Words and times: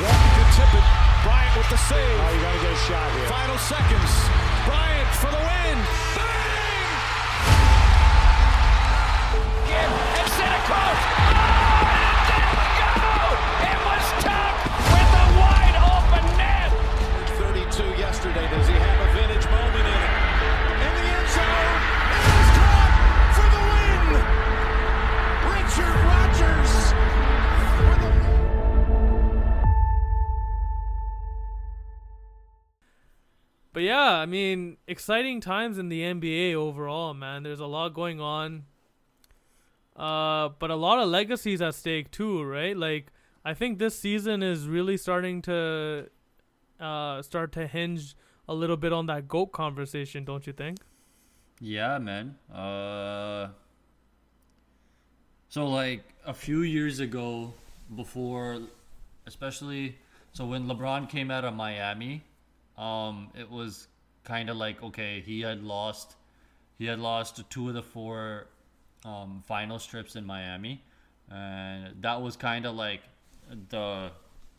Walking 0.00 0.34
to 0.40 0.46
tip 0.56 0.72
it. 0.72 0.86
Bryant 1.22 1.56
with 1.56 1.68
the 1.68 1.76
save. 1.76 2.20
Oh, 2.20 2.32
you 2.32 2.40
got 2.40 2.54
to 2.56 2.60
get 2.64 2.72
a 2.72 2.80
shot 2.88 3.12
here. 3.12 3.28
Final 3.28 3.58
seconds. 3.58 4.12
Bryant 4.64 5.10
for 5.20 5.30
the 5.30 5.36
win. 5.36 5.76
Bang! 6.16 6.88
Again, 9.68 9.90
and 10.16 10.28
center 10.32 10.62
court. 10.64 11.19
But 33.80 33.86
yeah, 33.86 34.12
I 34.16 34.26
mean, 34.26 34.76
exciting 34.86 35.40
times 35.40 35.78
in 35.78 35.88
the 35.88 36.02
NBA 36.02 36.52
overall, 36.52 37.14
man. 37.14 37.44
There's 37.44 37.60
a 37.60 37.66
lot 37.66 37.94
going 37.94 38.20
on. 38.20 38.64
Uh, 39.96 40.50
but 40.58 40.70
a 40.70 40.74
lot 40.74 40.98
of 40.98 41.08
legacies 41.08 41.62
at 41.62 41.74
stake 41.74 42.10
too, 42.10 42.42
right? 42.42 42.76
Like, 42.76 43.06
I 43.42 43.54
think 43.54 43.78
this 43.78 43.98
season 43.98 44.42
is 44.42 44.68
really 44.68 44.98
starting 44.98 45.40
to, 45.48 46.10
uh, 46.78 47.22
start 47.22 47.52
to 47.52 47.66
hinge 47.66 48.16
a 48.46 48.52
little 48.52 48.76
bit 48.76 48.92
on 48.92 49.06
that 49.06 49.28
goat 49.28 49.52
conversation, 49.52 50.26
don't 50.26 50.46
you 50.46 50.52
think? 50.52 50.76
Yeah, 51.58 51.96
man. 51.96 52.34
Uh, 52.52 53.48
so 55.48 55.66
like 55.66 56.04
a 56.26 56.34
few 56.34 56.60
years 56.60 57.00
ago, 57.00 57.54
before, 57.96 58.60
especially, 59.26 59.96
so 60.34 60.44
when 60.44 60.66
LeBron 60.66 61.08
came 61.08 61.30
out 61.30 61.46
of 61.46 61.54
Miami, 61.54 62.24
um, 62.80 63.28
it 63.38 63.50
was 63.50 63.86
kind 64.24 64.50
of 64.50 64.56
like 64.56 64.82
okay, 64.82 65.22
he 65.24 65.40
had 65.40 65.62
lost, 65.62 66.16
he 66.78 66.86
had 66.86 66.98
lost 66.98 67.42
two 67.50 67.68
of 67.68 67.74
the 67.74 67.82
four, 67.82 68.48
um, 69.04 69.42
final 69.46 69.78
strips 69.78 70.16
in 70.16 70.24
Miami, 70.24 70.82
and 71.30 72.02
that 72.02 72.20
was 72.20 72.36
kind 72.36 72.66
of 72.66 72.74
like 72.74 73.02
the 73.68 74.10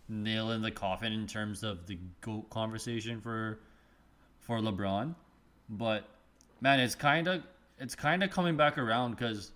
nail 0.07 0.51
in 0.51 0.61
the 0.61 0.71
coffin 0.71 1.13
in 1.13 1.25
terms 1.25 1.63
of 1.63 1.87
the 1.87 1.97
goat 2.19 2.49
conversation 2.49 3.21
for, 3.21 3.59
for 4.41 4.59
LeBron, 4.59 5.15
but 5.69 6.07
man, 6.59 6.79
it's 6.79 6.95
kind 6.95 7.27
of 7.27 7.43
it's 7.79 7.95
kind 7.95 8.23
of 8.23 8.29
coming 8.29 8.55
back 8.55 8.77
around 8.77 9.11
because 9.11 9.51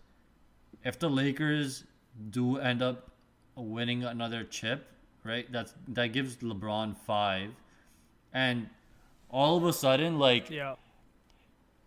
if 0.84 0.98
the 0.98 1.10
Lakers 1.10 1.84
do 2.32 2.58
end 2.58 2.82
up 2.82 3.12
winning 3.56 4.04
another 4.04 4.44
chip, 4.44 4.88
right? 5.24 5.52
That's 5.52 5.74
that 5.90 6.08
gives 6.14 6.38
LeBron 6.38 6.96
five, 6.98 7.52
and 8.36 8.70
all 9.32 9.58
of 9.58 9.64
a 9.64 9.74
sudden, 9.74 10.20
like 10.20 10.50
Yeah. 10.52 10.76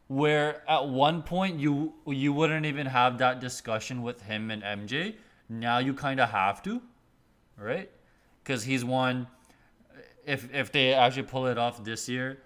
where 0.09 0.63
at 0.69 0.89
one 0.89 1.23
point 1.23 1.61
you 1.61 1.95
you 2.07 2.33
wouldn't 2.33 2.67
even 2.67 2.87
have 2.87 3.19
that 3.19 3.41
discussion 3.41 4.03
with 4.03 4.23
him 4.23 4.51
and 4.51 4.63
MJ, 4.63 5.15
now 5.49 5.79
you 5.79 5.95
kind 5.95 6.19
of 6.21 6.31
have 6.31 6.63
to, 6.63 6.81
right? 7.57 7.91
Because 8.43 8.65
he's 8.65 8.85
won. 8.85 9.27
If 10.25 10.53
if 10.55 10.73
they 10.73 10.93
actually 10.95 11.25
pull 11.25 11.47
it 11.47 11.59
off 11.59 11.85
this 11.85 12.09
year, 12.09 12.39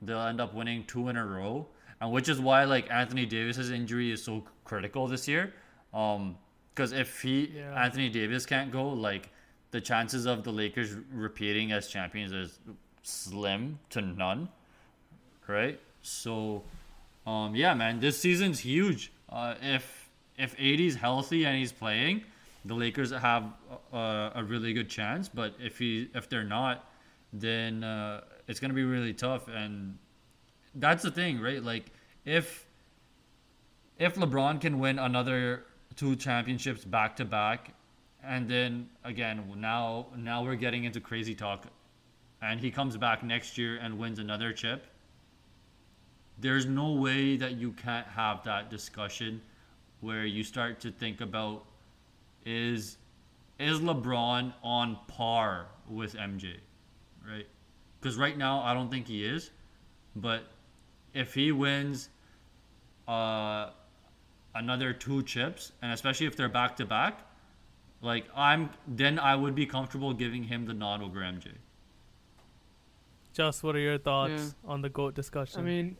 they'll 0.00 0.20
end 0.22 0.40
up 0.40 0.54
winning 0.54 0.84
two 0.84 1.08
in 1.08 1.16
a 1.16 1.24
row, 1.26 1.66
and 2.00 2.10
which 2.10 2.28
is 2.28 2.40
why 2.40 2.64
like 2.64 2.90
Anthony 2.90 3.26
Davis's 3.26 3.70
injury 3.70 4.10
is 4.10 4.22
so 4.24 4.44
critical 4.64 5.06
this 5.06 5.28
year. 5.28 5.52
Um, 5.92 6.36
because 6.74 6.92
if 6.92 7.20
he 7.20 7.48
Yeah. 7.56 7.74
Anthony 7.84 8.08
Davis 8.08 8.46
can't 8.46 8.70
go, 8.70 8.88
like 8.88 9.30
the 9.72 9.80
chances 9.80 10.24
of 10.26 10.42
the 10.44 10.50
Lakers 10.52 10.94
repeating 11.12 11.72
as 11.72 11.88
champions 11.88 12.32
is 12.32 12.58
slim 13.02 13.78
to 13.90 14.00
none, 14.00 14.48
right? 15.46 15.78
So, 16.02 16.62
um, 17.26 17.54
yeah, 17.54 17.74
man, 17.74 18.00
this 18.00 18.18
season's 18.18 18.60
huge. 18.60 19.12
Uh, 19.28 19.54
if 19.62 20.10
if 20.38 20.58
AD's 20.58 20.96
healthy 20.96 21.44
and 21.44 21.56
he's 21.56 21.72
playing, 21.72 22.24
the 22.64 22.74
Lakers 22.74 23.10
have 23.10 23.44
a, 23.92 24.32
a 24.36 24.44
really 24.44 24.72
good 24.72 24.88
chance. 24.88 25.28
But 25.28 25.54
if 25.60 25.78
he 25.78 26.08
if 26.14 26.28
they're 26.28 26.44
not, 26.44 26.90
then 27.32 27.84
uh, 27.84 28.22
it's 28.48 28.60
gonna 28.60 28.74
be 28.74 28.84
really 28.84 29.12
tough. 29.12 29.48
And 29.48 29.98
that's 30.74 31.02
the 31.02 31.10
thing, 31.10 31.40
right? 31.40 31.62
Like 31.62 31.86
if 32.24 32.66
if 33.98 34.16
LeBron 34.16 34.60
can 34.60 34.78
win 34.78 34.98
another 34.98 35.64
two 35.96 36.16
championships 36.16 36.84
back 36.84 37.16
to 37.16 37.24
back, 37.24 37.74
and 38.24 38.48
then 38.48 38.88
again 39.04 39.44
now 39.56 40.06
now 40.16 40.42
we're 40.42 40.56
getting 40.56 40.84
into 40.84 41.00
crazy 41.00 41.34
talk, 41.34 41.66
and 42.42 42.60
he 42.60 42.70
comes 42.70 42.96
back 42.96 43.22
next 43.22 43.56
year 43.56 43.78
and 43.80 43.98
wins 43.98 44.18
another 44.18 44.52
chip. 44.52 44.86
There's 46.38 46.66
no 46.66 46.92
way 46.92 47.36
that 47.36 47.52
you 47.52 47.70
can't 47.72 48.06
have 48.08 48.42
that 48.44 48.68
discussion 48.68 49.40
where 50.00 50.26
you 50.26 50.42
start 50.42 50.80
to 50.80 50.90
think 50.90 51.20
about 51.20 51.64
is 52.44 52.98
is 53.60 53.78
LeBron 53.78 54.52
on 54.64 54.98
par 55.06 55.66
with 55.88 56.16
MJ, 56.16 56.56
right? 57.24 57.46
Because 58.00 58.16
right 58.16 58.36
now 58.36 58.60
I 58.60 58.74
don't 58.74 58.90
think 58.90 59.06
he 59.06 59.24
is, 59.24 59.52
but 60.16 60.42
if 61.14 61.34
he 61.34 61.52
wins 61.52 62.08
uh, 63.06 63.70
another 64.56 64.92
two 64.92 65.22
chips, 65.22 65.70
and 65.80 65.92
especially 65.92 66.26
if 66.26 66.34
they're 66.34 66.48
back 66.48 66.74
to 66.76 66.84
back, 66.84 67.20
like 68.00 68.24
I'm, 68.34 68.70
then 68.88 69.20
I 69.20 69.36
would 69.36 69.54
be 69.54 69.66
comfortable 69.66 70.12
giving 70.12 70.42
him 70.42 70.66
the 70.66 70.74
nod 70.74 71.02
over 71.02 71.20
MJ. 71.20 71.52
Just 73.32 73.62
what 73.62 73.74
are 73.76 73.80
your 73.80 73.98
thoughts 73.98 74.54
Yeah. 74.64 74.70
on 74.70 74.82
the 74.82 74.88
goat 74.88 75.14
discussion? 75.14 75.60
I 75.60 75.62
mean, 75.62 75.96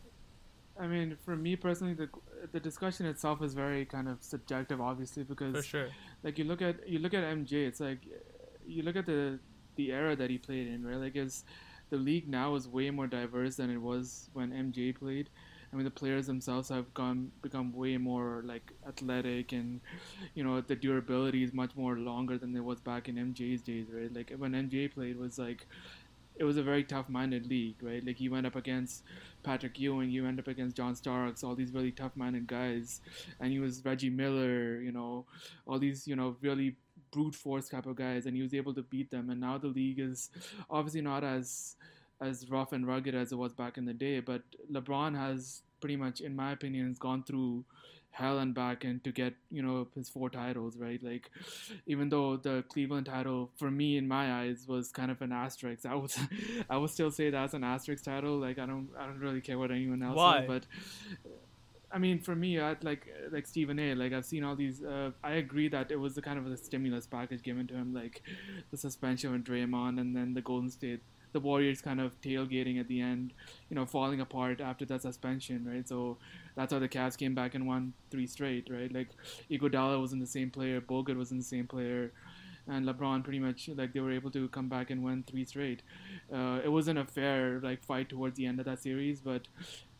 I 0.79 0.87
mean, 0.87 1.17
for 1.23 1.35
me 1.35 1.55
personally, 1.55 1.93
the 1.93 2.09
the 2.51 2.59
discussion 2.59 3.05
itself 3.05 3.41
is 3.41 3.53
very 3.53 3.85
kind 3.85 4.07
of 4.07 4.21
subjective, 4.21 4.81
obviously, 4.81 5.23
because 5.23 5.55
for 5.55 5.61
sure. 5.63 5.89
like 6.23 6.37
you 6.37 6.43
look 6.45 6.61
at 6.61 6.87
you 6.87 6.99
look 6.99 7.13
at 7.13 7.23
MJ, 7.23 7.65
it's 7.67 7.79
like 7.79 7.99
you 8.65 8.83
look 8.83 8.95
at 8.95 9.05
the 9.05 9.39
the 9.75 9.91
era 9.91 10.15
that 10.15 10.29
he 10.29 10.37
played 10.37 10.67
in, 10.67 10.85
right? 10.85 10.97
Like, 10.97 11.15
is 11.15 11.43
the 11.89 11.97
league 11.97 12.27
now 12.27 12.55
is 12.55 12.67
way 12.67 12.89
more 12.89 13.07
diverse 13.07 13.55
than 13.55 13.69
it 13.69 13.81
was 13.81 14.29
when 14.33 14.51
MJ 14.51 14.93
played. 14.97 15.29
I 15.71 15.75
mean, 15.75 15.85
the 15.85 15.91
players 15.91 16.27
themselves 16.27 16.69
have 16.69 16.93
gone 16.93 17.31
become 17.41 17.73
way 17.73 17.97
more 17.97 18.43
like 18.45 18.71
athletic, 18.87 19.51
and 19.53 19.81
you 20.35 20.43
know 20.43 20.61
the 20.61 20.75
durability 20.75 21.43
is 21.43 21.53
much 21.53 21.75
more 21.75 21.97
longer 21.97 22.37
than 22.37 22.55
it 22.55 22.63
was 22.63 22.79
back 22.79 23.09
in 23.09 23.15
MJ's 23.15 23.61
days, 23.61 23.87
right? 23.91 24.13
Like 24.13 24.31
when 24.37 24.53
MJ 24.53 24.87
played, 24.87 25.11
it 25.15 25.19
was 25.19 25.39
like 25.39 25.67
it 26.35 26.43
was 26.43 26.57
a 26.57 26.63
very 26.63 26.83
tough-minded 26.83 27.47
league, 27.47 27.77
right? 27.81 28.05
Like 28.05 28.17
he 28.17 28.29
went 28.29 28.45
up 28.45 28.55
against 28.55 29.03
Patrick 29.43 29.79
Ewing, 29.79 30.09
he 30.09 30.21
went 30.21 30.39
up 30.39 30.47
against 30.47 30.75
John 30.75 30.95
Starks, 30.95 31.43
all 31.43 31.55
these 31.55 31.73
really 31.73 31.91
tough-minded 31.91 32.47
guys, 32.47 33.01
and 33.39 33.51
he 33.51 33.59
was 33.59 33.83
Reggie 33.85 34.09
Miller, 34.09 34.81
you 34.81 34.91
know, 34.91 35.25
all 35.67 35.79
these 35.79 36.07
you 36.07 36.15
know 36.15 36.35
really 36.41 36.75
brute 37.11 37.35
force 37.35 37.69
type 37.69 37.85
of 37.85 37.95
guys, 37.95 38.25
and 38.25 38.35
he 38.35 38.41
was 38.41 38.53
able 38.53 38.73
to 38.73 38.81
beat 38.81 39.11
them. 39.11 39.29
And 39.29 39.39
now 39.39 39.57
the 39.57 39.67
league 39.67 39.99
is 39.99 40.29
obviously 40.69 41.01
not 41.01 41.23
as 41.23 41.75
as 42.21 42.49
rough 42.49 42.71
and 42.71 42.87
rugged 42.87 43.15
as 43.15 43.31
it 43.31 43.37
was 43.37 43.53
back 43.53 43.77
in 43.77 43.85
the 43.85 43.93
day, 43.93 44.19
but 44.19 44.41
LeBron 44.71 45.15
has 45.17 45.61
pretty 45.81 45.97
much, 45.97 46.21
in 46.21 46.35
my 46.35 46.53
opinion, 46.53 46.87
has 46.87 46.97
gone 46.97 47.23
through 47.23 47.65
hell 48.13 48.37
and 48.37 48.53
back 48.53 48.83
and 48.83 49.03
to 49.03 49.11
get 49.11 49.33
you 49.49 49.61
know 49.63 49.87
his 49.95 50.07
four 50.07 50.29
titles 50.29 50.77
right 50.77 51.01
like 51.03 51.31
even 51.87 52.09
though 52.09 52.37
the 52.37 52.63
cleveland 52.69 53.07
title 53.07 53.49
for 53.57 53.71
me 53.71 53.97
in 53.97 54.07
my 54.07 54.41
eyes 54.41 54.65
was 54.67 54.91
kind 54.91 55.09
of 55.09 55.19
an 55.23 55.31
asterisk 55.31 55.83
i 55.85 55.95
would 55.95 56.13
i 56.69 56.77
would 56.77 56.91
still 56.91 57.09
say 57.09 57.31
that's 57.31 57.55
an 57.55 57.63
asterisk 57.63 58.03
title 58.03 58.37
like 58.37 58.59
i 58.59 58.67
don't 58.67 58.87
i 58.99 59.05
don't 59.07 59.19
really 59.19 59.41
care 59.41 59.57
what 59.57 59.71
anyone 59.71 60.03
else 60.03 60.15
Why? 60.15 60.41
says 60.41 60.47
but 60.47 60.65
I 61.93 61.99
mean, 61.99 62.19
for 62.19 62.35
me, 62.35 62.59
I'd 62.59 62.83
like 62.83 63.07
like 63.31 63.45
Stephen 63.45 63.77
A. 63.77 63.93
Like 63.93 64.13
I've 64.13 64.25
seen 64.25 64.43
all 64.43 64.55
these. 64.55 64.83
Uh, 64.83 65.11
I 65.23 65.33
agree 65.33 65.67
that 65.67 65.91
it 65.91 65.95
was 65.95 66.15
the 66.15 66.23
kind 66.23 66.39
of 66.39 66.47
a 66.47 66.57
stimulus 66.57 67.05
package 67.05 67.43
given 67.43 67.67
to 67.67 67.75
him, 67.75 67.93
like 67.93 68.23
the 68.71 68.77
suspension 68.77 69.35
of 69.35 69.41
Draymond, 69.41 70.01
and 70.01 70.15
then 70.15 70.33
the 70.33 70.41
Golden 70.41 70.71
State, 70.71 71.01
the 71.33 71.39
Warriors 71.39 71.81
kind 71.81 72.01
of 72.01 72.19
tailgating 72.21 72.79
at 72.79 72.87
the 72.87 72.99
end, 72.99 73.33
you 73.69 73.75
know, 73.75 73.85
falling 73.85 74.21
apart 74.21 74.59
after 74.59 74.85
that 74.85 75.03
suspension, 75.03 75.67
right? 75.69 75.87
So 75.87 76.17
that's 76.55 76.73
how 76.73 76.79
the 76.79 76.89
Cavs 76.89 77.17
came 77.17 77.35
back 77.35 77.55
and 77.55 77.67
won 77.67 77.93
three 78.11 78.27
straight, 78.27 78.69
right? 78.69 78.93
Like 78.93 79.09
Iguodala 79.49 79.99
wasn't 79.99 80.21
the 80.21 80.27
same 80.27 80.49
player, 80.49 80.81
Bogut 80.81 81.17
wasn't 81.17 81.41
the 81.41 81.45
same 81.45 81.67
player, 81.67 82.11
and 82.67 82.85
LeBron 82.85 83.23
pretty 83.23 83.39
much 83.39 83.69
like 83.75 83.93
they 83.93 83.99
were 83.99 84.11
able 84.11 84.31
to 84.31 84.47
come 84.49 84.69
back 84.69 84.89
and 84.89 85.03
win 85.03 85.23
three 85.23 85.45
straight. 85.45 85.81
Uh, 86.33 86.59
it 86.63 86.71
wasn't 86.71 86.99
a 86.99 87.05
fair 87.05 87.59
like 87.61 87.83
fight 87.83 88.09
towards 88.09 88.37
the 88.37 88.45
end 88.45 88.59
of 88.59 88.65
that 88.65 88.81
series, 88.81 89.19
but 89.19 89.47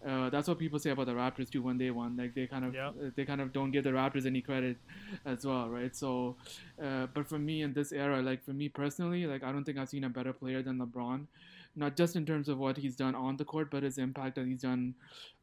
uh, 0.07 0.29
that's 0.29 0.47
what 0.47 0.59
people 0.59 0.79
say 0.79 0.89
about 0.91 1.05
the 1.05 1.13
Raptors 1.13 1.49
too 1.49 1.61
when 1.61 1.77
they 1.77 1.89
won. 1.91 2.17
Like 2.17 2.33
they 2.35 2.47
kind 2.47 2.65
of 2.65 2.73
Yeah. 2.73 2.89
uh, 2.89 3.09
they 3.15 3.25
kind 3.25 3.41
of 3.41 3.53
don't 3.53 3.71
give 3.71 3.83
the 3.83 3.91
Raptors 3.91 4.25
any 4.25 4.41
credit 4.41 4.77
as 5.25 5.45
well, 5.45 5.69
right? 5.69 5.95
So, 5.95 6.35
uh, 6.81 7.07
but 7.13 7.27
for 7.27 7.39
me 7.39 7.61
in 7.61 7.73
this 7.73 7.91
era, 7.91 8.21
like 8.21 8.43
for 8.43 8.51
me 8.53 8.69
personally, 8.69 9.25
like 9.25 9.43
I 9.43 9.51
don't 9.51 9.63
think 9.63 9.77
I've 9.77 9.89
seen 9.89 10.03
a 10.03 10.09
better 10.09 10.33
player 10.33 10.61
than 10.61 10.79
LeBron. 10.79 11.27
Not 11.75 11.95
just 11.97 12.15
in 12.15 12.23
terms 12.23 12.49
of 12.49 12.59
what 12.59 12.77
he's 12.77 12.95
done 12.95 13.15
on 13.15 13.35
the 13.37 13.45
court, 13.45 13.71
but 13.71 13.81
his 13.81 13.97
impact 13.97 14.35
that 14.35 14.45
he's 14.45 14.61
done 14.61 14.93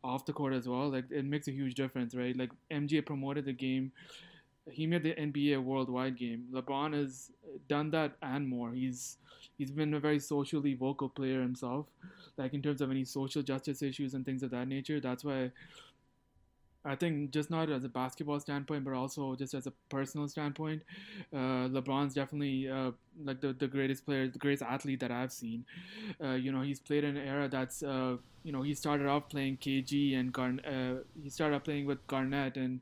off 0.04 0.24
the 0.26 0.32
court 0.32 0.52
as 0.54 0.68
well. 0.68 0.88
Like 0.88 1.10
it 1.10 1.24
makes 1.24 1.48
a 1.48 1.50
huge 1.52 1.74
difference, 1.74 2.14
right? 2.14 2.36
Like 2.36 2.50
MJ 2.70 3.04
promoted 3.04 3.46
the 3.46 3.52
game 3.52 3.90
he 4.72 4.86
made 4.86 5.02
the 5.02 5.14
NBA 5.14 5.62
worldwide 5.62 6.16
game. 6.16 6.46
LeBron 6.52 6.94
has 6.94 7.30
done 7.68 7.90
that 7.90 8.12
and 8.22 8.48
more. 8.48 8.72
He's 8.72 9.18
he's 9.58 9.70
been 9.70 9.94
a 9.94 10.00
very 10.00 10.18
socially 10.18 10.74
vocal 10.74 11.08
player 11.08 11.40
himself, 11.42 11.86
like 12.36 12.54
in 12.54 12.62
terms 12.62 12.80
of 12.80 12.90
any 12.90 13.04
social 13.04 13.42
justice 13.42 13.82
issues 13.82 14.14
and 14.14 14.24
things 14.24 14.42
of 14.42 14.50
that 14.50 14.68
nature. 14.68 15.00
That's 15.00 15.24
why 15.24 15.50
I 16.84 16.96
think 16.96 17.30
just 17.30 17.50
not 17.50 17.70
as 17.70 17.84
a 17.84 17.88
basketball 17.88 18.40
standpoint, 18.40 18.84
but 18.84 18.94
also 18.94 19.34
just 19.34 19.52
as 19.52 19.66
a 19.66 19.72
personal 19.90 20.28
standpoint, 20.28 20.82
uh, 21.32 21.68
LeBron's 21.68 22.14
definitely 22.14 22.70
uh, 22.70 22.92
like 23.22 23.40
the, 23.42 23.52
the 23.52 23.66
greatest 23.66 24.06
player, 24.06 24.28
the 24.28 24.38
greatest 24.38 24.62
athlete 24.62 25.00
that 25.00 25.10
I've 25.10 25.32
seen. 25.32 25.66
Uh, 26.22 26.32
you 26.32 26.52
know, 26.52 26.62
he's 26.62 26.80
played 26.80 27.04
in 27.04 27.18
an 27.18 27.28
era 27.28 27.48
that's, 27.48 27.82
uh, 27.82 28.16
you 28.44 28.52
know, 28.52 28.62
he 28.62 28.72
started 28.72 29.06
off 29.06 29.28
playing 29.28 29.58
KG 29.58 30.18
and 30.18 30.32
Garn- 30.32 30.60
uh, 30.60 31.02
he 31.22 31.28
started 31.28 31.56
off 31.56 31.64
playing 31.64 31.84
with 31.84 32.06
Garnett 32.06 32.56
and 32.56 32.80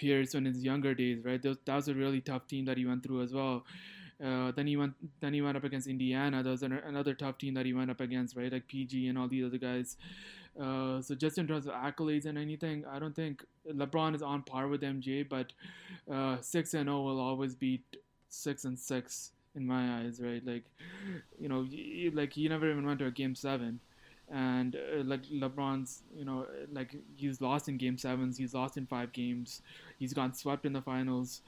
Pierce 0.00 0.34
in 0.34 0.46
his 0.46 0.64
younger 0.64 0.94
days, 0.94 1.24
right? 1.24 1.42
That 1.42 1.58
was 1.66 1.88
a 1.88 1.94
really 1.94 2.20
tough 2.22 2.46
team 2.46 2.64
that 2.64 2.78
he 2.78 2.86
went 2.86 3.02
through 3.02 3.22
as 3.22 3.34
well. 3.34 3.64
Uh, 4.24 4.50
then 4.52 4.66
he 4.66 4.76
went. 4.76 4.94
Then 5.20 5.34
he 5.34 5.42
went 5.42 5.56
up 5.56 5.64
against 5.64 5.86
Indiana. 5.86 6.42
That 6.42 6.50
was 6.50 6.62
an, 6.62 6.72
another 6.72 7.14
tough 7.14 7.38
team 7.38 7.54
that 7.54 7.66
he 7.66 7.72
went 7.72 7.90
up 7.90 8.00
against, 8.00 8.36
right? 8.36 8.52
Like 8.52 8.66
PG 8.66 9.08
and 9.08 9.18
all 9.18 9.28
these 9.28 9.44
other 9.44 9.58
guys. 9.58 9.96
Uh, 10.60 11.00
so 11.00 11.14
just 11.14 11.38
in 11.38 11.46
terms 11.46 11.66
of 11.66 11.74
accolades 11.74 12.26
and 12.26 12.36
anything, 12.36 12.84
I 12.90 12.98
don't 12.98 13.14
think 13.14 13.44
LeBron 13.70 14.14
is 14.14 14.22
on 14.22 14.42
par 14.42 14.68
with 14.68 14.82
MJ, 14.82 15.26
but 15.26 15.52
uh, 16.12 16.38
six 16.40 16.74
and 16.74 16.86
zero 16.86 17.02
will 17.02 17.20
always 17.20 17.54
beat 17.54 17.84
six 18.28 18.64
and 18.64 18.78
six 18.78 19.32
in 19.54 19.66
my 19.66 20.00
eyes, 20.00 20.20
right? 20.20 20.44
Like, 20.44 20.64
you 21.38 21.48
know, 21.48 21.66
like 22.12 22.32
he 22.32 22.48
never 22.48 22.70
even 22.70 22.84
went 22.84 22.98
to 22.98 23.06
a 23.06 23.10
game 23.10 23.34
seven 23.34 23.80
and 24.30 24.76
uh, 24.76 25.02
like 25.04 25.24
LeBron's, 25.26 26.02
you 26.16 26.24
know, 26.24 26.46
like 26.72 26.94
he's 27.16 27.40
lost 27.40 27.68
in 27.68 27.76
game 27.76 27.98
sevens, 27.98 28.36
he's 28.36 28.54
lost 28.54 28.76
in 28.76 28.86
five 28.86 29.12
games, 29.12 29.62
he's 30.00 30.12
gone 30.12 30.34
swept 30.34 30.66
in 30.66 30.72
the 30.72 30.82
finals 30.82 31.42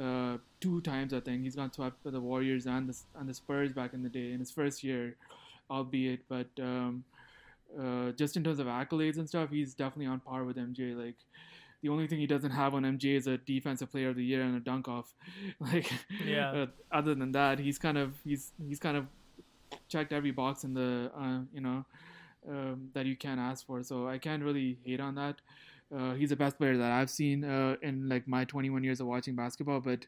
uh, 0.00 0.38
two 0.60 0.80
times. 0.80 1.14
I 1.14 1.20
think 1.20 1.44
he's 1.44 1.54
gone 1.54 1.72
swept 1.72 2.02
by 2.02 2.10
the 2.10 2.20
Warriors 2.20 2.66
and 2.66 2.88
the 2.88 2.96
and 3.20 3.28
the 3.28 3.34
Spurs 3.34 3.72
back 3.72 3.94
in 3.94 4.02
the 4.02 4.08
day 4.08 4.32
in 4.32 4.40
his 4.40 4.50
first 4.50 4.82
year, 4.82 5.14
albeit. 5.70 6.20
But 6.28 6.48
um, 6.60 7.04
uh, 7.78 8.10
just 8.12 8.36
in 8.36 8.42
terms 8.44 8.58
of 8.58 8.66
accolades 8.66 9.18
and 9.18 9.28
stuff, 9.28 9.50
he's 9.50 9.74
definitely 9.74 10.06
on 10.06 10.20
par 10.20 10.44
with 10.44 10.56
MJ. 10.56 10.96
Like 10.96 11.16
the 11.82 11.90
only 11.90 12.06
thing 12.08 12.18
he 12.18 12.26
doesn't 12.26 12.50
have 12.50 12.74
on 12.74 12.82
MJ 12.82 13.14
is 13.16 13.26
a 13.28 13.38
defensive 13.38 13.90
player 13.92 14.08
of 14.08 14.16
the 14.16 14.24
year 14.24 14.42
and 14.42 14.56
a 14.56 14.60
dunk 14.60 14.88
off. 14.88 15.14
Like, 15.60 15.92
Yeah. 16.24 16.50
uh, 16.50 16.66
other 16.90 17.14
than 17.14 17.30
that, 17.32 17.58
he's 17.60 17.78
kind 17.78 17.98
of 17.98 18.14
he's 18.24 18.52
he's 18.68 18.80
kind 18.80 18.96
of 18.96 19.06
checked 19.88 20.12
every 20.12 20.30
box 20.32 20.64
in 20.64 20.74
the 20.74 21.10
uh, 21.16 21.40
you 21.52 21.60
know 21.60 21.84
um, 22.48 22.88
that 22.94 23.06
you 23.06 23.16
can 23.16 23.38
ask 23.38 23.66
for. 23.66 23.82
So 23.82 24.08
I 24.08 24.18
can't 24.18 24.42
really 24.42 24.78
hate 24.84 25.00
on 25.00 25.14
that. 25.16 25.36
Uh, 25.94 26.14
he's 26.14 26.30
the 26.30 26.36
best 26.36 26.58
player 26.58 26.76
that 26.76 26.92
I've 26.92 27.10
seen 27.10 27.44
uh, 27.44 27.76
in 27.82 28.08
like 28.08 28.28
my 28.28 28.44
21 28.44 28.84
years 28.84 29.00
of 29.00 29.06
watching 29.06 29.34
basketball. 29.34 29.80
But 29.80 30.06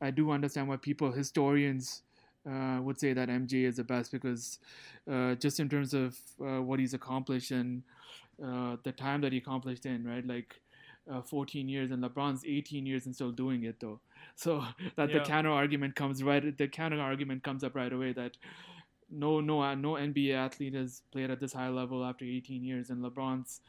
I 0.00 0.10
do 0.10 0.30
understand 0.30 0.68
why 0.68 0.76
people, 0.76 1.10
historians, 1.10 2.02
uh, 2.48 2.80
would 2.82 2.98
say 2.98 3.12
that 3.12 3.28
MJ 3.28 3.64
is 3.64 3.76
the 3.76 3.84
best 3.84 4.12
because 4.12 4.58
uh, 5.10 5.34
just 5.36 5.60
in 5.60 5.68
terms 5.68 5.94
of 5.94 6.16
uh, 6.40 6.60
what 6.60 6.80
he's 6.80 6.94
accomplished 6.94 7.50
and 7.50 7.82
uh, 8.44 8.76
the 8.82 8.92
time 8.92 9.20
that 9.20 9.32
he 9.32 9.38
accomplished 9.38 9.86
in, 9.86 10.04
right? 10.04 10.26
Like 10.26 10.60
uh, 11.10 11.22
14 11.22 11.68
years, 11.68 11.90
and 11.90 12.02
LeBron's 12.02 12.44
18 12.44 12.86
years 12.86 13.06
and 13.06 13.14
still 13.14 13.30
doing 13.32 13.64
it 13.64 13.80
though. 13.80 14.00
So 14.34 14.64
that 14.96 15.12
the 15.12 15.20
counter 15.20 15.50
argument 15.50 15.94
comes 15.94 16.22
right. 16.22 16.56
The 16.56 16.68
counter 16.68 17.00
argument 17.00 17.42
comes 17.42 17.62
up 17.64 17.74
right 17.74 17.92
away 17.92 18.12
that 18.12 18.36
no, 19.10 19.40
no, 19.40 19.74
no 19.74 19.92
NBA 19.92 20.34
athlete 20.34 20.74
has 20.74 21.02
played 21.12 21.30
at 21.30 21.38
this 21.38 21.52
high 21.52 21.68
level 21.68 22.04
after 22.04 22.24
18 22.24 22.64
years, 22.64 22.88
and 22.88 23.04
LeBron's 23.04 23.60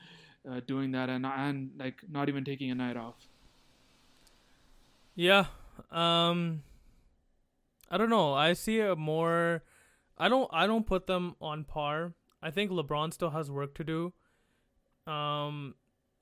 uh, 0.50 0.60
doing 0.66 0.92
that 0.92 1.10
and 1.10 1.26
and 1.26 1.72
like 1.78 2.02
not 2.10 2.30
even 2.30 2.44
taking 2.44 2.72
a 2.72 2.76
night 2.76 2.98
off. 2.98 3.16
Yeah. 5.16 5.46
Um 5.92 6.64
I 7.90 7.98
don't 7.98 8.10
know. 8.10 8.34
I 8.34 8.54
see 8.54 8.80
a 8.80 8.96
more 8.96 9.64
I 10.18 10.30
don't 10.30 10.50
I 10.52 10.68
don't 10.68 10.86
put 10.86 11.08
them 11.08 11.36
on 11.42 11.64
par. 11.64 12.14
I 12.42 12.52
think 12.52 12.72
LeBron 12.72 13.14
still 13.14 13.30
has 13.32 13.50
work 13.50 13.74
to 13.76 13.84
do. 13.84 14.14
Um 15.12 15.76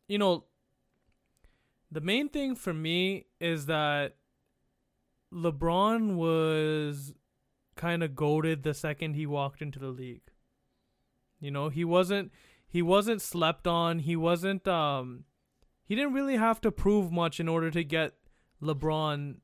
you 0.08 0.18
know 0.18 0.46
the 1.92 2.02
main 2.02 2.30
thing 2.30 2.56
for 2.56 2.74
me 2.74 3.26
is 3.40 3.66
that 3.66 4.16
LeBron 5.34 6.16
was 6.16 7.14
kind 7.76 8.04
of 8.04 8.16
goaded 8.16 8.64
the 8.64 8.74
second 8.74 9.14
he 9.14 9.26
walked 9.26 9.62
into 9.62 9.80
the 9.80 9.88
league. 9.88 10.22
You 11.40 11.52
know, 11.52 11.70
he 11.70 11.84
wasn't 11.84 12.32
he 12.72 12.82
wasn't 12.82 13.22
slept 13.22 13.68
on. 13.68 14.00
He 14.00 14.16
wasn't 14.16 14.66
um 14.66 15.26
he 15.84 15.94
didn't 15.94 16.14
really 16.14 16.38
have 16.38 16.62
to 16.62 16.72
prove 16.72 17.12
much 17.12 17.42
in 17.42 17.50
order 17.50 17.70
to 17.70 17.84
get 17.84 18.14
LeBron 18.64 19.36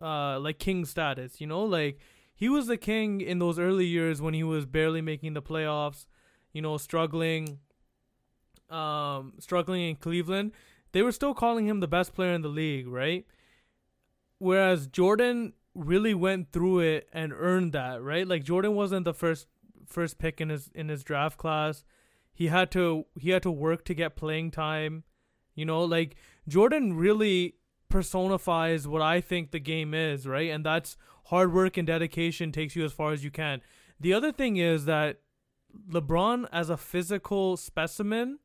uh 0.00 0.38
like 0.38 0.60
king 0.60 0.84
status, 0.84 1.40
you 1.40 1.48
know? 1.48 1.64
Like 1.64 1.98
he 2.32 2.48
was 2.48 2.68
the 2.68 2.76
king 2.76 3.20
in 3.20 3.40
those 3.40 3.58
early 3.58 3.86
years 3.86 4.22
when 4.22 4.34
he 4.34 4.44
was 4.44 4.66
barely 4.66 5.00
making 5.02 5.34
the 5.34 5.42
playoffs, 5.42 6.06
you 6.52 6.62
know, 6.62 6.76
struggling 6.76 7.58
um 8.70 9.32
struggling 9.40 9.82
in 9.82 9.96
Cleveland. 9.96 10.52
They 10.92 11.02
were 11.02 11.12
still 11.12 11.34
calling 11.34 11.66
him 11.66 11.80
the 11.80 11.88
best 11.88 12.14
player 12.14 12.34
in 12.34 12.42
the 12.42 12.48
league, 12.48 12.86
right? 12.86 13.26
Whereas 14.38 14.86
Jordan 14.86 15.54
really 15.74 16.14
went 16.14 16.52
through 16.52 16.80
it 16.80 17.08
and 17.12 17.32
earned 17.32 17.72
that, 17.72 18.00
right? 18.00 18.28
Like 18.28 18.44
Jordan 18.44 18.76
wasn't 18.76 19.06
the 19.06 19.12
first 19.12 19.48
first 19.88 20.18
pick 20.18 20.40
in 20.40 20.50
his 20.50 20.70
in 20.72 20.88
his 20.88 21.02
draft 21.02 21.36
class. 21.36 21.84
He 22.36 22.48
had 22.48 22.70
to 22.72 23.06
he 23.18 23.30
had 23.30 23.42
to 23.44 23.50
work 23.50 23.84
to 23.86 23.94
get 23.94 24.14
playing 24.14 24.50
time. 24.50 25.04
You 25.54 25.64
know, 25.64 25.82
like 25.82 26.16
Jordan 26.46 26.94
really 26.94 27.54
personifies 27.88 28.86
what 28.86 29.00
I 29.00 29.22
think 29.22 29.50
the 29.50 29.58
game 29.58 29.94
is, 29.94 30.26
right? 30.26 30.50
And 30.50 30.64
that's 30.64 30.98
hard 31.24 31.54
work 31.54 31.78
and 31.78 31.86
dedication 31.86 32.52
takes 32.52 32.76
you 32.76 32.84
as 32.84 32.92
far 32.92 33.12
as 33.12 33.24
you 33.24 33.30
can. 33.30 33.62
The 33.98 34.12
other 34.12 34.32
thing 34.32 34.58
is 34.58 34.84
that 34.84 35.20
LeBron 35.90 36.46
as 36.52 36.68
a 36.68 36.76
physical 36.76 37.56
specimen 37.56 38.38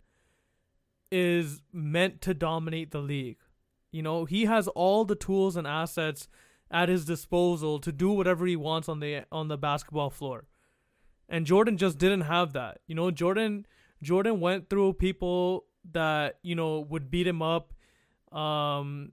is 1.12 1.62
meant 1.74 2.22
to 2.22 2.34
dominate 2.34 2.92
the 2.92 3.02
league. 3.02 3.40
You 3.92 4.04
know, 4.04 4.24
he 4.24 4.46
has 4.46 4.70
all 4.70 5.04
the 5.04 5.16
tools 5.16 5.58
and 5.58 5.68
assets 5.68 6.30
at 6.72 6.88
his 6.88 7.04
disposal 7.04 7.78
to 7.80 7.92
do 7.92 8.10
whatever 8.12 8.46
he 8.46 8.56
wants 8.56 8.88
on 8.88 9.02
the 9.02 9.26
on 9.34 9.50
the 9.50 9.58
basketball 9.58 10.10
floor. 10.10 10.46
And 11.28 11.46
Jordan 11.46 11.78
just 11.78 11.98
didn't 11.98 12.22
have 12.22 12.54
that. 12.54 12.80
You 12.88 12.96
know, 12.96 13.12
Jordan 13.12 13.66
Jordan 14.02 14.40
went 14.40 14.70
through 14.70 14.94
people 14.94 15.66
that, 15.92 16.40
you 16.44 16.56
know, 16.56 16.80
would 16.80 17.10
beat 17.12 17.28
him 17.28 17.42
up. 17.42 17.74
Um, 18.32 19.12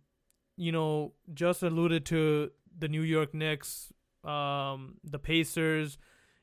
you 0.56 0.72
know, 0.72 1.12
just 1.34 1.62
alluded 1.62 2.04
to 2.06 2.50
the 2.76 2.88
New 2.88 3.02
York 3.02 3.34
Knicks, 3.34 3.92
um, 4.24 4.96
the 5.04 5.18
Pacers. 5.18 5.98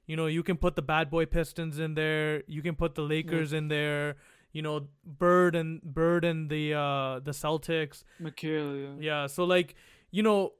You 0.08 0.16
know, 0.16 0.28
you 0.28 0.44
can 0.44 0.58
put 0.58 0.76
the 0.76 0.82
bad 0.82 1.10
boy 1.10 1.26
Pistons 1.26 1.80
in 1.80 1.96
there. 1.96 2.44
You 2.48 2.62
can 2.62 2.76
put 2.76 2.96
the 2.96 3.02
Lakers 3.02 3.54
in 3.54 3.68
there. 3.70 4.18
You 4.52 4.62
know, 4.62 4.88
Bird 5.06 5.56
and 5.56 5.82
Bird 5.82 6.24
and 6.24 6.50
the 6.50 6.74
uh 6.74 7.20
the 7.20 7.32
Celtics. 7.32 8.04
McHale, 8.22 9.00
yeah. 9.00 9.22
Yeah, 9.22 9.28
so 9.28 9.44
like, 9.44 9.76
you 10.12 10.24
know, 10.24 10.54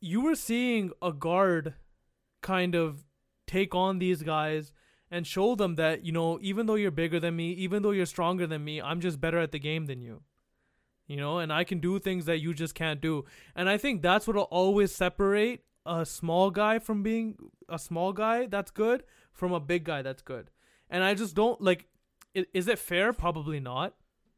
you 0.00 0.20
were 0.20 0.34
seeing 0.34 0.90
a 1.00 1.12
guard 1.12 1.74
kind 2.42 2.74
of 2.74 3.04
take 3.46 3.74
on 3.74 3.98
these 3.98 4.22
guys 4.22 4.72
and 5.10 5.26
show 5.26 5.54
them 5.54 5.76
that, 5.76 6.04
you 6.04 6.12
know, 6.12 6.38
even 6.42 6.66
though 6.66 6.74
you're 6.74 6.90
bigger 6.90 7.20
than 7.20 7.36
me, 7.36 7.52
even 7.52 7.82
though 7.82 7.92
you're 7.92 8.06
stronger 8.06 8.46
than 8.46 8.64
me, 8.64 8.80
I'm 8.80 9.00
just 9.00 9.20
better 9.20 9.38
at 9.38 9.52
the 9.52 9.58
game 9.58 9.86
than 9.86 10.02
you. 10.02 10.22
You 11.06 11.16
know, 11.16 11.38
and 11.38 11.52
I 11.52 11.62
can 11.62 11.78
do 11.78 12.00
things 12.00 12.24
that 12.24 12.38
you 12.38 12.52
just 12.52 12.74
can't 12.74 13.00
do. 13.00 13.24
And 13.54 13.68
I 13.68 13.78
think 13.78 14.02
that's 14.02 14.26
what'll 14.26 14.42
always 14.44 14.92
separate 14.92 15.62
a 15.86 16.04
small 16.04 16.50
guy 16.50 16.80
from 16.80 17.02
being 17.04 17.36
a 17.68 17.78
small 17.78 18.12
guy 18.12 18.46
that's 18.46 18.72
good 18.72 19.04
from 19.32 19.52
a 19.52 19.60
big 19.60 19.84
guy 19.84 20.02
that's 20.02 20.22
good. 20.22 20.50
And 20.90 21.04
I 21.04 21.14
just 21.14 21.34
don't 21.34 21.60
like 21.60 21.86
is 22.34 22.68
it 22.68 22.78
fair? 22.78 23.12
Probably 23.12 23.60
not. 23.60 23.94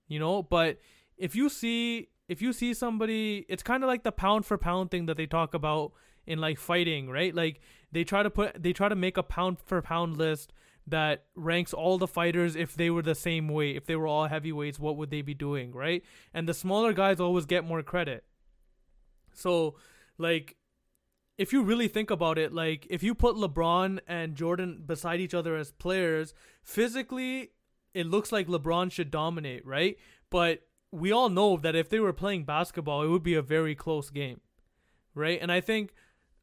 You 0.06 0.18
know, 0.18 0.42
but 0.42 0.78
if 1.16 1.34
you 1.34 1.48
see 1.48 2.08
if 2.28 2.42
you 2.42 2.52
see 2.52 2.74
somebody 2.74 3.46
it's 3.48 3.62
kind 3.62 3.82
of 3.82 3.88
like 3.88 4.02
the 4.02 4.12
pound 4.12 4.44
for 4.44 4.58
pound 4.58 4.90
thing 4.90 5.06
that 5.06 5.16
they 5.16 5.26
talk 5.26 5.54
about 5.54 5.92
in 6.26 6.38
like 6.38 6.58
fighting 6.58 7.08
right 7.08 7.34
like 7.34 7.60
they 7.92 8.04
try 8.04 8.22
to 8.22 8.30
put 8.30 8.62
they 8.62 8.72
try 8.72 8.88
to 8.88 8.96
make 8.96 9.16
a 9.16 9.22
pound 9.22 9.58
for 9.64 9.80
pound 9.82 10.16
list 10.16 10.52
that 10.86 11.24
ranks 11.34 11.74
all 11.74 11.98
the 11.98 12.06
fighters 12.06 12.56
if 12.56 12.74
they 12.74 12.88
were 12.88 13.02
the 13.02 13.14
same 13.14 13.46
weight. 13.48 13.76
If 13.76 13.84
they 13.84 13.96
were 13.96 14.06
all 14.06 14.26
heavyweights 14.26 14.78
what 14.78 14.96
would 14.96 15.10
they 15.10 15.22
be 15.22 15.34
doing 15.34 15.72
right? 15.72 16.02
And 16.32 16.48
the 16.48 16.54
smaller 16.54 16.92
guys 16.92 17.20
always 17.20 17.46
get 17.46 17.64
more 17.64 17.82
credit. 17.82 18.24
So 19.32 19.76
like 20.16 20.56
if 21.36 21.52
you 21.52 21.62
really 21.62 21.88
think 21.88 22.10
about 22.10 22.38
it 22.38 22.52
like 22.52 22.86
if 22.90 23.02
you 23.02 23.14
put 23.14 23.36
LeBron 23.36 24.00
and 24.08 24.34
Jordan 24.34 24.82
beside 24.84 25.20
each 25.20 25.34
other 25.34 25.56
as 25.56 25.70
players 25.70 26.34
physically 26.62 27.50
it 27.94 28.06
looks 28.06 28.32
like 28.32 28.48
LeBron 28.48 28.90
should 28.90 29.10
dominate 29.10 29.64
right? 29.66 29.96
But 30.30 30.62
we 30.90 31.12
all 31.12 31.28
know 31.28 31.56
that 31.56 31.74
if 31.74 31.88
they 31.88 32.00
were 32.00 32.12
playing 32.12 32.44
basketball, 32.44 33.02
it 33.02 33.08
would 33.08 33.22
be 33.22 33.34
a 33.34 33.42
very 33.42 33.74
close 33.74 34.10
game, 34.10 34.40
right? 35.14 35.38
And 35.40 35.52
I 35.52 35.60
think, 35.60 35.92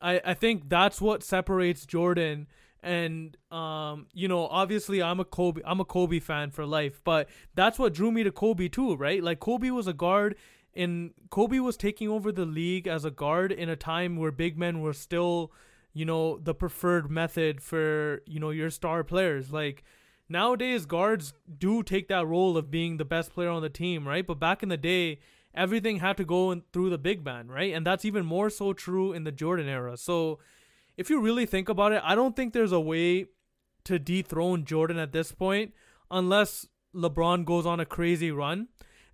I 0.01 0.21
I 0.23 0.33
think 0.33 0.69
that's 0.69 1.01
what 1.01 1.23
separates 1.23 1.85
Jordan 1.85 2.47
and 2.83 3.35
um 3.51 4.05
you 4.13 4.27
know 4.27 4.47
obviously 4.47 5.01
I'm 5.01 5.19
a 5.19 5.25
Kobe 5.25 5.61
I'm 5.65 5.79
a 5.79 5.85
Kobe 5.85 6.19
fan 6.19 6.51
for 6.51 6.65
life, 6.65 7.01
but 7.03 7.27
that's 7.55 7.79
what 7.79 7.93
drew 7.93 8.11
me 8.11 8.23
to 8.23 8.31
Kobe 8.31 8.67
too, 8.67 8.95
right? 8.95 9.23
Like 9.23 9.39
Kobe 9.39 9.69
was 9.69 9.87
a 9.87 9.93
guard 9.93 10.35
in 10.75 11.11
Kobe 11.29 11.59
was 11.59 11.77
taking 11.77 12.09
over 12.09 12.31
the 12.31 12.45
league 12.45 12.87
as 12.87 13.05
a 13.05 13.11
guard 13.11 13.51
in 13.51 13.69
a 13.69 13.75
time 13.75 14.17
where 14.17 14.31
big 14.31 14.57
men 14.57 14.81
were 14.81 14.93
still, 14.93 15.51
you 15.93 16.05
know, 16.05 16.37
the 16.37 16.53
preferred 16.53 17.09
method 17.09 17.61
for, 17.61 18.21
you 18.25 18.39
know, 18.39 18.49
your 18.49 18.69
star 18.69 19.03
players. 19.03 19.51
Like 19.51 19.83
nowadays 20.27 20.85
guards 20.85 21.33
do 21.57 21.81
take 21.81 22.09
that 22.09 22.27
role 22.27 22.57
of 22.57 22.69
being 22.69 22.97
the 22.97 23.05
best 23.05 23.33
player 23.33 23.49
on 23.49 23.61
the 23.61 23.69
team, 23.69 24.05
right? 24.07 24.27
But 24.27 24.39
back 24.39 24.61
in 24.61 24.69
the 24.69 24.77
day, 24.77 25.19
everything 25.55 25.99
had 25.99 26.17
to 26.17 26.25
go 26.25 26.51
in 26.51 26.63
through 26.73 26.89
the 26.89 26.97
big 26.97 27.23
man, 27.23 27.47
right? 27.47 27.73
And 27.73 27.85
that's 27.85 28.05
even 28.05 28.25
more 28.25 28.49
so 28.49 28.73
true 28.73 29.13
in 29.13 29.23
the 29.23 29.31
Jordan 29.31 29.67
era. 29.67 29.97
So 29.97 30.39
if 30.97 31.09
you 31.09 31.19
really 31.19 31.45
think 31.45 31.69
about 31.69 31.91
it, 31.91 32.01
I 32.03 32.15
don't 32.15 32.35
think 32.35 32.53
there's 32.53 32.71
a 32.71 32.79
way 32.79 33.27
to 33.85 33.99
dethrone 33.99 34.65
Jordan 34.65 34.97
at 34.97 35.11
this 35.11 35.31
point 35.31 35.73
unless 36.11 36.67
LeBron 36.93 37.45
goes 37.45 37.65
on 37.65 37.79
a 37.79 37.85
crazy 37.85 38.31
run. 38.31 38.67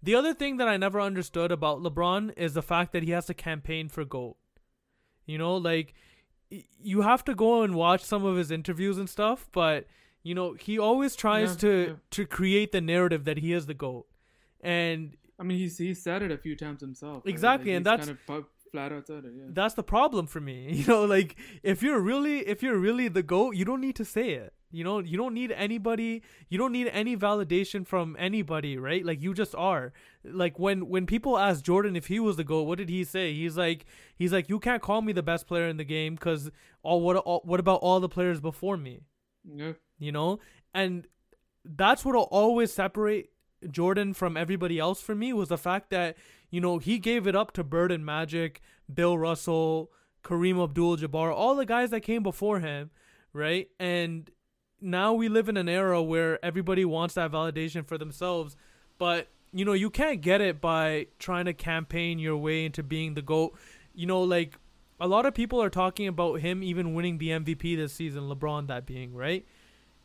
The 0.03 0.15
other 0.15 0.33
thing 0.33 0.57
that 0.57 0.67
I 0.67 0.77
never 0.77 0.99
understood 0.99 1.51
about 1.51 1.79
LeBron 1.79 2.33
is 2.35 2.53
the 2.53 2.61
fact 2.63 2.91
that 2.93 3.03
he 3.03 3.11
has 3.11 3.27
to 3.27 3.33
campaign 3.33 3.87
for 3.89 4.03
GOAT. 4.03 4.35
You 5.25 5.37
know, 5.37 5.55
like 5.55 5.93
you 6.49 7.01
have 7.01 7.23
to 7.25 7.35
go 7.35 7.61
and 7.61 7.75
watch 7.75 8.03
some 8.03 8.25
of 8.25 8.35
his 8.35 8.51
interviews 8.51 8.97
and 8.97 9.09
stuff, 9.09 9.47
but 9.51 9.85
you 10.23 10.35
know, 10.35 10.53
he 10.53 10.77
always 10.77 11.15
tries 11.15 11.51
Yeah, 11.51 11.55
to 11.57 11.87
yeah. 11.87 11.93
to 12.11 12.25
create 12.25 12.71
the 12.71 12.81
narrative 12.81 13.25
that 13.25 13.37
he 13.37 13.53
is 13.53 13.65
the 13.65 13.73
GOAT. 13.73 14.05
And 14.59 15.15
I 15.41 15.43
mean, 15.43 15.57
he's 15.57 15.77
he 15.77 15.93
said 15.93 16.21
it 16.21 16.31
a 16.31 16.37
few 16.37 16.55
times 16.55 16.81
himself. 16.81 17.23
right? 17.25 17.31
Exactly, 17.33 17.71
Like, 17.71 17.77
and 17.77 17.85
that's- 17.85 18.07
kind 18.07 18.17
of 18.39 18.45
flat 18.71 18.91
out 18.93 19.05
said 19.07 19.25
it. 19.25 19.33
Yeah. 19.35 19.47
that's 19.49 19.73
the 19.73 19.83
problem 19.83 20.27
for 20.27 20.39
me. 20.39 20.57
You 20.79 20.87
know, 20.87 21.03
like 21.05 21.35
if 21.63 21.83
you're 21.83 21.99
really 21.99 22.37
if 22.53 22.63
you're 22.63 22.77
really 22.77 23.07
the 23.09 23.23
GOAT, 23.23 23.51
you 23.55 23.65
don't 23.65 23.81
need 23.81 23.97
to 23.97 24.05
say 24.05 24.27
it. 24.43 24.53
You 24.73 24.85
know, 24.85 24.99
you 24.99 25.17
don't 25.17 25.33
need 25.33 25.51
anybody 25.51 26.21
you 26.47 26.57
don't 26.57 26.71
need 26.71 26.87
any 26.87 27.17
validation 27.17 27.85
from 27.85 28.15
anybody, 28.17 28.77
right? 28.77 29.03
Like 29.05 29.21
you 29.21 29.33
just 29.33 29.53
are. 29.55 29.91
Like 30.23 30.57
when 30.57 30.87
when 30.87 31.05
people 31.05 31.37
ask 31.37 31.63
Jordan 31.65 31.97
if 31.97 32.07
he 32.07 32.19
was 32.21 32.37
the 32.37 32.45
GOAT, 32.45 32.63
what 32.63 32.77
did 32.77 32.87
he 32.87 33.03
say? 33.03 33.33
He's 33.33 33.57
like 33.57 33.83
he's 34.15 34.31
like 34.31 34.47
you 34.47 34.57
can't 34.59 34.81
call 34.81 35.01
me 35.01 35.11
the 35.11 35.23
best 35.23 35.47
player 35.47 35.67
in 35.67 35.75
the 35.75 35.83
game 35.83 36.15
cuz 36.17 36.49
all 36.83 37.01
what 37.01 37.17
all, 37.17 37.41
what 37.43 37.59
about 37.59 37.81
all 37.81 37.99
the 37.99 38.07
players 38.17 38.39
before 38.39 38.77
me? 38.77 39.01
yeah. 39.43 39.73
you 39.97 40.11
know 40.11 40.39
and 40.73 41.07
that's 41.65 42.05
what'll 42.05 42.29
always 42.31 42.71
separate 42.71 43.30
jordan 43.69 44.13
from 44.13 44.35
everybody 44.37 44.79
else 44.79 45.01
for 45.01 45.13
me 45.13 45.33
was 45.33 45.49
the 45.49 45.57
fact 45.57 45.89
that 45.89 46.17
you 46.49 46.59
know 46.59 46.77
he 46.77 46.97
gave 46.97 47.27
it 47.27 47.35
up 47.35 47.51
to 47.51 47.63
bird 47.63 47.91
and 47.91 48.05
magic 48.05 48.61
bill 48.93 49.17
russell 49.17 49.91
kareem 50.23 50.63
abdul-jabbar 50.63 51.33
all 51.33 51.55
the 51.55 51.65
guys 51.65 51.89
that 51.89 52.01
came 52.01 52.23
before 52.23 52.59
him 52.59 52.89
right? 53.33 53.69
And 53.79 54.29
now 54.79 55.13
we 55.13 55.29
live 55.29 55.49
in 55.49 55.57
an 55.57 55.69
era 55.69 56.01
where 56.01 56.43
everybody 56.43 56.85
wants 56.85 57.15
that 57.15 57.31
validation 57.31 57.85
for 57.85 57.97
themselves. 57.97 58.55
But 58.97 59.27
you 59.53 59.65
know 59.65 59.73
you 59.73 59.89
can't 59.89 60.21
get 60.21 60.41
it 60.41 60.61
by 60.61 61.07
trying 61.19 61.45
to 61.45 61.53
campaign 61.53 62.19
your 62.19 62.37
way 62.37 62.65
into 62.65 62.83
being 62.83 63.13
the 63.13 63.21
goat. 63.21 63.57
You 63.93 64.07
know 64.07 64.21
like 64.21 64.57
a 64.99 65.07
lot 65.07 65.25
of 65.25 65.33
people 65.33 65.61
are 65.61 65.69
talking 65.69 66.07
about 66.07 66.39
him 66.41 66.63
even 66.63 66.93
winning 66.93 67.17
the 67.17 67.29
MVP 67.29 67.75
this 67.75 67.93
season 67.93 68.23
LeBron 68.23 68.67
that 68.67 68.85
being 68.85 69.13
right? 69.13 69.45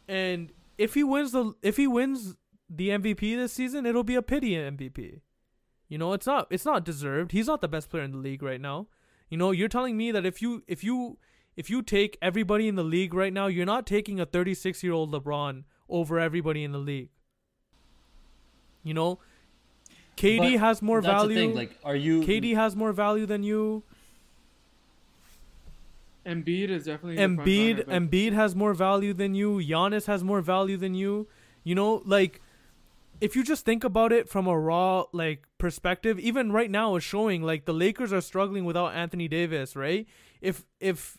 And 0.09 0.53
if 0.79 0.95
he 0.95 1.05
wins 1.05 1.33
the 1.33 1.55
if 1.63 1.77
he 1.77 1.87
wins 1.87 2.37
the 2.68 2.88
MVP 2.90 3.37
this 3.37 3.52
season 3.52 3.87
it'll 3.87 4.04
be 4.04 4.14
a 4.14 4.23
pity 4.23 4.52
MVP 4.52 5.20
you 5.88 5.99
know 5.99 6.12
it's 6.12 6.26
not 6.26 6.46
it's 6.50 6.64
not 6.64 6.85
deserved 6.85 7.32
he's 7.32 7.46
not 7.46 7.61
the 7.61 7.68
best 7.68 7.90
player 7.90 8.02
in 8.02 8.11
the 8.12 8.18
league 8.18 8.42
right 8.42 8.61
now 8.61 8.87
you 9.30 9.38
know 9.38 9.50
you're 9.52 9.68
telling 9.68 9.96
me 9.96 10.11
that 10.11 10.26
if 10.26 10.42
you 10.42 10.62
if 10.66 10.82
you 10.82 11.18
if 11.56 11.70
you 11.70 11.80
take 11.82 12.18
everybody 12.20 12.66
in 12.68 12.75
the 12.75 12.82
league 12.82 13.14
right 13.14 13.32
now 13.32 13.46
you're 13.46 13.66
not 13.66 13.87
taking 13.87 14.18
a 14.20 14.26
36 14.26 14.82
year 14.82 14.92
old 14.92 15.12
LeBron 15.12 15.64
over 15.88 16.18
everybody 16.18 16.64
in 16.64 16.73
the 16.73 16.78
league 16.78 17.08
you 18.82 18.94
know 18.94 19.18
KD 20.16 20.54
But 20.54 20.61
has 20.61 20.80
more 20.80 21.02
that's 21.02 21.12
value 21.12 21.35
The 21.35 21.40
thing. 21.40 21.54
Like, 21.54 21.76
are 21.85 21.94
you 21.94 22.23
KD 22.23 22.54
has 22.54 22.75
more 22.75 22.92
value 22.92 23.26
than 23.26 23.42
you 23.42 23.85
Embiid 26.26 26.70
is 26.70 26.87
definitely 26.87 27.16
Embiid 27.18 27.73
runner, 27.78 27.85
but- 27.85 27.94
Embiid 27.94 28.32
has 28.32 28.56
more 28.56 28.75
value 28.75 29.14
than 29.14 29.37
you. 29.37 29.58
Giannis 29.58 30.06
has 30.06 30.25
more 30.25 30.40
value 30.40 30.76
than 30.76 30.94
you. 30.94 31.28
You 31.62 31.76
know, 31.76 32.02
like 32.04 32.40
if 33.20 33.37
you 33.37 33.42
just 33.42 33.64
think 33.64 33.85
about 33.85 34.12
it 34.12 34.28
from 34.28 34.46
a 34.46 34.58
raw 34.58 35.04
like 35.12 35.44
perspective, 35.58 36.18
even 36.18 36.52
right 36.52 36.70
now 36.70 36.96
is 36.96 37.04
showing 37.04 37.42
like 37.42 37.64
the 37.64 37.75
Lakers 37.75 38.12
are 38.12 38.20
struggling 38.20 38.64
without 38.64 38.94
Anthony 38.94 39.28
Davis, 39.28 39.76
right? 39.76 40.06
If 40.40 40.64
if 40.80 41.18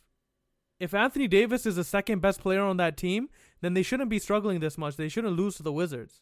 if 0.79 0.93
Anthony 0.93 1.27
Davis 1.27 1.65
is 1.65 1.75
the 1.75 1.83
second 1.83 2.21
best 2.21 2.39
player 2.41 2.61
on 2.61 2.77
that 2.77 2.97
team, 2.97 3.29
then 3.61 3.73
they 3.73 3.83
shouldn't 3.83 4.09
be 4.09 4.19
struggling 4.19 4.59
this 4.59 4.77
much. 4.77 4.95
They 4.95 5.09
shouldn't 5.09 5.35
lose 5.35 5.55
to 5.57 5.63
the 5.63 5.73
Wizards. 5.73 6.21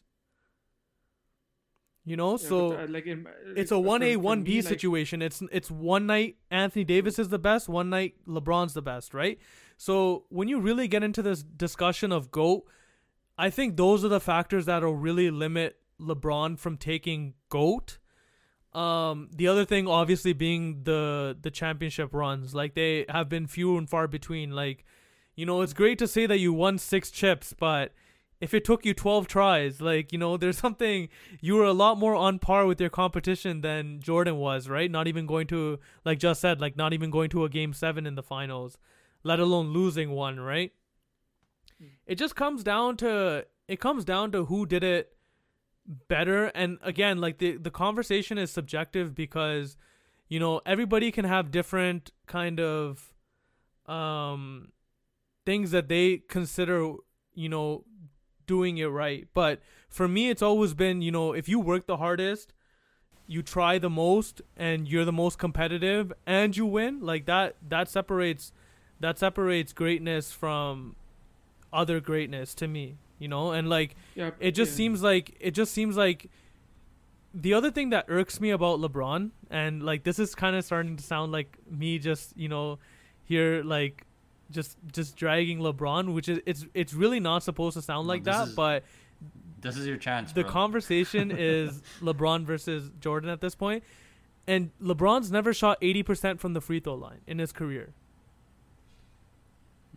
You 2.04 2.16
know, 2.16 2.32
Yeah, 2.32 2.48
so 2.48 2.70
but, 2.70 2.80
uh, 2.80 2.86
like 2.88 3.06
in, 3.06 3.26
it's 3.56 3.72
a 3.72 3.78
one 3.78 4.02
A 4.02 4.16
one 4.16 4.44
B 4.44 4.56
like, 4.56 4.68
situation. 4.68 5.20
It's 5.20 5.42
it's 5.50 5.70
one 5.70 6.06
night 6.06 6.36
Anthony 6.50 6.84
Davis 6.84 7.18
is 7.18 7.28
the 7.30 7.38
best, 7.38 7.68
one 7.68 7.90
night 7.90 8.14
LeBron's 8.26 8.74
the 8.74 8.82
best, 8.82 9.12
right? 9.12 9.38
So 9.76 10.24
when 10.28 10.48
you 10.48 10.60
really 10.60 10.88
get 10.88 11.02
into 11.02 11.20
this 11.20 11.42
discussion 11.42 12.12
of 12.12 12.30
GOAT, 12.30 12.64
I 13.38 13.50
think 13.50 13.76
those 13.76 14.04
are 14.04 14.08
the 14.08 14.20
factors 14.20 14.66
that'll 14.66 14.94
really 14.94 15.30
limit 15.30 15.76
LeBron 16.00 16.58
from 16.58 16.76
taking 16.76 17.34
GOAT. 17.48 17.98
Um, 18.72 19.30
the 19.34 19.48
other 19.48 19.64
thing 19.64 19.88
obviously 19.88 20.32
being 20.32 20.82
the 20.84 21.36
the 21.40 21.50
championship 21.50 22.12
runs. 22.12 22.54
Like 22.54 22.74
they 22.74 23.06
have 23.08 23.28
been 23.28 23.46
few 23.46 23.76
and 23.78 23.88
far 23.88 24.06
between. 24.06 24.50
Like, 24.50 24.84
you 25.34 25.46
know, 25.46 25.62
it's 25.62 25.72
great 25.72 25.98
to 25.98 26.08
say 26.08 26.26
that 26.26 26.38
you 26.38 26.52
won 26.52 26.78
six 26.78 27.10
chips, 27.10 27.54
but 27.58 27.92
if 28.40 28.52
it 28.52 28.64
took 28.64 28.84
you 28.84 28.92
12 28.92 29.26
tries 29.26 29.80
like 29.80 30.12
you 30.12 30.18
know 30.18 30.36
there's 30.38 30.58
something 30.58 31.08
you 31.40 31.54
were 31.54 31.64
a 31.64 31.72
lot 31.72 31.98
more 31.98 32.14
on 32.14 32.38
par 32.38 32.66
with 32.66 32.80
your 32.80 32.90
competition 32.90 33.60
than 33.60 34.00
jordan 34.00 34.36
was 34.36 34.68
right 34.68 34.90
not 34.90 35.06
even 35.06 35.26
going 35.26 35.46
to 35.46 35.78
like 36.04 36.18
just 36.18 36.40
said 36.40 36.60
like 36.60 36.76
not 36.76 36.92
even 36.92 37.10
going 37.10 37.30
to 37.30 37.44
a 37.44 37.48
game 37.48 37.72
seven 37.72 38.06
in 38.06 38.14
the 38.14 38.22
finals 38.22 38.78
let 39.22 39.40
alone 39.40 39.68
losing 39.68 40.10
one 40.10 40.38
right 40.38 40.72
it 42.06 42.16
just 42.16 42.36
comes 42.36 42.62
down 42.62 42.96
to 42.98 43.46
it 43.68 43.80
comes 43.80 44.04
down 44.04 44.32
to 44.32 44.44
who 44.46 44.66
did 44.66 44.84
it 44.84 45.16
better. 46.08 46.46
And 46.46 46.78
again 46.82 47.18
like 47.18 47.38
the 47.38 47.56
the 47.56 47.70
conversation 47.70 48.38
is 48.38 48.50
subjective 48.50 49.14
because 49.14 49.76
you 50.28 50.40
know 50.40 50.60
everybody 50.66 51.10
can 51.10 51.24
have 51.24 51.50
different 51.50 52.10
kind 52.26 52.60
of 52.60 53.12
um 53.86 54.72
things 55.44 55.70
that 55.70 55.88
they 55.88 56.18
consider 56.28 56.94
you 57.34 57.48
know 57.48 57.84
doing 58.46 58.78
it 58.78 58.86
right. 58.86 59.28
But 59.34 59.60
for 59.88 60.08
me 60.08 60.30
it's 60.30 60.42
always 60.42 60.74
been 60.74 61.02
you 61.02 61.12
know 61.12 61.32
if 61.32 61.48
you 61.48 61.60
work 61.60 61.86
the 61.86 61.98
hardest 61.98 62.52
you 63.28 63.42
try 63.42 63.78
the 63.78 63.90
most 63.90 64.40
and 64.56 64.88
you're 64.88 65.04
the 65.04 65.12
most 65.12 65.38
competitive 65.38 66.12
and 66.26 66.56
you 66.56 66.64
win 66.64 67.00
like 67.00 67.26
that 67.26 67.56
that 67.68 67.88
separates 67.88 68.52
that 69.00 69.18
separates 69.18 69.72
greatness 69.72 70.32
from 70.32 70.94
other 71.76 72.00
greatness 72.00 72.54
to 72.54 72.66
me 72.66 72.96
you 73.18 73.28
know 73.28 73.52
and 73.52 73.68
like 73.68 73.94
yeah, 74.14 74.30
it 74.40 74.52
just 74.52 74.72
yeah. 74.72 74.76
seems 74.76 75.02
like 75.02 75.36
it 75.40 75.52
just 75.52 75.72
seems 75.72 75.96
like 75.96 76.28
the 77.34 77.52
other 77.54 77.70
thing 77.70 77.90
that 77.90 78.04
irks 78.08 78.40
me 78.40 78.50
about 78.50 78.80
LeBron 78.80 79.30
and 79.50 79.82
like 79.82 80.04
this 80.04 80.18
is 80.18 80.34
kind 80.34 80.56
of 80.56 80.64
starting 80.64 80.96
to 80.96 81.02
sound 81.04 81.32
like 81.32 81.58
me 81.70 81.98
just 81.98 82.36
you 82.36 82.48
know 82.48 82.78
here 83.24 83.62
like 83.62 84.04
just 84.50 84.76
just 84.92 85.16
dragging 85.16 85.58
LeBron 85.58 86.14
which 86.14 86.28
is 86.28 86.40
it's 86.46 86.66
it's 86.72 86.94
really 86.94 87.20
not 87.20 87.42
supposed 87.42 87.76
to 87.76 87.82
sound 87.82 88.08
like 88.08 88.24
this 88.24 88.36
that 88.36 88.48
is- 88.48 88.54
but 88.54 88.84
This 89.60 89.76
is 89.76 89.86
your 89.86 89.96
chance. 89.96 90.32
the 90.32 90.42
bro. 90.42 90.50
conversation 90.50 91.30
is 91.36 91.82
LeBron 92.00 92.44
versus 92.44 92.90
Jordan 93.00 93.28
at 93.30 93.40
this 93.40 93.54
point 93.54 93.82
and 94.46 94.70
LeBron's 94.80 95.32
never 95.32 95.52
shot 95.52 95.80
80% 95.80 96.38
from 96.38 96.52
the 96.52 96.60
free 96.60 96.78
throw 96.80 96.94
line 96.94 97.20
in 97.26 97.38
his 97.38 97.52
career 97.52 97.92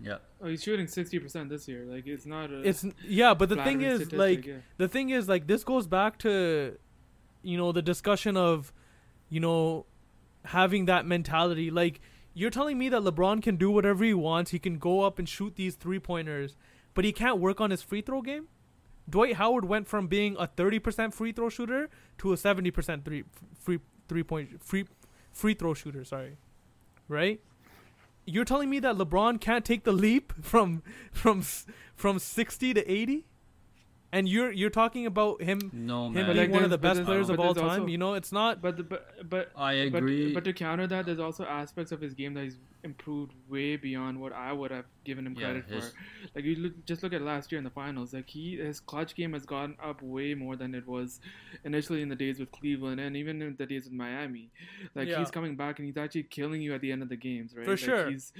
Yeah. 0.01 0.17
Oh, 0.41 0.47
he's 0.47 0.63
shooting 0.63 0.87
sixty 0.87 1.19
percent 1.19 1.49
this 1.49 1.67
year. 1.67 1.85
Like 1.85 2.07
it's 2.07 2.25
not 2.25 2.51
a. 2.51 2.61
it's 2.61 2.85
yeah 3.05 3.33
but 3.33 3.49
the 3.49 3.57
thing 3.57 3.81
is 3.81 4.11
like 4.13 4.45
yeah. 4.45 4.55
the 4.77 4.87
thing 4.87 5.09
is 5.09 5.27
like 5.27 5.47
this 5.47 5.63
goes 5.63 5.87
back 5.87 6.17
to 6.19 6.77
you 7.41 7.57
know 7.57 7.71
the 7.71 7.81
discussion 7.81 8.37
of 8.37 8.73
you 9.29 9.39
know 9.39 9.85
having 10.45 10.85
that 10.85 11.05
mentality 11.05 11.69
like 11.69 11.99
you're 12.33 12.49
telling 12.49 12.77
me 12.77 12.87
that 12.89 13.01
LeBron 13.01 13.41
can 13.41 13.57
do 13.57 13.69
whatever 13.69 14.03
he 14.03 14.13
wants 14.13 14.51
he 14.51 14.59
can 14.59 14.77
go 14.77 15.01
up 15.01 15.19
and 15.19 15.27
shoot 15.27 15.55
these 15.55 15.75
three 15.75 15.99
pointers 15.99 16.55
but 16.93 17.03
he 17.03 17.11
can't 17.11 17.39
work 17.39 17.59
on 17.59 17.71
his 17.71 17.81
free 17.81 18.01
throw 18.01 18.21
game 18.21 18.47
Dwight 19.09 19.35
Howard 19.35 19.65
went 19.65 19.87
from 19.87 20.07
being 20.07 20.35
a 20.37 20.47
30% 20.47 21.13
free 21.13 21.31
throw 21.31 21.49
shooter 21.49 21.89
to 22.19 22.31
a 22.31 22.35
70% 22.35 23.03
three 23.03 23.23
free 23.59 23.79
three 24.07 24.23
point 24.23 24.63
free 24.63 24.85
free 25.31 25.53
throw 25.53 25.73
shooter 25.73 26.03
sorry 26.03 26.37
right 27.07 27.41
you're 28.29 28.45
telling 28.45 28.69
me 28.69 28.79
that 28.79 28.95
LeBron 28.97 29.39
can't 29.41 29.65
take 29.65 29.83
the 29.83 29.91
leap 29.91 30.33
from 30.41 30.83
from 31.11 31.41
from 31.95 32.19
60 32.19 32.73
to 32.75 32.91
80 32.91 33.25
and 34.11 34.27
you're 34.27 34.51
you're 34.51 34.69
talking 34.71 35.05
about 35.05 35.41
him 35.41 35.59
No 35.71 36.07
him 36.07 36.13
man. 36.13 36.25
But, 36.27 36.33
being 36.33 36.45
like, 36.51 36.53
one 36.53 36.63
of 36.63 36.69
the 36.71 36.77
best 36.77 37.03
players 37.03 37.29
of 37.29 37.39
all 37.39 37.53
time 37.53 37.65
also- 37.81 37.85
you 37.87 37.97
know 37.97 38.13
it's 38.15 38.31
not 38.31 38.61
But 38.61 38.77
the, 38.77 38.83
but 38.83 39.29
but 39.29 39.51
I 39.55 39.89
but, 39.89 39.97
agree. 39.99 40.33
but 40.33 40.43
to 40.45 40.53
counter 40.53 40.87
that, 40.87 41.05
there's 41.05 41.19
also 41.19 41.43
aspects 41.45 41.91
of 41.91 42.01
his 42.01 42.13
game 42.13 42.33
that 42.35 42.43
he's 42.45 42.57
improved 42.83 43.33
way 43.47 43.75
beyond 43.75 44.19
what 44.19 44.31
I 44.33 44.51
would 44.53 44.71
have 44.71 44.85
given 45.03 45.25
him 45.25 45.33
Yeah, 45.37 45.45
credit 45.51 45.65
his- 45.67 45.89
for. 45.89 45.95
Like 46.35 46.45
you 46.45 46.55
look, 46.55 46.85
just 46.85 47.03
look 47.03 47.13
at 47.13 47.21
last 47.21 47.51
year 47.51 47.57
in 47.57 47.63
the 47.63 47.69
finals. 47.69 48.13
Like 48.13 48.29
he 48.29 48.57
his 48.57 48.79
clutch 48.79 49.15
game 49.15 49.33
has 49.33 49.45
gone 49.45 49.75
up 49.83 50.01
way 50.01 50.33
more 50.33 50.55
than 50.55 50.75
it 50.75 50.87
was 50.87 51.19
initially 51.63 52.01
in 52.01 52.09
the 52.09 52.15
days 52.15 52.39
with 52.39 52.51
Cleveland 52.51 52.99
and 52.99 53.15
even 53.15 53.41
in 53.41 53.55
the 53.57 53.65
days 53.65 53.85
with 53.85 53.93
Miami. 53.93 54.49
Like 54.95 55.07
Yeah. 55.07 55.19
he's 55.19 55.31
coming 55.31 55.55
back 55.55 55.79
and 55.79 55.85
he's 55.87 55.97
actually 55.97 56.23
killing 56.23 56.61
you 56.61 56.73
at 56.73 56.81
the 56.81 56.91
end 56.91 57.01
of 57.01 57.09
the 57.09 57.15
games, 57.15 57.55
right? 57.55 57.65
For 57.65 57.71
like 57.71 57.79
sure. 57.79 58.09
He's 58.09 58.31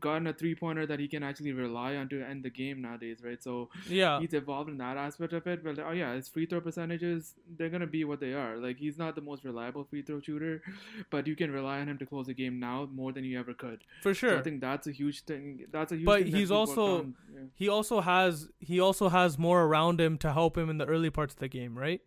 gotten 0.00 0.26
a 0.26 0.32
three 0.32 0.54
pointer 0.54 0.86
that 0.86 0.98
he 1.00 1.08
can 1.08 1.22
actually 1.22 1.52
rely 1.52 1.96
on 1.96 2.08
to 2.10 2.22
end 2.22 2.42
the 2.42 2.50
game 2.50 2.82
nowadays, 2.82 3.22
right? 3.24 3.42
So 3.42 3.70
Yeah. 3.88 4.20
he's 4.20 4.34
evolved 4.34 4.70
in 4.70 4.78
that 4.78 4.96
aspect 4.96 5.32
of 5.32 5.46
it. 5.46 5.62
But 5.64 5.78
oh 5.78 5.92
yeah, 5.92 6.14
his 6.14 6.28
free 6.28 6.46
throw 6.46 6.60
percentages 6.60 7.34
they're 7.56 7.70
gonna 7.70 7.86
be 7.86 8.04
what 8.04 8.20
they 8.20 8.32
are. 8.34 8.56
Like 8.58 8.78
he's 8.78 8.98
not 8.98 9.14
the 9.14 9.20
most 9.20 9.44
reliable 9.44 9.84
free 9.84 10.02
throw 10.02 10.20
shooter, 10.20 10.62
but 11.10 11.26
you 11.26 11.36
can 11.36 11.50
rely 11.50 11.80
on 11.80 11.88
him 11.88 11.98
to 11.98 12.06
close 12.06 12.26
the 12.26 12.34
game 12.34 12.58
now 12.58 12.88
more 12.92 13.12
than 13.12 13.24
you 13.24 13.38
ever 13.38 13.54
could. 13.54 13.84
For 14.02 14.14
So 14.14 14.28
sure. 14.28 14.38
I 14.38 14.42
think 14.42 14.60
that's 14.60 14.86
a 14.86 14.92
huge 14.92 15.20
thing. 15.24 15.66
That's 15.70 15.91
a 15.92 15.96
huge. 15.96 16.04
But 16.06 16.22
thing 16.22 16.26
he's 16.32 16.36
he's 16.36 16.50
also- 16.50 16.98
on. 16.98 17.14
Yeah. 17.34 17.40
he 17.54 17.68
also 17.68 18.00
has 18.00 18.48
he 18.60 18.80
also 18.80 19.08
has 19.08 19.38
more 19.38 19.62
around 19.62 20.00
him 20.00 20.18
to 20.18 20.32
help 20.32 20.56
him 20.58 20.68
in 20.70 20.78
the 20.78 20.84
early 20.86 21.10
parts 21.10 21.34
of 21.34 21.40
the 21.40 21.48
game, 21.48 21.76
right? 21.78 22.00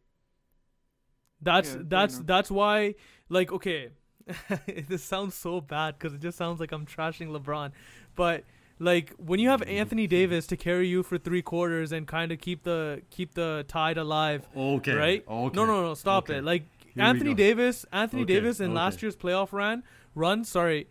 That's 1.42 1.74
Yeah, 1.76 1.82
that's 1.86 2.20
that's 2.20 2.50
why 2.52 2.96
like 3.30 3.52
okay, 3.52 3.90
this 4.88 5.04
sounds 5.04 5.36
so 5.36 5.62
bad 5.62 5.98
because 5.98 6.14
it 6.14 6.22
just 6.22 6.38
sounds 6.38 6.60
like 6.60 6.72
I'm 6.72 6.86
trashing 6.86 7.30
LeBron, 7.30 7.72
but 8.16 8.44
like 8.80 9.14
when 9.18 9.40
you 9.40 9.50
have 9.50 9.62
Anthony 9.64 10.08
Davis 10.08 10.48
to 10.48 10.58
carry 10.58 10.88
you 10.88 11.04
for 11.04 11.18
three 11.18 11.42
quarters 11.42 11.92
and 11.92 12.08
kind 12.08 12.32
of 12.32 12.40
keep 12.40 12.64
the 12.64 13.02
keep 13.10 13.34
the 13.36 13.66
tide 13.68 13.98
alive, 13.98 14.48
Okay. 14.56 14.94
right? 14.94 15.24
Okay. 15.28 15.56
No, 15.56 15.66
no, 15.66 15.82
no, 15.82 15.94
stop 15.94 16.26
okay. 16.30 16.40
it. 16.40 16.44
Like 16.44 16.64
we 16.96 17.02
Anthony. 17.02 17.34
Davis, 17.34 17.86
Anthony 17.92 18.24
Okay, 18.24 18.36
Davis 18.36 18.60
in 18.60 18.74
last 18.74 19.02
year's 19.02 19.16
playoff 19.16 19.52
run, 19.52 19.84
run, 20.14 20.44
sorry, 20.46 20.88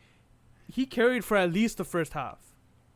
he 0.69 0.87
carried 0.87 1.25
for 1.25 1.37
at 1.37 1.53
least 1.53 1.79
the 1.79 1.85
first 1.85 2.13
half 2.13 2.39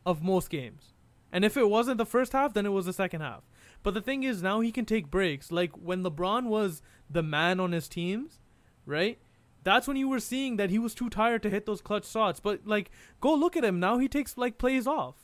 of 0.08 0.22
most 0.22 0.48
games. 0.48 0.94
And 1.30 1.44
if 1.44 1.56
it 1.56 1.68
wasn't 1.68 1.98
the 1.98 2.06
first 2.06 2.32
half, 2.32 2.54
then 2.54 2.64
it 2.64 2.70
was 2.70 2.86
the 2.86 2.92
second 2.92 3.20
half. 3.20 3.42
But 3.82 3.94
the 3.94 4.00
thing 4.00 4.22
is 4.22 4.42
now 4.42 4.60
he 4.60 4.72
can 4.72 4.86
take 4.86 5.10
breaks. 5.10 5.52
Like 5.52 5.72
when 5.72 6.02
LeBron 6.02 6.44
was 6.44 6.80
the 7.10 7.22
man 7.22 7.60
on 7.60 7.72
his 7.72 7.88
teams, 7.88 8.40
right? 8.86 9.18
That's 9.64 9.86
when 9.86 9.98
you 9.98 10.08
were 10.08 10.20
seeing 10.20 10.56
that 10.56 10.70
he 10.70 10.78
was 10.78 10.94
too 10.94 11.10
tired 11.10 11.42
to 11.42 11.50
hit 11.50 11.66
those 11.66 11.82
clutch 11.82 12.08
shots. 12.08 12.40
But 12.40 12.66
like 12.66 12.90
go 13.20 13.34
look 13.34 13.56
at 13.56 13.64
him 13.64 13.78
now 13.78 13.98
he 13.98 14.08
takes 14.08 14.38
like 14.38 14.56
plays 14.56 14.86
off. 14.86 15.16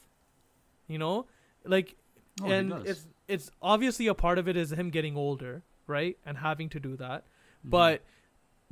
You 0.87 0.99
know? 0.99 1.27
Like 1.65 1.97
Oh, 2.43 2.51
and 2.51 2.73
it's 2.85 3.07
it's 3.29 3.51
obviously 3.63 4.07
a 4.07 4.15
part 4.15 4.39
of 4.39 4.49
it 4.49 4.57
is 4.57 4.73
him 4.73 4.91
getting 4.91 5.17
older, 5.17 5.63
right? 5.87 6.19
And 6.27 6.39
having 6.39 6.69
to 6.71 6.81
do 6.81 6.97
that. 6.97 7.23
Mm-hmm. 7.23 7.71
But 7.71 8.03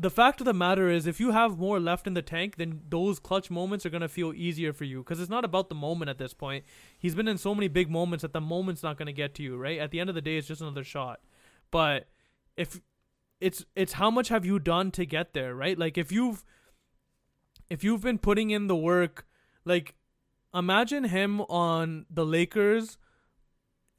the 0.03 0.11
fact 0.11 0.41
of 0.41 0.47
the 0.47 0.53
matter 0.53 0.91
is, 0.91 1.07
if 1.07 1.21
you 1.21 1.31
have 1.31 1.59
more 1.59 1.79
left 1.79 2.09
in 2.09 2.15
the 2.15 2.23
tank, 2.23 2.57
then 2.57 2.81
those 2.89 3.21
clutch 3.21 3.51
moments 3.53 3.87
are 3.87 3.91
gonna 3.91 4.09
feel 4.09 4.35
easier 4.35 4.73
for 4.73 4.83
you 4.83 4.99
because 4.99 5.21
it's 5.21 5.31
not 5.31 5.45
about 5.45 5.69
the 5.69 5.77
moment 5.77 6.09
at 6.09 6.19
this 6.19 6.35
point. 6.35 6.65
He's 6.99 7.15
been 7.15 7.29
in 7.29 7.39
so 7.39 7.55
many 7.55 7.69
big 7.69 7.89
moments 7.89 8.23
that 8.23 8.33
the 8.33 8.41
moment's 8.41 8.83
not 8.83 8.99
gonna 8.99 9.13
get 9.13 9.33
to 9.37 9.45
you, 9.45 9.57
right? 9.57 9.79
At 9.79 9.93
the 9.93 10.01
end 10.01 10.09
of 10.09 10.17
the 10.17 10.21
day, 10.21 10.37
it's 10.37 10.49
just 10.49 10.61
another 10.61 10.83
shot. 10.83 11.21
But 11.71 12.09
if 12.57 12.81
it's 13.41 13.65
it's 13.77 13.93
how 13.95 14.11
much 14.11 14.29
have 14.29 14.45
you 14.45 14.59
done 14.59 14.91
to 14.93 15.07
get 15.07 15.35
there, 15.35 15.55
right? 15.55 15.79
Like 15.79 15.97
if 15.97 16.11
you've 16.11 16.45
if 17.71 17.85
you've 17.85 18.03
been 18.03 18.19
putting 18.19 18.51
in 18.51 18.67
the 18.67 18.77
work, 18.77 19.25
like 19.65 19.95
imagine 20.53 21.05
him 21.05 21.43
on 21.43 22.07
the 22.11 22.27
Lakers 22.27 22.99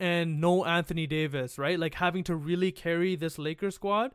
and 0.02 0.42
no 0.42 0.66
Anthony 0.66 1.08
Davis, 1.08 1.58
right? 1.58 1.80
Like 1.80 1.96
having 1.96 2.26
to 2.26 2.36
really 2.36 2.74
carry 2.74 3.16
this 3.16 3.40
Lakers 3.40 3.76
squad, 3.76 4.12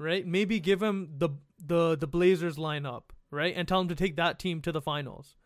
right? 0.00 0.26
Maybe 0.26 0.58
give 0.58 0.82
him 0.82 1.10
the 1.18 1.28
the 1.64 1.96
the 1.96 2.06
Blazers 2.06 2.56
lineup, 2.56 3.02
right? 3.30 3.52
And 3.54 3.68
tell 3.68 3.82
him 3.82 3.88
to 3.88 3.94
take 3.94 4.16
that 4.16 4.38
team 4.38 4.62
to 4.62 4.72
the 4.72 4.80
finals, 4.80 5.36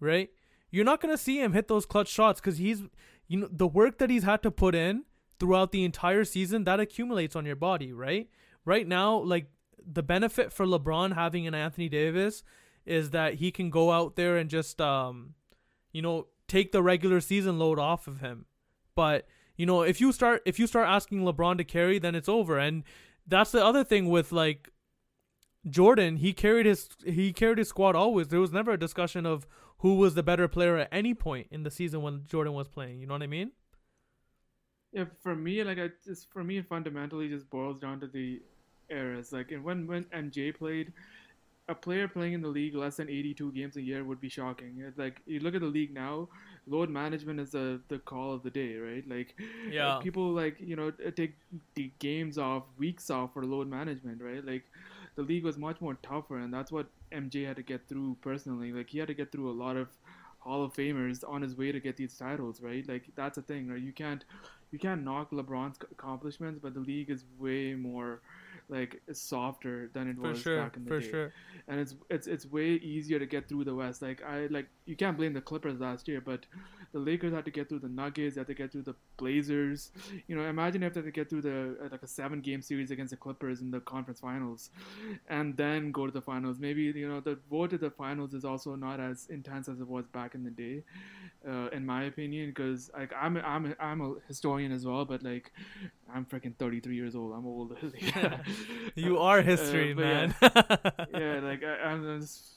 right? 0.00 0.30
You're 0.70 0.84
not 0.84 1.00
to 1.00 1.18
see 1.18 1.40
him 1.40 1.52
hit 1.52 1.68
those 1.68 1.86
clutch 1.86 2.08
shots 2.08 2.40
cuz 2.40 2.56
he's 2.56 2.82
you 3.28 3.38
know 3.38 3.48
the 3.50 3.66
work 3.66 3.98
that 3.98 4.10
he's 4.10 4.24
had 4.24 4.42
to 4.42 4.50
put 4.50 4.74
in 4.74 5.04
throughout 5.38 5.70
the 5.70 5.84
entire 5.84 6.24
season 6.24 6.64
that 6.64 6.80
accumulates 6.80 7.36
on 7.36 7.44
your 7.44 7.54
body, 7.54 7.92
right? 7.92 8.28
Right 8.64 8.88
now, 8.88 9.18
like 9.18 9.50
the 9.86 10.02
benefit 10.02 10.52
for 10.52 10.66
LeBron 10.66 11.14
having 11.14 11.46
an 11.46 11.54
Anthony 11.54 11.88
Davis 11.88 12.42
is 12.86 13.10
that 13.10 13.34
he 13.34 13.50
can 13.50 13.68
go 13.68 13.92
out 13.92 14.16
there 14.16 14.38
and 14.38 14.48
just 14.48 14.80
um 14.80 15.34
you 15.92 16.00
know 16.00 16.28
take 16.48 16.72
the 16.72 16.82
regular 16.82 17.20
season 17.20 17.58
load 17.58 17.78
off 17.78 18.08
of 18.08 18.20
him. 18.20 18.46
But 18.94 19.28
you 19.56 19.66
know, 19.66 19.82
if 19.82 20.00
you 20.00 20.12
start 20.12 20.40
if 20.46 20.58
you 20.58 20.66
start 20.66 20.88
asking 20.88 21.20
LeBron 21.20 21.58
to 21.58 21.64
carry, 21.64 21.98
then 21.98 22.14
it's 22.14 22.28
over. 22.28 22.58
And 22.58 22.84
that's 23.28 23.52
the 23.52 23.64
other 23.64 23.84
thing 23.84 24.08
with 24.08 24.32
like 24.32 24.70
Jordan. 25.68 26.16
He 26.16 26.32
carried 26.32 26.66
his 26.66 26.88
he 27.04 27.32
carried 27.32 27.58
his 27.58 27.68
squad 27.68 27.94
always. 27.94 28.28
There 28.28 28.40
was 28.40 28.52
never 28.52 28.72
a 28.72 28.78
discussion 28.78 29.26
of 29.26 29.46
who 29.78 29.94
was 29.94 30.14
the 30.14 30.22
better 30.22 30.48
player 30.48 30.76
at 30.78 30.88
any 30.90 31.14
point 31.14 31.48
in 31.50 31.62
the 31.62 31.70
season 31.70 32.02
when 32.02 32.24
Jordan 32.26 32.52
was 32.54 32.68
playing. 32.68 33.00
You 33.00 33.06
know 33.06 33.14
what 33.14 33.22
I 33.22 33.28
mean? 33.28 33.52
Yeah, 34.92 35.04
for 35.22 35.36
me, 35.36 35.62
like 35.62 35.78
I 35.78 35.90
just 36.04 36.30
for 36.32 36.42
me, 36.42 36.58
it 36.58 36.66
fundamentally 36.66 37.28
just 37.28 37.48
boils 37.50 37.78
down 37.78 38.00
to 38.00 38.06
the 38.06 38.40
eras. 38.90 39.32
Like, 39.32 39.52
and 39.52 39.62
when 39.62 39.86
when 39.86 40.04
MJ 40.04 40.56
played, 40.56 40.92
a 41.68 41.74
player 41.74 42.08
playing 42.08 42.32
in 42.32 42.42
the 42.42 42.48
league 42.48 42.74
less 42.74 42.96
than 42.96 43.08
82 43.08 43.52
games 43.52 43.76
a 43.76 43.82
year 43.82 44.04
would 44.04 44.20
be 44.20 44.28
shocking. 44.28 44.82
It's 44.86 44.98
like 44.98 45.20
you 45.26 45.40
look 45.40 45.54
at 45.54 45.60
the 45.60 45.66
league 45.66 45.92
now, 45.92 46.28
load 46.66 46.90
management 46.90 47.40
is 47.40 47.50
the 47.52 47.80
the 47.88 47.98
call 47.98 48.32
of 48.32 48.42
the 48.42 48.50
day, 48.50 48.76
right? 48.76 49.04
Like, 49.08 49.34
uh, 49.78 49.92
Yeah. 49.92 49.98
people 50.00 50.30
like 50.32 50.56
you 50.60 50.76
know 50.76 50.92
uh, 51.06 51.10
take 51.10 51.36
the 51.74 51.92
games 51.98 52.38
off, 52.38 52.64
weeks 52.78 53.10
off 53.10 53.32
for 53.34 53.44
load 53.44 53.68
management, 53.68 54.22
right? 54.22 54.44
Like, 54.44 54.64
the 55.16 55.22
league 55.22 55.44
was 55.44 55.58
much 55.58 55.80
more 55.80 55.94
tougher, 56.02 56.38
and 56.38 56.52
that's 56.52 56.72
what 56.72 56.86
MJ 57.12 57.42
had 57.42 57.56
to 57.56 57.62
get 57.62 57.88
through 57.88 58.16
personally. 58.22 58.72
Like, 58.72 58.88
he 58.90 58.98
had 58.98 59.08
to 59.08 59.14
get 59.14 59.32
through 59.32 59.50
a 59.50 59.58
lot 59.64 59.76
of 59.76 59.88
Hall 60.38 60.64
of 60.64 60.72
Famers 60.74 61.22
on 61.28 61.42
his 61.42 61.56
way 61.56 61.72
to 61.72 61.80
get 61.80 61.96
these 61.96 62.16
titles, 62.16 62.60
right? 62.62 62.86
Like, 62.88 63.04
that's 63.16 63.38
a 63.38 63.42
thing, 63.42 63.68
right? 63.68 63.80
You 63.80 63.92
can't 63.92 64.24
you 64.70 64.78
can't 64.78 65.02
knock 65.02 65.30
LeBron's 65.30 65.78
accomplishments, 65.90 66.60
but 66.62 66.74
the 66.74 66.80
league 66.80 67.10
is 67.10 67.24
way 67.38 67.74
more 67.74 68.20
like 68.68 69.00
softer 69.12 69.90
than 69.92 70.08
it 70.08 70.16
For 70.20 70.30
was 70.30 70.38
sure, 70.38 70.62
back 70.62 70.76
in 70.76 70.84
the 70.84 70.90
for 70.90 71.00
day. 71.00 71.10
sure. 71.10 71.32
And 71.66 71.80
it's 71.80 71.94
it's 72.10 72.26
it's 72.26 72.46
way 72.46 72.72
easier 72.74 73.18
to 73.18 73.26
get 73.26 73.48
through 73.48 73.64
the 73.64 73.74
West. 73.74 74.02
Like 74.02 74.22
I 74.22 74.46
like 74.46 74.68
you 74.86 74.96
can't 74.96 75.16
blame 75.16 75.32
the 75.32 75.40
Clippers 75.40 75.80
last 75.80 76.08
year, 76.08 76.20
but 76.20 76.46
the 76.92 76.98
Lakers 76.98 77.32
had 77.32 77.44
to 77.44 77.50
get 77.50 77.68
through 77.68 77.80
the 77.80 77.88
Nuggets, 77.88 78.34
they 78.34 78.40
had 78.40 78.46
to 78.48 78.54
get 78.54 78.72
through 78.72 78.82
the 78.82 78.94
Blazers. 79.16 79.90
You 80.26 80.36
know, 80.36 80.42
imagine 80.48 80.82
if 80.82 80.94
they 80.94 81.00
had 81.00 81.06
to 81.06 81.10
get 81.12 81.28
through 81.28 81.42
the 81.42 81.76
uh, 81.84 81.88
like 81.90 82.02
a 82.02 82.06
seven 82.06 82.40
game 82.40 82.62
series 82.62 82.90
against 82.90 83.10
the 83.10 83.16
Clippers 83.16 83.60
in 83.60 83.70
the 83.70 83.80
conference 83.80 84.20
finals, 84.20 84.70
and 85.28 85.56
then 85.56 85.92
go 85.92 86.06
to 86.06 86.12
the 86.12 86.22
finals. 86.22 86.58
Maybe 86.58 86.82
you 86.84 87.08
know 87.08 87.20
the 87.20 87.38
road 87.50 87.70
to 87.70 87.78
the 87.78 87.90
finals 87.90 88.34
is 88.34 88.44
also 88.44 88.74
not 88.74 89.00
as 89.00 89.26
intense 89.28 89.68
as 89.68 89.80
it 89.80 89.86
was 89.88 90.06
back 90.06 90.34
in 90.34 90.44
the 90.44 90.50
day, 90.50 90.84
uh, 91.46 91.68
in 91.68 91.84
my 91.84 92.04
opinion. 92.04 92.48
Because 92.50 92.90
like 92.96 93.12
I'm 93.18 93.36
I'm 93.38 93.66
a, 93.66 93.74
I'm 93.80 94.00
a 94.00 94.14
historian 94.26 94.72
as 94.72 94.86
well, 94.86 95.04
but 95.04 95.22
like 95.22 95.52
I'm 96.12 96.24
freaking 96.24 96.56
33 96.56 96.96
years 96.96 97.14
old. 97.14 97.32
I'm 97.34 97.46
old. 97.46 97.76
You 98.94 99.18
are 99.18 99.42
history, 99.42 99.92
Uh, 99.92 99.96
man. 99.96 100.34
yeah, 101.12 101.40
like 101.42 101.62
I, 101.62 101.90
I'm 101.90 102.20
just 102.20 102.54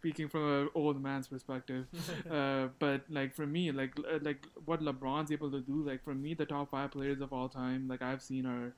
speaking 0.00 0.28
from 0.28 0.62
an 0.62 0.68
old 0.74 1.02
man's 1.02 1.28
perspective. 1.28 1.86
uh, 2.30 2.68
but 2.78 3.02
like 3.10 3.34
for 3.34 3.46
me, 3.46 3.72
like 3.72 3.92
uh, 3.98 4.18
like 4.22 4.46
what 4.64 4.80
LeBron's 4.80 5.32
able 5.32 5.50
to 5.50 5.60
do, 5.60 5.82
like 5.86 6.02
for 6.04 6.14
me, 6.14 6.34
the 6.34 6.46
top 6.46 6.70
five 6.70 6.90
players 6.92 7.20
of 7.20 7.32
all 7.32 7.48
time, 7.48 7.88
like 7.88 8.02
I've 8.02 8.22
seen 8.22 8.46
are 8.46 8.72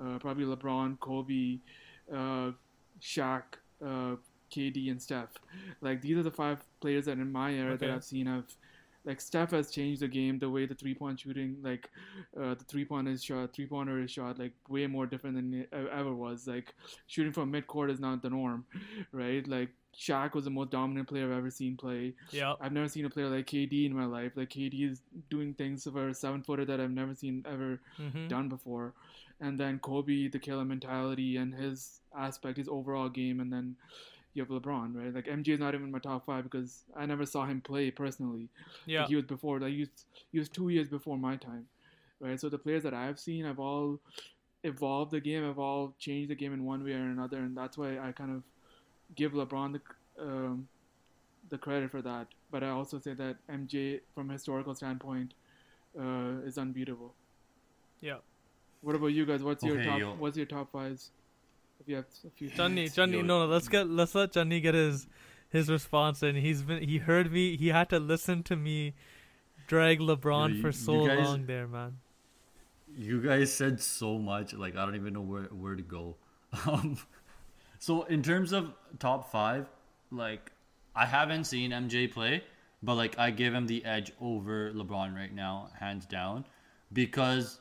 uh, 0.00 0.18
probably 0.18 0.44
LeBron, 0.44 0.98
Kobe, 1.00 1.58
uh, 2.12 2.52
Shaq, 3.00 3.42
uh, 3.84 4.16
KD, 4.50 4.90
and 4.90 5.00
Steph. 5.02 5.30
Like 5.80 6.00
these 6.02 6.16
are 6.16 6.22
the 6.22 6.30
five 6.30 6.62
players 6.80 7.06
that 7.06 7.18
in 7.18 7.30
my 7.32 7.52
era 7.52 7.76
that 7.76 7.90
I've 7.96 8.04
seen 8.04 8.26
have. 8.26 8.44
Like 9.04 9.20
Steph 9.20 9.50
has 9.50 9.70
changed 9.70 10.02
the 10.02 10.08
game, 10.08 10.38
the 10.38 10.48
way 10.50 10.66
the 10.66 10.74
three 10.74 10.94
point 10.94 11.20
shooting, 11.20 11.56
like 11.62 11.90
uh, 12.40 12.54
the 12.54 12.64
three 12.66 12.84
point 12.84 13.08
is 13.08 13.22
shot, 13.22 13.52
three 13.52 13.66
pointer 13.66 14.00
is 14.00 14.10
shot, 14.10 14.38
like 14.38 14.52
way 14.68 14.86
more 14.86 15.06
different 15.06 15.36
than 15.36 15.54
it 15.54 15.68
ever 15.72 16.14
was. 16.14 16.46
Like 16.46 16.74
shooting 17.06 17.32
from 17.32 17.50
mid 17.50 17.66
court 17.66 17.90
is 17.90 18.00
not 18.00 18.22
the 18.22 18.30
norm, 18.30 18.64
right? 19.12 19.46
Like 19.46 19.70
Shaq 19.96 20.34
was 20.34 20.44
the 20.44 20.50
most 20.50 20.70
dominant 20.70 21.08
player 21.08 21.30
I've 21.30 21.38
ever 21.38 21.50
seen 21.50 21.76
play. 21.76 22.14
yeah. 22.30 22.54
I've 22.60 22.72
never 22.72 22.88
seen 22.88 23.04
a 23.04 23.10
player 23.10 23.28
like 23.28 23.46
KD 23.46 23.86
in 23.86 23.94
my 23.94 24.06
life. 24.06 24.32
Like 24.36 24.50
KD 24.50 24.84
is 24.84 25.02
doing 25.30 25.54
things 25.54 25.84
for 25.84 26.08
a 26.08 26.14
seven 26.14 26.42
footer 26.42 26.64
that 26.64 26.80
I've 26.80 26.90
never 26.90 27.14
seen 27.14 27.44
ever 27.48 27.80
hmm 27.96 28.28
done 28.28 28.48
before. 28.48 28.94
And 29.40 29.58
then 29.58 29.78
Kobe, 29.80 30.28
the 30.28 30.38
killer 30.38 30.64
mentality 30.64 31.36
and 31.36 31.54
his 31.54 32.00
aspect, 32.16 32.56
his 32.58 32.68
overall 32.68 33.08
game, 33.08 33.40
and 33.40 33.52
then 33.52 33.76
you 34.34 34.42
have 34.42 34.50
LeBron, 34.50 34.94
right? 34.94 35.14
Like 35.14 35.26
MJ 35.26 35.48
is 35.48 35.60
not 35.60 35.74
even 35.74 35.90
my 35.90 36.00
top 36.00 36.26
five 36.26 36.44
because 36.44 36.84
I 36.96 37.06
never 37.06 37.24
saw 37.24 37.46
him 37.46 37.60
play 37.60 37.90
personally. 37.90 38.48
Yeah. 38.84 39.00
Like 39.00 39.08
he 39.08 39.16
was 39.16 39.24
before, 39.24 39.60
like 39.60 39.72
he 39.72 39.80
was, 39.80 39.88
he 40.32 40.38
was 40.38 40.48
two 40.48 40.68
years 40.68 40.88
before 40.88 41.16
my 41.16 41.36
time, 41.36 41.66
right? 42.20 42.38
So 42.38 42.48
the 42.48 42.58
players 42.58 42.82
that 42.82 42.94
I've 42.94 43.18
seen 43.18 43.44
have 43.44 43.60
all 43.60 44.00
evolved 44.64 45.12
the 45.12 45.20
game, 45.20 45.44
have 45.44 45.58
all 45.58 45.94
changed 45.98 46.30
the 46.30 46.34
game 46.34 46.52
in 46.52 46.64
one 46.64 46.84
way 46.84 46.92
or 46.92 47.04
another, 47.04 47.38
and 47.38 47.56
that's 47.56 47.78
why 47.78 47.98
I 47.98 48.12
kind 48.12 48.34
of 48.34 48.42
give 49.14 49.32
LeBron 49.32 49.78
the 49.78 50.22
um, 50.22 50.68
the 51.50 51.58
credit 51.58 51.90
for 51.90 52.02
that. 52.02 52.26
But 52.50 52.64
I 52.64 52.70
also 52.70 52.98
say 52.98 53.14
that 53.14 53.36
MJ, 53.50 54.00
from 54.14 54.30
a 54.30 54.32
historical 54.32 54.74
standpoint, 54.74 55.34
uh, 55.98 56.40
is 56.44 56.58
unbeatable. 56.58 57.14
Yeah. 58.00 58.18
What 58.82 58.96
about 58.96 59.08
you 59.08 59.24
guys? 59.26 59.42
What's 59.42 59.64
your 59.64 59.82
top? 59.82 59.98
yo. 59.98 60.14
What's 60.14 60.36
your 60.36 60.46
top 60.46 60.72
fives? 60.72 61.10
If 61.80 61.88
you 61.88 61.96
have 61.96 62.06
a 62.26 62.30
few. 62.30 62.48
Johnny, 62.50 62.86
seconds. 62.86 62.94
Johnny, 62.96 63.22
no, 63.22 63.40
no, 63.40 63.46
let's 63.46 63.68
get 63.68 63.88
let's 63.88 64.14
let 64.14 64.32
Johnny 64.32 64.60
get 64.60 64.74
his 64.74 65.06
his 65.50 65.68
response, 65.70 66.22
and 66.22 66.38
he's 66.38 66.62
been 66.62 66.82
he 66.82 66.98
heard 66.98 67.30
me. 67.32 67.56
He 67.56 67.68
had 67.68 67.90
to 67.90 67.98
listen 67.98 68.42
to 68.44 68.56
me 68.56 68.94
drag 69.66 69.98
LeBron 70.00 70.48
Yo, 70.50 70.54
you- 70.56 70.62
for 70.62 70.72
so 70.72 71.06
guys- 71.06 71.24
long 71.24 71.46
there, 71.46 71.66
man. 71.66 71.98
You 72.96 73.20
guys 73.20 73.52
said 73.52 73.80
so 73.80 74.18
much, 74.18 74.54
like 74.54 74.76
I 74.76 74.84
don't 74.86 74.94
even 74.94 75.14
know 75.14 75.20
where 75.20 75.44
where 75.44 75.74
to 75.74 75.82
go. 75.82 76.16
Um, 76.68 76.96
so 77.80 78.04
in 78.04 78.22
terms 78.22 78.52
of 78.52 78.72
top 79.00 79.32
five, 79.32 79.66
like 80.12 80.52
I 80.94 81.04
haven't 81.04 81.44
seen 81.44 81.72
MJ 81.72 82.10
play, 82.10 82.44
but 82.82 82.94
like 82.94 83.18
I 83.18 83.30
give 83.32 83.52
him 83.52 83.66
the 83.66 83.84
edge 83.84 84.12
over 84.20 84.70
LeBron 84.72 85.14
right 85.16 85.34
now, 85.34 85.70
hands 85.80 86.06
down, 86.06 86.44
because 86.92 87.58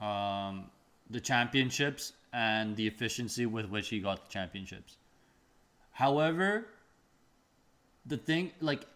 um, 0.00 0.64
the 1.08 1.20
championships 1.20 2.14
and 2.32 2.76
the 2.76 2.86
efficiency 2.86 3.46
with 3.46 3.66
which 3.66 3.88
he 3.88 4.00
got 4.00 4.24
the 4.26 4.30
championships. 4.30 4.96
However, 5.92 6.66
the 8.06 8.16
thing 8.16 8.52
like 8.60 8.86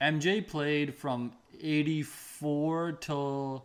MJ 0.00 0.46
played 0.46 0.94
from 0.94 1.32
84 1.60 2.92
till 3.00 3.64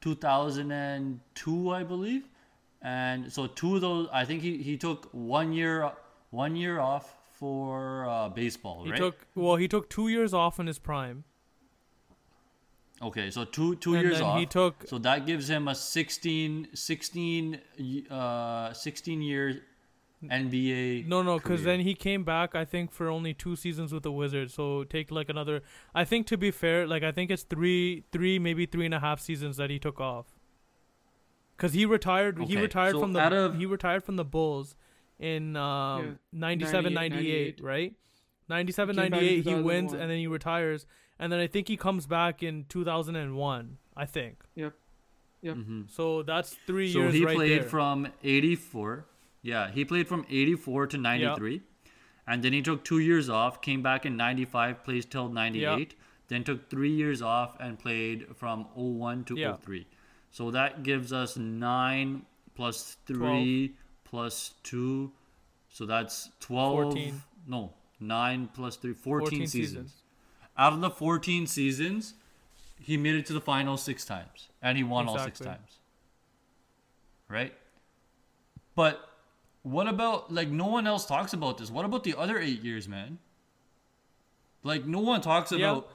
2002, 0.00 1.70
I 1.70 1.82
believe. 1.84 2.24
And 2.82 3.32
so 3.32 3.46
two 3.46 3.76
of 3.76 3.80
those, 3.80 4.08
I 4.12 4.24
think 4.24 4.42
he, 4.42 4.58
he 4.58 4.76
took 4.76 5.08
one 5.12 5.52
year 5.52 5.92
one 6.30 6.54
year 6.56 6.78
off 6.78 7.16
for 7.30 8.08
uh, 8.08 8.28
baseball, 8.28 8.84
He 8.84 8.90
right? 8.90 8.98
took 8.98 9.26
well, 9.34 9.56
he 9.56 9.66
took 9.68 9.88
two 9.90 10.08
years 10.08 10.32
off 10.32 10.60
in 10.60 10.66
his 10.66 10.78
prime. 10.78 11.24
Okay, 13.02 13.30
so 13.30 13.44
two 13.44 13.76
two 13.76 13.94
And 13.94 14.02
years 14.02 14.18
then 14.18 14.26
off. 14.26 14.38
he 14.38 14.46
took- 14.46 14.86
so 14.86 14.98
that 14.98 15.26
gives 15.26 15.48
him 15.48 15.68
a 15.68 15.74
16, 15.74 16.68
16, 16.74 17.60
uh, 18.10 18.72
16 18.72 19.22
year 19.22 19.62
NBA. 20.22 21.06
No, 21.08 21.22
no, 21.22 21.38
because 21.38 21.64
then 21.64 21.80
he 21.80 21.94
came 21.94 22.24
back. 22.24 22.54
I 22.54 22.64
think 22.66 22.92
for 22.92 23.08
only 23.08 23.32
two 23.32 23.56
seasons 23.56 23.92
with 23.92 24.02
the 24.02 24.12
Wizards. 24.12 24.52
So 24.52 24.84
take 24.84 25.10
like 25.10 25.30
another. 25.30 25.62
I 25.94 26.04
think 26.04 26.26
to 26.26 26.36
be 26.36 26.50
fair, 26.50 26.86
like 26.86 27.02
I 27.02 27.10
think 27.10 27.30
it's 27.30 27.42
three, 27.42 28.04
three 28.12 28.38
maybe 28.38 28.66
three 28.66 28.84
and 28.84 28.92
a 28.94 29.00
half 29.00 29.18
seasons 29.20 29.56
that 29.56 29.70
he 29.70 29.78
took 29.78 29.98
off. 30.00 30.26
Cause 31.56 31.72
he 31.74 31.84
retired. 31.84 32.38
he 32.44 32.56
retired 32.56 32.92
so 32.92 33.00
from 33.00 33.12
the. 33.12 33.20
of- 33.22 33.56
he 33.56 33.66
retired 33.66 34.02
from 34.04 34.16
the 34.16 34.24
Bulls 34.24 34.76
in 35.18 35.56
um, 35.56 36.04
Yeah, 36.04 36.12
97, 36.32 36.94
98, 36.94 37.58
98, 37.58 37.60
right? 37.62 37.94
97, 38.48 38.96
He 38.96 39.00
came 39.02 39.10
back 39.10 39.20
in 39.20 39.26
98, 39.26 39.44
he 39.56 39.62
wins 39.62 39.92
and 39.92 40.10
then 40.10 40.18
he 40.18 40.26
retires. 40.26 40.86
And 41.20 41.30
then 41.30 41.38
I 41.38 41.46
think 41.46 41.68
he 41.68 41.76
comes 41.76 42.06
back 42.06 42.42
in 42.42 42.64
2001, 42.68 43.78
I 43.96 44.06
think. 44.06 44.42
Yep. 44.56 44.72
Yep. 45.42 45.56
Mm-hmm. 45.56 45.80
So 45.88 46.22
that's 46.22 46.56
three 46.66 46.92
So 46.92 47.00
years 47.00 47.14
he 47.14 47.24
right 47.24 47.36
played 47.36 47.62
there. 47.62 47.68
from 47.68 48.08
84. 48.24 49.04
Yeah, 49.42 49.70
he 49.70 49.84
played 49.84 50.08
from 50.08 50.24
84 50.28 50.86
to 50.88 50.98
93. 50.98 51.60
And 52.26 52.42
then 52.42 52.52
he 52.52 52.62
took 52.62 52.84
two 52.84 52.98
years 53.00 53.28
off, 53.28 53.60
came 53.60 53.82
back 53.82 54.06
in 54.06 54.16
95, 54.16 54.82
plays 54.84 55.04
till 55.04 55.28
98. 55.28 55.94
Then 56.28 56.44
took 56.44 56.70
three 56.70 56.92
years 56.92 57.22
off 57.22 57.56
and 57.60 57.78
played 57.78 58.26
from 58.36 58.66
01 58.74 59.24
to 59.24 59.36
Yeah. 59.36 59.56
03. 59.56 59.86
So 60.30 60.50
that 60.52 60.82
gives 60.84 61.12
us 61.12 61.36
9 61.36 62.24
plus 62.54 62.96
3 63.06 63.74
plus 64.04 64.54
2. 64.62 65.12
So 65.68 65.86
that's 65.86 66.30
12. 66.40 66.72
14. 66.92 67.22
No, 67.46 67.72
9 67.98 68.48
plus 68.54 68.76
3, 68.76 68.92
14, 68.94 69.28
14 69.30 69.46
seasons. 69.46 69.68
seasons. 69.90 69.99
Out 70.60 70.72
of 70.74 70.80
the 70.80 70.90
14 70.90 71.46
seasons, 71.46 72.14
he 72.80 72.96
made 72.96 73.16
it 73.16 73.26
to 73.26 73.32
the 73.32 73.40
final 73.40 73.76
six 73.76 74.04
times. 74.04 74.48
And 74.62 74.76
he 74.76 74.84
won 74.84 75.08
all 75.08 75.18
six 75.18 75.40
times 75.40 75.80
right? 77.30 77.54
But 78.74 79.08
what 79.62 79.86
about 79.86 80.32
like 80.32 80.48
no 80.48 80.66
one 80.66 80.86
else 80.86 81.06
talks 81.06 81.32
about 81.32 81.56
this? 81.58 81.70
What 81.70 81.84
about 81.84 82.04
the 82.04 82.16
other 82.16 82.38
eight 82.38 82.62
years, 82.62 82.88
man? 82.88 83.18
Like 84.62 84.84
no 84.84 84.98
one 84.98 85.22
talks 85.22 85.52
about 85.52 85.88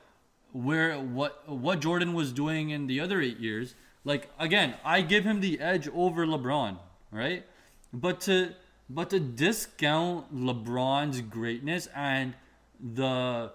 where 0.53 0.95
what 0.97 1.47
what 1.47 1.81
Jordan 1.81 2.13
was 2.13 2.31
doing 2.31 2.69
in 2.71 2.87
the 2.87 2.99
other 2.99 3.21
eight 3.21 3.39
years. 3.39 3.75
Like 4.03 4.29
again, 4.39 4.75
I 4.83 5.01
give 5.01 5.23
him 5.23 5.41
the 5.41 5.59
edge 5.59 5.87
over 5.89 6.25
LeBron, 6.25 6.77
right? 7.11 7.45
But 7.93 8.21
to 8.21 8.53
but 8.89 9.09
to 9.09 9.19
discount 9.19 10.33
LeBron's 10.35 11.21
greatness 11.21 11.87
and 11.95 12.33
the 12.79 13.51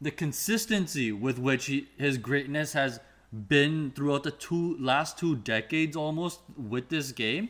the 0.00 0.10
consistency 0.10 1.12
with 1.12 1.38
which 1.38 1.66
he, 1.66 1.88
his 1.98 2.18
greatness 2.18 2.72
has 2.72 3.00
been 3.48 3.92
throughout 3.94 4.22
the 4.22 4.30
two 4.30 4.76
last 4.78 5.18
two 5.18 5.36
decades 5.36 5.96
almost 5.96 6.40
with 6.56 6.88
this 6.88 7.12
game 7.12 7.48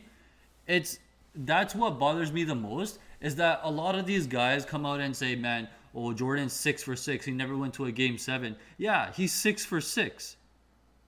it's 0.67 0.99
that's 1.33 1.73
what 1.73 1.97
bothers 1.97 2.33
me 2.33 2.43
the 2.43 2.55
most 2.55 2.99
is 3.21 3.35
that 3.35 3.61
a 3.63 3.71
lot 3.71 3.95
of 3.95 4.05
these 4.05 4.27
guys 4.27 4.65
come 4.65 4.85
out 4.85 4.99
and 4.99 5.15
say 5.15 5.35
man 5.35 5.69
oh 5.95 6.11
jordan's 6.11 6.51
six 6.51 6.83
for 6.83 6.97
six 6.97 7.25
he 7.25 7.31
never 7.31 7.55
went 7.55 7.73
to 7.73 7.85
a 7.85 7.91
game 7.91 8.17
seven 8.17 8.57
yeah 8.77 9.09
he's 9.13 9.31
six 9.31 9.63
for 9.63 9.79
six 9.79 10.35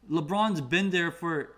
lebron's 0.09 0.61
been 0.61 0.89
there 0.89 1.11
for 1.11 1.49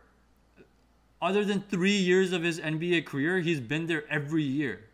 other 1.22 1.46
than 1.46 1.62
three 1.70 1.96
years 1.96 2.32
of 2.34 2.42
his 2.42 2.60
nba 2.60 3.06
career 3.06 3.40
he's 3.42 3.60
been 3.60 3.86
there 3.86 4.06
every 4.10 4.44
year 4.44 4.86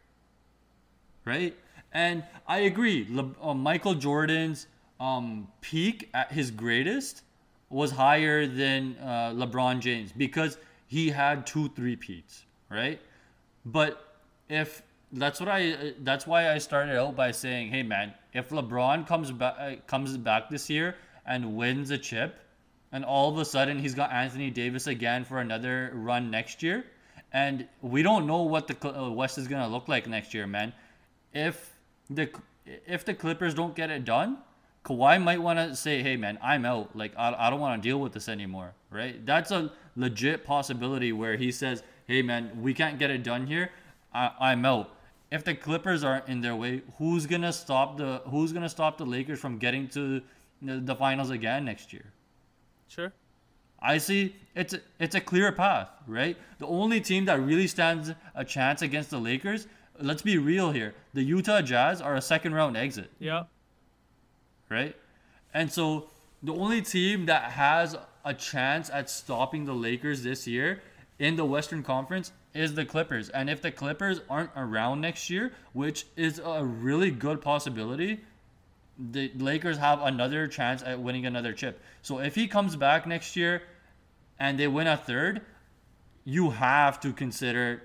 right? 1.29 1.55
And 1.91 2.23
I 2.47 2.59
agree. 2.59 3.07
Le- 3.09 3.35
uh, 3.41 3.53
Michael 3.53 3.95
Jordan's 3.95 4.67
um, 4.99 5.47
peak 5.61 6.09
at 6.13 6.31
his 6.31 6.51
greatest 6.51 7.23
was 7.69 7.91
higher 7.91 8.47
than 8.47 8.97
uh, 9.01 9.31
LeBron 9.33 9.79
James 9.79 10.11
because 10.11 10.57
he 10.87 11.09
had 11.09 11.45
two 11.45 11.69
three 11.69 11.95
peats, 11.95 12.45
right? 12.69 12.99
But 13.65 14.15
if 14.49 14.81
that's 15.11 15.39
what 15.39 15.49
I 15.49 15.93
that's 15.99 16.27
why 16.27 16.51
I 16.51 16.57
started 16.57 16.97
out 16.97 17.15
by 17.15 17.31
saying, 17.31 17.69
hey 17.69 17.83
man, 17.83 18.13
if 18.33 18.49
LeBron 18.49 19.07
comes 19.07 19.31
back 19.31 19.55
uh, 19.59 19.75
comes 19.87 20.17
back 20.17 20.49
this 20.49 20.69
year 20.69 20.95
and 21.25 21.55
wins 21.55 21.91
a 21.91 21.97
chip, 21.97 22.39
and 22.91 23.05
all 23.05 23.29
of 23.29 23.37
a 23.37 23.45
sudden 23.45 23.77
he's 23.79 23.95
got 23.95 24.11
Anthony 24.11 24.49
Davis 24.49 24.87
again 24.87 25.23
for 25.23 25.39
another 25.39 25.91
run 25.93 26.31
next 26.31 26.63
year, 26.63 26.85
and 27.31 27.67
we 27.81 28.01
don't 28.01 28.25
know 28.25 28.41
what 28.41 28.67
the 28.67 28.99
uh, 28.99 29.09
West 29.09 29.37
is 29.37 29.47
gonna 29.47 29.67
look 29.67 29.87
like 29.87 30.07
next 30.07 30.33
year, 30.33 30.47
man. 30.47 30.73
If 31.33 31.75
the 32.09 32.29
if 32.65 33.05
the 33.05 33.13
Clippers 33.13 33.53
don't 33.53 33.75
get 33.75 33.89
it 33.91 34.05
done, 34.05 34.39
Kawhi 34.89 35.21
might 35.21 35.41
want 35.41 35.59
to 35.59 35.75
say, 35.75 36.01
"Hey, 36.01 36.17
man, 36.17 36.39
I'm 36.41 36.65
out. 36.65 36.95
Like, 36.95 37.13
I, 37.15 37.35
I 37.37 37.49
don't 37.49 37.59
want 37.59 37.81
to 37.81 37.87
deal 37.87 37.99
with 37.99 38.13
this 38.13 38.27
anymore." 38.27 38.73
Right? 38.89 39.23
That's 39.25 39.51
a 39.51 39.71
legit 39.95 40.45
possibility 40.45 41.11
where 41.11 41.37
he 41.37 41.51
says, 41.51 41.83
"Hey, 42.07 42.21
man, 42.21 42.61
we 42.61 42.73
can't 42.73 42.97
get 42.97 43.11
it 43.11 43.23
done 43.23 43.45
here. 43.47 43.71
I, 44.13 44.31
I'm 44.39 44.65
out." 44.65 44.95
If 45.31 45.43
the 45.43 45.53
Clippers 45.53 46.03
aren't 46.03 46.27
in 46.27 46.41
their 46.41 46.55
way, 46.55 46.81
who's 46.97 47.27
gonna 47.27 47.53
stop 47.53 47.97
the 47.97 48.21
Who's 48.25 48.51
gonna 48.51 48.69
stop 48.69 48.97
the 48.97 49.05
Lakers 49.05 49.39
from 49.39 49.59
getting 49.59 49.87
to 49.89 50.21
the, 50.61 50.95
finals 50.95 51.29
again 51.29 51.65
next 51.65 51.93
year? 51.93 52.05
Sure. 52.87 53.13
I 53.79 53.99
see 53.99 54.35
it's 54.55 54.73
a, 54.73 54.81
it's 54.99 55.15
a 55.15 55.21
clear 55.21 55.51
path, 55.51 55.89
right? 56.07 56.35
The 56.57 56.65
only 56.65 56.99
team 56.99 57.25
that 57.25 57.39
really 57.39 57.67
stands 57.67 58.11
a 58.35 58.43
chance 58.43 58.81
against 58.81 59.11
the 59.11 59.19
Lakers, 59.19 59.67
let's 60.01 60.23
be 60.23 60.37
real 60.37 60.71
here. 60.71 60.95
The 61.13 61.21
Utah 61.21 61.61
Jazz 61.61 62.01
are 62.01 62.15
a 62.15 62.21
second 62.21 62.55
round 62.55 62.75
exit, 62.75 63.11
Yeah. 63.19 63.43
Right? 64.69 64.95
And 65.53 65.71
so 65.71 66.09
the 66.41 66.53
only 66.53 66.81
team 66.81 67.25
that 67.25 67.51
has 67.51 67.95
a 68.23 68.33
chance 68.33 68.89
at 68.89 69.09
stopping 69.09 69.65
the 69.65 69.73
Lakers 69.73 70.23
this 70.23 70.47
year 70.47 70.81
in 71.17 71.35
the 71.35 71.45
Western 71.45 71.83
Conference 71.83 72.31
is 72.53 72.73
the 72.75 72.85
Clippers. 72.85 73.29
And 73.29 73.49
if 73.49 73.61
the 73.61 73.71
Clippers 73.71 74.21
aren't 74.29 74.51
around 74.55 75.01
next 75.01 75.29
year, 75.29 75.53
which 75.73 76.05
is 76.15 76.39
a 76.43 76.63
really 76.63 77.11
good 77.11 77.41
possibility, 77.41 78.21
the 78.97 79.31
Lakers 79.37 79.77
have 79.77 80.01
another 80.01 80.47
chance 80.47 80.83
at 80.83 80.99
winning 80.99 81.25
another 81.25 81.53
chip. 81.53 81.81
So 82.01 82.19
if 82.19 82.35
he 82.35 82.47
comes 82.47 82.75
back 82.75 83.07
next 83.07 83.35
year 83.35 83.63
and 84.39 84.59
they 84.59 84.67
win 84.67 84.87
a 84.87 84.97
third, 84.97 85.41
you 86.25 86.51
have 86.51 86.99
to 87.01 87.13
consider 87.13 87.83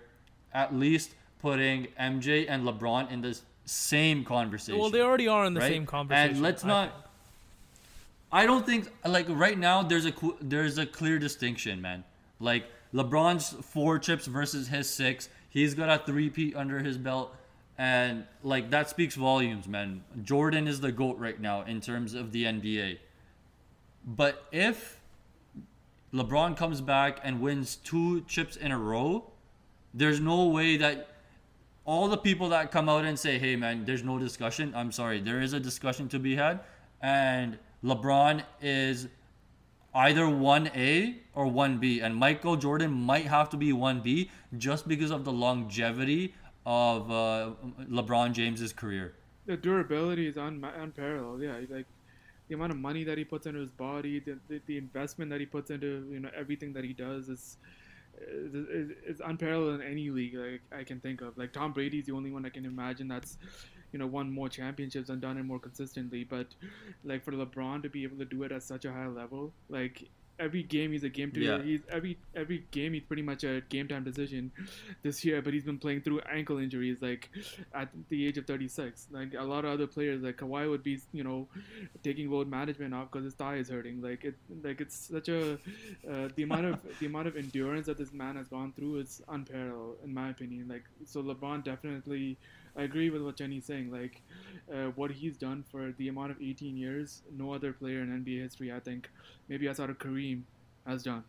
at 0.52 0.74
least 0.74 1.14
putting 1.40 1.88
MJ 2.00 2.46
and 2.48 2.64
LeBron 2.64 3.10
in 3.10 3.20
the 3.20 3.38
same 3.64 4.24
conversation. 4.24 4.79
Well, 4.79 4.90
they 4.90 5.00
already 5.00 5.29
are 5.29 5.44
in 5.44 5.55
the 5.55 5.61
right? 5.61 5.72
same 5.72 5.87
conversation. 5.87 6.35
And 6.35 6.42
let's 6.42 6.64
not. 6.64 6.90
think. 6.90 7.00
I 8.33 8.46
don't 8.46 8.66
think 8.66 8.88
like 9.07 9.27
right 9.29 9.59
now 9.59 9.83
there's 9.83 10.07
a 10.07 10.12
there's 10.40 10.79
a 10.79 10.87
clear 10.87 11.18
distinction, 11.18 11.81
man. 11.81 12.05
Like 12.40 12.64
LeBron's 12.92 13.50
four 13.64 13.98
chips 13.98 14.27
versus 14.27 14.68
his 14.68 14.90
six. 14.90 15.29
He's 15.48 15.74
got 15.74 15.88
a 15.88 16.05
three-peat 16.05 16.57
under 16.57 16.81
his 16.81 16.98
belt, 16.98 17.35
and 17.79 18.24
like 18.42 18.70
that 18.70 18.90
speaks 18.90 19.14
volumes, 19.14 19.68
man. 19.68 20.03
Jordan 20.22 20.66
is 20.66 20.81
the 20.81 20.90
goat 20.90 21.16
right 21.18 21.40
now 21.40 21.62
in 21.62 21.81
terms 21.81 22.14
of 22.14 22.33
the 22.33 22.44
NBA. 22.44 22.98
But 24.05 24.44
if 24.50 24.98
LeBron 26.12 26.57
comes 26.57 26.81
back 26.81 27.20
and 27.22 27.40
wins 27.40 27.77
two 27.77 28.22
chips 28.22 28.57
in 28.57 28.72
a 28.72 28.79
row, 28.79 29.31
there's 29.92 30.20
no 30.20 30.46
way 30.46 30.77
that 30.77 31.09
all 31.84 32.08
the 32.08 32.16
people 32.16 32.48
that 32.50 32.70
come 32.70 32.88
out 32.88 33.04
and 33.04 33.18
say, 33.18 33.38
"Hey, 33.38 33.56
man, 33.56 33.84
there's 33.84 34.02
no 34.02 34.18
discussion." 34.18 34.72
I'm 34.74 34.92
sorry, 34.92 35.20
there 35.20 35.40
is 35.40 35.52
a 35.52 35.60
discussion 35.60 36.08
to 36.10 36.18
be 36.18 36.36
had, 36.36 36.60
and 37.00 37.58
LeBron 37.82 38.42
is 38.62 39.08
either 39.94 40.24
1A 40.24 41.16
or 41.34 41.46
1B, 41.46 42.02
and 42.02 42.16
Michael 42.16 42.56
Jordan 42.56 42.90
might 42.92 43.26
have 43.26 43.48
to 43.50 43.56
be 43.56 43.72
1B 43.72 44.30
just 44.58 44.88
because 44.88 45.10
of 45.10 45.24
the 45.24 45.32
longevity 45.32 46.34
of 46.66 47.10
uh, 47.10 47.50
LeBron 47.90 48.32
James's 48.32 48.72
career. 48.72 49.14
the 49.46 49.56
durability 49.56 50.26
is 50.26 50.38
un- 50.38 50.64
unparalleled. 50.78 51.42
Yeah, 51.42 51.60
like 51.68 51.86
the 52.48 52.54
amount 52.54 52.72
of 52.72 52.78
money 52.78 53.04
that 53.04 53.18
he 53.18 53.24
puts 53.24 53.46
into 53.46 53.60
his 53.60 53.70
body, 53.70 54.18
the, 54.20 54.38
the, 54.48 54.60
the 54.66 54.78
investment 54.78 55.30
that 55.30 55.40
he 55.40 55.46
puts 55.46 55.70
into 55.70 56.06
you 56.10 56.20
know 56.20 56.30
everything 56.34 56.72
that 56.72 56.84
he 56.84 56.94
does 56.94 57.28
is 57.28 57.58
is, 58.20 58.90
is 59.07 59.20
unparalleled 59.24 59.81
in 59.81 59.87
any 59.87 60.11
league 60.11 60.35
like 60.35 60.62
I 60.72 60.85
can 60.85 61.00
think 61.00 61.20
of. 61.20 61.37
Like 61.37 61.53
Tom 61.53 61.72
Brady's 61.72 62.07
the 62.07 62.12
only 62.12 62.31
one 62.31 62.44
I 62.44 62.50
can 62.50 62.64
imagine 62.64 63.09
that's 63.09 63.38
you 63.92 63.98
know 63.98 64.07
won 64.07 64.31
more 64.31 64.48
championships 64.48 65.09
and 65.09 65.20
done 65.20 65.38
it 65.38 65.44
more 65.44 65.59
consistently. 65.59 66.24
But 66.24 66.48
like 67.05 67.24
for 67.24 67.33
LeBron 67.33 67.83
to 67.83 67.88
be 67.88 68.03
able 68.05 68.18
to 68.18 68.24
do 68.24 68.42
it 68.42 68.53
at 68.53 68.62
such 68.62 68.85
a 68.85 68.92
high 68.92 69.07
level, 69.07 69.53
like 69.68 70.09
every 70.38 70.62
game 70.62 70.92
he's 70.92 71.04
a 71.04 71.08
game 71.08 71.30
to 71.32 71.40
Yeah. 71.40 71.62
he's 71.62 71.80
every 71.88 72.18
every 72.34 72.64
game 72.70 72.92
he's 72.94 73.04
pretty 73.04 73.22
much 73.22 73.44
a 73.44 73.60
game 73.68 73.86
time 73.88 74.04
decision 74.04 74.50
this 75.02 75.24
year 75.24 75.40
but 75.42 75.52
he's 75.54 75.62
been 75.64 75.78
playing 75.78 76.00
through 76.02 76.20
ankle 76.30 76.58
injuries 76.58 77.00
like 77.00 77.30
at 77.72 77.88
the 78.08 78.26
age 78.26 78.36
of 78.38 78.46
36 78.46 79.06
like 79.12 79.34
a 79.38 79.42
lot 79.44 79.64
of 79.64 79.70
other 79.72 79.86
players 79.86 80.22
like 80.22 80.36
Kawhi 80.38 80.68
would 80.68 80.82
be 80.82 80.98
you 81.12 81.22
know 81.24 81.46
taking 82.02 82.30
load 82.30 82.48
management 82.48 82.92
off 82.94 83.10
because 83.10 83.24
his 83.24 83.34
thigh 83.34 83.56
is 83.56 83.68
hurting. 83.68 84.02
Like 84.02 84.24
it 84.24 84.34
like 84.62 84.80
it's 84.80 84.96
such 85.08 85.28
a 85.28 85.54
uh, 86.10 86.28
the 86.34 86.42
amount 86.42 86.66
of 86.66 86.98
the 86.98 87.06
amount 87.06 87.28
of 87.28 87.36
endurance 87.36 87.86
that 87.86 87.98
this 87.98 88.12
man 88.12 88.36
has 88.36 88.48
gone 88.48 88.72
through 88.72 88.98
is 88.98 89.22
unparalleled 89.28 89.98
in 90.04 90.12
my 90.12 90.30
opinion. 90.30 90.68
Like 90.68 90.84
so 91.04 91.22
LeBron 91.22 91.64
definitely 91.64 92.36
I 92.76 92.82
agree 92.82 93.10
with 93.10 93.22
what 93.22 93.37
Jenny's 93.37 93.64
saying 93.64 93.90
like 93.92 94.22
uh, 94.72 94.87
what 94.96 95.10
he's 95.10 95.37
done 95.37 95.64
for 95.70 95.92
the 95.98 96.08
amount 96.08 96.30
of 96.30 96.40
18 96.42 96.76
years 96.76 97.22
no 97.37 97.52
other 97.52 97.72
player 97.72 98.00
in 98.00 98.24
NBA 98.24 98.40
history 98.42 98.72
I 98.72 98.80
think 98.80 99.10
maybe 99.48 99.68
outside 99.68 99.90
of 99.90 99.98
Kareem 99.98 100.42
has 100.87 101.02
done 101.02 101.24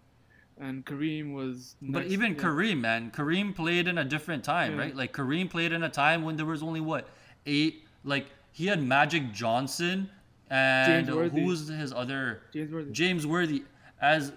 and 0.59 0.85
Kareem 0.85 1.33
was 1.33 1.75
But 1.81 2.05
even 2.07 2.33
yeah. 2.33 2.39
Kareem, 2.39 2.79
man, 2.79 3.11
Kareem 3.11 3.53
played 3.53 3.87
in 3.87 3.97
a 3.97 4.05
different 4.05 4.43
time, 4.43 4.73
Yeah. 4.75 4.79
right? 4.83 4.95
Like 4.95 5.11
Kareem 5.13 5.49
played 5.49 5.71
in 5.73 5.83
a 5.83 5.89
time 5.89 6.23
when 6.23 6.37
there 6.37 6.45
was 6.45 6.63
only 6.63 6.79
what 6.79 7.09
eight. 7.45 7.83
Like 8.05 8.27
he 8.53 8.67
had 8.67 8.81
Magic 8.81 9.33
Johnson 9.33 10.09
and 10.49 11.05
James 11.05 11.15
Worthy. 11.15 11.41
who 11.41 11.47
was 11.47 11.67
his 11.67 11.91
other 11.91 12.41
James 12.53 12.71
Worthy. 12.71 12.91
James 12.93 13.27
Worthy 13.27 13.63
as 14.01 14.31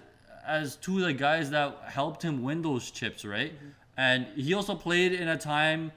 as 0.45 0.75
two 0.75 0.97
of 0.97 1.03
the 1.05 1.13
guys 1.13 1.51
that 1.51 1.77
helped 1.85 2.21
him 2.23 2.43
win 2.43 2.61
those 2.61 2.91
chips, 2.91 3.23
right? 3.23 3.53
Mm-hmm. 3.55 3.69
And 3.97 4.27
he 4.35 4.53
also 4.53 4.75
played 4.75 5.13
in 5.13 5.27
a 5.29 5.37
time. 5.37 5.91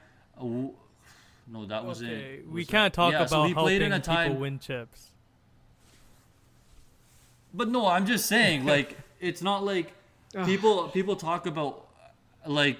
W- 1.52 1.62
No, 1.62 1.66
that 1.66 1.84
was 1.84 2.02
Okay, 2.02 2.40
in. 2.44 2.50
we 2.52 2.60
was 2.62 2.68
can't 2.68 2.92
that- 2.92 2.96
talk 2.96 3.12
yeah, 3.12 3.18
about 3.18 3.30
so 3.30 3.44
he 3.44 3.54
played 3.54 3.80
helping 3.82 3.86
in 3.86 3.92
a 3.92 4.00
time. 4.00 4.28
people 4.28 4.40
win 4.40 4.58
chips. 4.58 5.08
But 7.54 7.68
no, 7.68 7.86
I'm 7.86 8.06
just 8.06 8.26
saying, 8.26 8.64
like, 8.74 8.96
it's 9.20 9.42
not 9.42 9.64
like 9.64 9.92
people 10.46 10.88
people 10.88 11.16
talk 11.16 11.46
about 11.46 11.88
like 12.46 12.78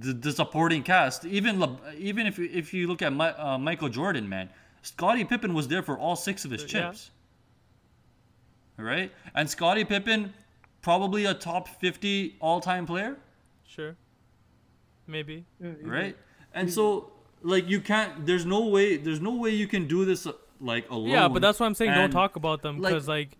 the, 0.00 0.12
the 0.12 0.32
supporting 0.32 0.82
cast. 0.82 1.24
Even 1.24 1.60
Le- 1.60 1.78
even 1.96 2.26
if 2.26 2.38
you- 2.38 2.50
if 2.52 2.74
you 2.74 2.86
look 2.88 3.00
at 3.02 3.12
Mi- 3.12 3.24
uh, 3.46 3.56
Michael 3.58 3.88
Jordan, 3.88 4.28
man, 4.28 4.50
Scottie 4.82 5.24
Pippen 5.24 5.54
was 5.54 5.68
there 5.68 5.82
for 5.82 5.96
all 5.98 6.16
six 6.16 6.44
of 6.44 6.50
his 6.50 6.62
Yeah. 6.62 6.68
chips, 6.90 7.10
right? 8.76 9.12
And 9.34 9.48
Scottie 9.48 9.84
Pippen, 9.84 10.34
probably 10.82 11.24
a 11.24 11.34
top 11.34 11.68
50 11.68 12.36
all 12.40 12.60
time 12.60 12.86
player, 12.86 13.16
Sure. 13.66 13.96
Maybe. 15.06 15.44
Yeah, 15.60 15.72
right? 15.82 16.16
And 16.54 16.72
so, 16.72 17.12
like, 17.42 17.68
you 17.68 17.80
can't. 17.80 18.26
There's 18.26 18.46
no 18.46 18.66
way. 18.66 18.96
There's 18.96 19.20
no 19.20 19.34
way 19.34 19.50
you 19.50 19.66
can 19.66 19.86
do 19.86 20.04
this 20.04 20.26
uh, 20.26 20.32
like 20.60 20.90
alone. 20.90 21.08
Yeah, 21.10 21.28
but 21.28 21.42
that's 21.42 21.60
why 21.60 21.66
I'm 21.66 21.74
saying 21.74 21.94
don't 21.94 22.10
talk 22.10 22.36
about 22.36 22.62
them 22.62 22.80
because 22.80 23.08
like, 23.08 23.36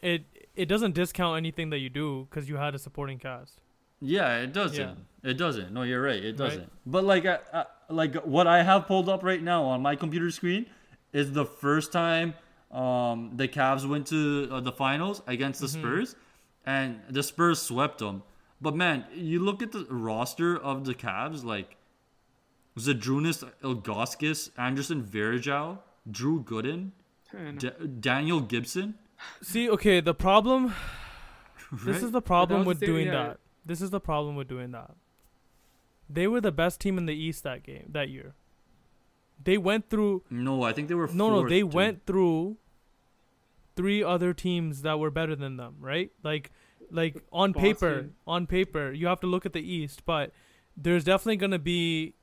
it 0.00 0.22
it 0.54 0.66
doesn't 0.66 0.94
discount 0.94 1.36
anything 1.36 1.70
that 1.70 1.78
you 1.78 1.88
do 1.88 2.26
because 2.28 2.48
you 2.48 2.56
had 2.56 2.74
a 2.74 2.78
supporting 2.78 3.18
cast. 3.18 3.60
Yeah, 4.00 4.38
it 4.38 4.52
doesn't. 4.52 4.98
Yeah. 5.22 5.30
It 5.30 5.34
doesn't. 5.34 5.72
No, 5.72 5.82
you're 5.82 6.02
right. 6.02 6.22
It 6.22 6.36
doesn't. 6.36 6.70
But 6.84 7.04
like, 7.04 7.24
uh, 7.24 7.38
uh, 7.52 7.64
like 7.88 8.16
what 8.16 8.48
I 8.48 8.64
have 8.64 8.86
pulled 8.88 9.08
up 9.08 9.22
right 9.22 9.40
now 9.40 9.62
on 9.62 9.80
my 9.80 9.94
computer 9.94 10.30
screen 10.32 10.66
is 11.12 11.32
the 11.32 11.44
first 11.44 11.92
time 11.92 12.34
um, 12.72 13.30
the 13.36 13.46
Cavs 13.46 13.88
went 13.88 14.08
to 14.08 14.48
uh, 14.50 14.60
the 14.60 14.72
finals 14.72 15.22
against 15.26 15.60
the 15.60 15.68
Mm-hmm. 15.68 15.80
Spurs, 15.80 16.16
and 16.66 17.00
the 17.08 17.22
Spurs 17.22 17.62
swept 17.62 17.98
them. 17.98 18.24
But 18.60 18.74
man, 18.74 19.04
you 19.14 19.38
look 19.38 19.62
at 19.62 19.70
the 19.72 19.86
roster 19.88 20.56
of 20.56 20.84
the 20.84 20.94
Cavs, 20.94 21.44
like 21.44 21.76
Zydrunas 22.78 23.44
Ilgauskas, 23.62 24.50
Anderson 24.56 25.02
Varejao, 25.02 25.78
Drew 26.10 26.42
Gooden, 26.42 26.90
D- 27.58 27.70
Daniel 28.00 28.40
Gibson. 28.40 28.94
See, 29.42 29.68
okay, 29.70 30.00
the 30.00 30.14
problem. 30.14 30.74
This 31.84 32.02
is 32.02 32.10
the 32.10 32.20
problem 32.20 32.66
with 32.66 32.80
doing 32.80 33.06
yeah. 33.06 33.12
that. 33.12 33.38
This 33.64 33.80
is 33.80 33.88
the 33.88 34.00
problem 34.00 34.36
with 34.36 34.46
doing 34.46 34.72
that. 34.72 34.90
They 36.06 36.26
were 36.26 36.42
the 36.42 36.52
best 36.52 36.80
team 36.80 36.98
in 36.98 37.06
the 37.06 37.14
East 37.14 37.44
that 37.44 37.62
game 37.62 37.86
that 37.92 38.10
year. 38.10 38.34
They 39.42 39.56
went 39.56 39.88
through 39.88 40.22
No, 40.28 40.62
I 40.64 40.74
think 40.74 40.88
they 40.88 40.94
were. 40.94 41.08
no, 41.08 41.30
no. 41.30 41.48
They 41.48 41.60
dude. 41.60 41.72
went 41.72 42.04
through 42.06 42.58
three 43.74 44.02
other 44.02 44.34
teams 44.34 44.82
that 44.82 44.98
were 44.98 45.10
better 45.10 45.34
than 45.34 45.56
them, 45.56 45.76
right? 45.80 46.12
Like, 46.22 46.50
like 46.90 47.22
on 47.32 47.54
paper, 47.54 48.10
on 48.26 48.46
paper, 48.46 48.92
you 48.92 49.06
have 49.06 49.20
to 49.20 49.26
look 49.26 49.46
at 49.46 49.54
the 49.54 49.62
East, 49.62 50.04
but 50.04 50.30
there's 50.76 51.04
definitely 51.04 51.36
gonna 51.36 51.58
be 51.58 52.14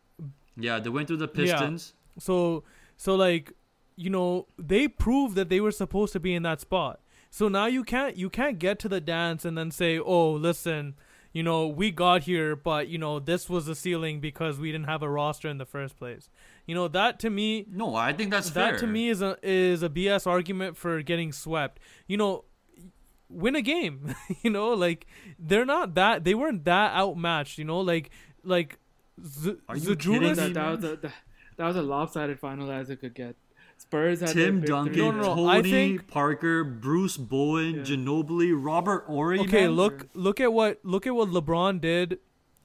Yeah, 0.60 0.80
they 0.80 0.90
went 0.90 1.08
through 1.08 1.18
the 1.18 1.28
Pistons. 1.28 1.94
Yeah. 2.16 2.22
So 2.22 2.64
so 2.98 3.16
like 3.16 3.54
you 3.96 4.10
know 4.10 4.48
they 4.58 4.88
proved 4.88 5.36
that 5.36 5.50
they 5.50 5.60
were 5.60 5.72
supposed 5.72 6.14
to 6.14 6.20
be 6.20 6.34
in 6.34 6.44
that 6.44 6.62
spot. 6.62 7.00
So 7.32 7.48
now 7.48 7.68
you 7.68 7.84
can't 7.84 8.18
you 8.18 8.30
can't 8.30 8.60
get 8.60 8.80
to 8.80 8.90
the 8.90 9.02
dance 9.02 9.46
and 9.46 9.58
then 9.58 9.72
say, 9.72 10.00
"Oh, 10.00 10.32
listen, 10.32 10.96
you 11.32 11.44
know, 11.44 11.68
we 11.68 11.92
got 11.92 12.24
here, 12.24 12.56
but 12.56 12.88
you 12.88 12.98
know, 12.98 13.20
this 13.20 13.50
was 13.50 13.68
the 13.68 13.76
ceiling 13.76 14.20
because 14.20 14.58
we 14.58 14.72
didn't 14.72 14.88
have 14.88 15.04
a 15.04 15.10
roster 15.10 15.48
in 15.48 15.60
the 15.60 15.66
first 15.66 15.96
place." 15.98 16.30
You 16.66 16.76
know, 16.76 16.88
that 16.88 17.20
to 17.20 17.30
me 17.30 17.66
No, 17.70 17.96
I 17.96 18.14
think 18.14 18.32
that's 18.32 18.50
that 18.52 18.72
fair. 18.72 18.80
to 18.80 18.88
me 18.88 19.10
is 19.10 19.22
a 19.22 19.38
is 19.44 19.84
a 19.84 19.90
BS 19.90 20.26
argument 20.28 20.76
for 20.78 21.02
getting 21.04 21.32
swept. 21.32 21.80
You 22.08 22.18
know, 22.18 22.46
win 23.30 23.56
a 23.56 23.62
game. 23.62 24.16
you 24.42 24.50
know, 24.50 24.70
like 24.74 25.06
they're 25.38 25.66
not 25.66 25.94
that 25.96 26.24
they 26.24 26.34
weren't 26.34 26.66
that 26.66 26.94
outmatched. 26.96 27.58
You 27.60 27.66
know, 27.66 27.80
like 27.80 28.10
like 28.44 28.80
Z- 29.26 29.58
Are 29.68 29.78
you 29.78 29.96
kidding 29.96 30.34
that, 30.36 30.48
me, 30.48 30.54
that 30.54 30.70
was 30.72 30.84
a 30.84 30.96
that, 30.98 31.12
that 31.58 31.66
was 31.68 31.76
a 31.76 31.82
lopsided 31.82 32.40
final 32.40 32.72
as 32.72 32.90
it 32.90 32.98
could 32.98 33.14
get. 33.14 33.36
Spurs 33.78 34.20
had 34.20 34.32
Tim 34.32 34.60
their 34.60 34.68
Duncan, 34.68 34.94
victory. 34.94 35.12
No, 35.22 35.36
no, 35.36 35.36
no, 35.36 35.48
I 35.48 35.56
Tony 35.58 35.72
think- 35.72 36.08
Parker, 36.08 36.64
Bruce 36.66 37.16
Bowen, 37.16 37.76
Yeah. 37.76 37.82
Ginobili, 37.84 38.52
Robert 38.54 39.06
Horry. 39.06 39.40
Okay, 39.40 39.62
man. 39.68 39.72
look 39.72 40.08
look 40.14 40.40
at 40.42 40.52
what 40.52 40.80
look 40.84 41.08
at 41.08 41.16
what 41.16 41.30
LeBron 41.30 41.80
did 41.80 42.20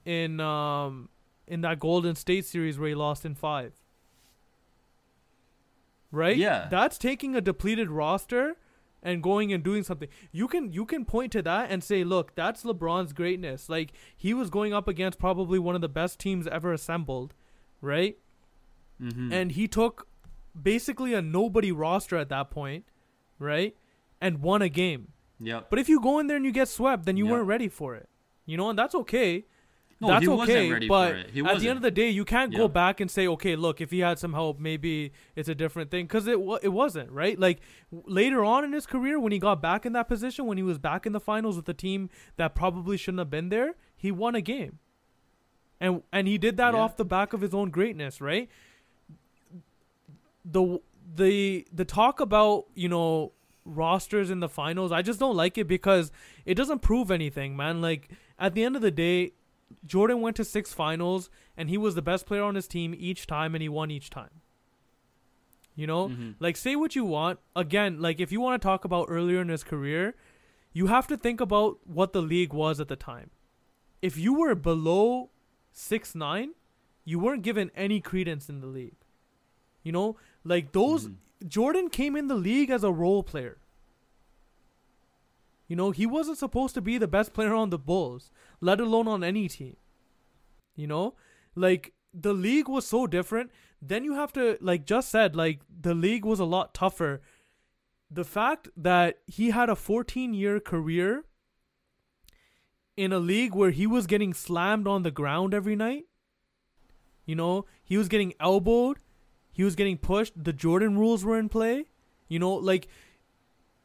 in 0.05 0.41
um 0.41 1.09
in 1.47 1.61
that 1.61 1.79
Golden 1.79 2.15
State 2.17 2.45
series 2.47 2.79
where 2.79 2.89
he 2.89 2.95
lost 2.95 3.25
in 3.25 3.35
5. 3.35 3.73
Right? 6.11 6.37
Yeah. 6.37 6.69
That's 6.71 6.97
taking 6.99 7.35
a 7.35 7.41
depleted 7.41 7.91
roster 7.91 8.57
and 9.05 9.23
going 9.23 9.53
and 9.53 9.63
doing 9.63 9.83
something. 9.85 10.09
You 10.33 10.49
can 10.49 10.73
you 10.73 10.85
can 10.87 11.05
point 11.05 11.31
to 11.33 11.43
that 11.43 11.71
and 11.71 11.85
say, 11.85 12.03
"Look, 12.03 12.35
that's 12.35 12.65
LeBron's 12.65 13.13
greatness." 13.13 13.69
Like 13.69 13.93
he 14.17 14.35
was 14.35 14.51
going 14.51 14.73
up 14.73 14.89
against 14.89 15.19
probably 15.19 15.59
one 15.59 15.75
of 15.77 15.81
the 15.83 15.89
best 15.89 16.19
teams 16.19 16.47
ever 16.49 16.73
assembled, 16.73 17.35
right? 17.81 18.17
Mhm. 19.01 19.33
and 19.33 19.53
he 19.53 19.67
took 19.67 20.07
basically 20.61 21.15
a 21.15 21.21
nobody 21.21 21.73
roster 21.73 22.17
at 22.17 22.29
that 22.29 22.49
point, 22.51 22.85
right? 23.41 23.77
And 24.21 24.41
won 24.41 24.63
a 24.63 24.69
game. 24.69 25.09
Yeah. 25.41 25.63
But 25.69 25.81
if 25.81 25.89
you 25.89 26.01
go 26.01 26.21
in 26.21 26.29
there 26.29 26.37
and 26.37 26.47
you 26.47 26.53
get 26.53 26.69
swept, 26.69 27.05
then 27.05 27.17
you 27.17 27.27
Yeah. 27.27 27.33
weren't 27.33 27.49
ready 27.49 27.69
for 27.69 27.97
it. 27.97 28.09
You 28.47 28.57
know, 28.57 28.71
and 28.71 28.79
that's 28.79 28.95
okay. 28.95 29.47
No, 30.07 30.15
that's 30.15 30.23
he 30.23 30.29
wasn't 30.29 30.59
okay. 30.59 30.71
ready 30.71 30.89
but 30.89 31.11
for 31.11 31.17
it. 31.17 31.31
He 31.31 31.41
at 31.41 31.45
wasn't. 31.45 31.61
the 31.63 31.69
end 31.69 31.77
of 31.79 31.83
the 31.83 31.91
day, 31.91 32.11
you 32.11 32.25
can't 32.25 32.53
Yeah. 32.53 32.59
go 32.59 32.69
back 32.69 33.01
and 33.01 33.11
say, 33.11 33.27
okay, 33.29 33.57
look, 33.57 33.81
if 33.81 33.91
he 33.91 34.01
had 34.01 34.19
some 34.19 34.33
help, 34.33 34.59
maybe 34.61 35.13
it's 35.37 35.49
a 35.49 35.55
different 35.55 35.91
thing, 35.91 36.07
because 36.07 36.27
it 36.27 36.39
it 36.63 36.69
wasn't 36.73 37.11
right. 37.11 37.39
Like 37.39 37.61
later 37.91 38.45
on 38.45 38.65
in 38.65 38.73
his 38.73 38.87
career, 38.87 39.19
when 39.19 39.33
he 39.33 39.39
got 39.39 39.61
back 39.63 39.85
in 39.87 39.93
that 39.95 40.09
position, 40.09 40.47
when 40.47 40.57
he 40.57 40.63
was 40.63 40.79
back 40.79 41.07
in 41.07 41.13
the 41.13 41.21
finals 41.21 41.57
with 41.57 41.69
a 41.69 41.75
team 41.75 42.11
that 42.37 42.55
probably 42.55 42.97
shouldn't 42.97 43.19
have 43.21 43.31
been 43.31 43.49
there, 43.49 43.75
he 43.97 44.11
won 44.13 44.35
a 44.35 44.41
game. 44.41 44.79
And 45.81 46.03
and 46.13 46.29
he 46.29 46.39
did 46.39 46.57
that 46.57 46.75
Yeah. 46.75 46.81
off 46.81 46.97
the 46.97 47.05
back 47.05 47.33
of 47.33 47.41
his 47.41 47.53
own 47.55 47.71
greatness, 47.71 48.21
right? 48.21 48.49
the 50.45 50.79
the 51.17 51.67
the 51.73 51.85
talk 51.85 52.21
about 52.21 52.67
you 52.75 52.89
know 52.89 53.33
rosters 53.65 54.31
in 54.31 54.41
the 54.41 54.49
finals 54.49 54.93
i 54.93 55.01
just 55.01 55.19
don't 55.19 55.37
like 55.37 55.57
it 55.57 55.67
because 55.67 56.13
it 56.45 56.55
doesn't 56.55 56.81
prove 56.83 57.11
anything 57.11 57.57
man 57.57 57.81
like 57.81 58.11
at 58.39 58.55
the 58.55 58.63
end 58.63 58.77
of 58.77 58.83
the 58.83 58.91
day 58.91 59.33
jordan 59.87 60.21
went 60.21 60.37
to 60.37 60.45
six 60.45 60.73
finals 60.73 61.29
and 61.57 61.69
he 61.69 61.77
was 61.77 61.95
the 61.95 62.03
best 62.03 62.27
player 62.27 62.43
on 62.43 62.55
his 62.55 62.67
team 62.69 62.95
each 62.97 63.27
time 63.27 63.55
and 63.55 63.63
he 63.63 63.69
won 63.69 63.91
each 63.91 64.11
time. 64.11 64.41
You 65.77 65.87
know? 65.89 66.09
Mhm. 66.09 66.37
like 66.39 66.57
say 66.57 66.77
what 66.77 66.95
you 66.95 67.05
want. 67.05 67.41
Again 67.57 68.01
like 68.01 68.21
if 68.21 68.31
you 68.33 68.41
want 68.41 68.61
to 68.61 68.67
talk 68.67 68.85
about 68.85 69.07
earlier 69.09 69.41
in 69.41 69.49
his 69.49 69.65
career 69.65 70.15
you 70.73 70.87
have 70.89 71.07
to 71.09 71.17
think 71.17 71.41
about 71.41 71.79
what 71.87 72.13
the 72.13 72.23
league 72.23 72.53
was 72.53 72.81
at 72.81 72.89
the 72.89 72.97
time. 72.97 73.31
If 74.03 74.17
you 74.17 74.35
were 74.35 74.55
below 74.55 75.31
six 75.73 76.15
nine 76.15 76.55
you 77.05 77.19
weren't 77.19 77.43
given 77.43 77.71
any 77.75 78.01
credence 78.01 78.49
in 78.49 78.61
the 78.61 78.67
league. 78.67 78.97
You 79.83 79.93
know, 79.93 80.17
like 80.45 80.73
those 80.73 81.11
Jordan 81.47 81.91
came 81.91 82.17
in 82.17 82.29
the 82.29 82.35
league 82.35 82.71
as 82.71 82.83
a 82.85 82.91
role 82.93 83.23
player. 83.23 83.59
You 85.67 85.77
know, 85.77 85.91
he 85.91 86.07
wasn't 86.07 86.39
supposed 86.39 86.75
to 86.75 86.81
be 86.81 86.99
the 86.99 87.09
best 87.09 87.33
player 87.33 87.55
on 87.55 87.71
the 87.71 87.79
Bulls, 87.79 88.31
let 88.61 88.81
alone 88.81 89.09
on 89.09 89.25
any 89.25 89.49
team. 89.49 89.77
You 90.77 90.87
know, 90.87 91.15
like 91.55 91.93
the 92.13 92.35
league 92.35 92.69
was 92.69 92.87
so 92.87 93.07
different. 93.07 93.51
Then 93.81 94.05
you 94.05 94.15
have 94.15 94.33
to 94.35 94.59
like 94.61 94.87
just 94.87 95.11
said 95.11 95.35
like 95.37 95.61
the 95.69 95.95
league 95.95 96.25
was 96.25 96.41
a 96.41 96.45
lot 96.45 96.75
tougher. 96.75 97.23
The 98.11 98.25
fact 98.25 98.69
that 98.77 99.19
he 99.27 99.51
had 99.51 99.69
a 99.69 99.77
14 99.77 100.35
year 100.35 100.61
career 100.61 101.25
in 102.97 103.13
a 103.13 103.19
league 103.19 103.55
where 103.55 103.71
he 103.71 103.87
was 103.87 104.07
getting 104.07 104.33
slammed 104.33 104.87
on 104.87 105.03
the 105.03 105.11
ground 105.11 105.55
every 105.55 105.77
night. 105.77 106.05
You 107.25 107.35
know, 107.35 107.65
he 107.83 107.97
was 107.97 108.09
getting 108.09 108.35
elbowed, 108.39 108.99
he 109.51 109.65
was 109.65 109.75
getting 109.75 109.97
pushed, 109.97 110.33
the 110.37 110.53
Jordan 110.53 110.99
rules 110.99 111.25
were 111.25 111.39
in 111.39 111.49
play. 111.49 111.87
You 112.29 112.39
know, 112.39 112.53
like 112.55 112.89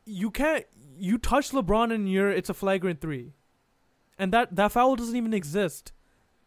you 0.05 0.29
can't 0.31 0.65
you 0.99 1.17
touch 1.17 1.51
LeBron 1.51 1.93
and 1.93 2.12
you're 2.12 2.31
it's 2.31 2.49
a 2.49 2.53
flagrant 2.53 3.01
3. 3.01 3.33
And 4.17 4.33
that 4.33 4.55
that 4.55 4.71
foul 4.71 4.95
doesn't 4.95 5.15
even 5.15 5.33
exist. 5.33 5.93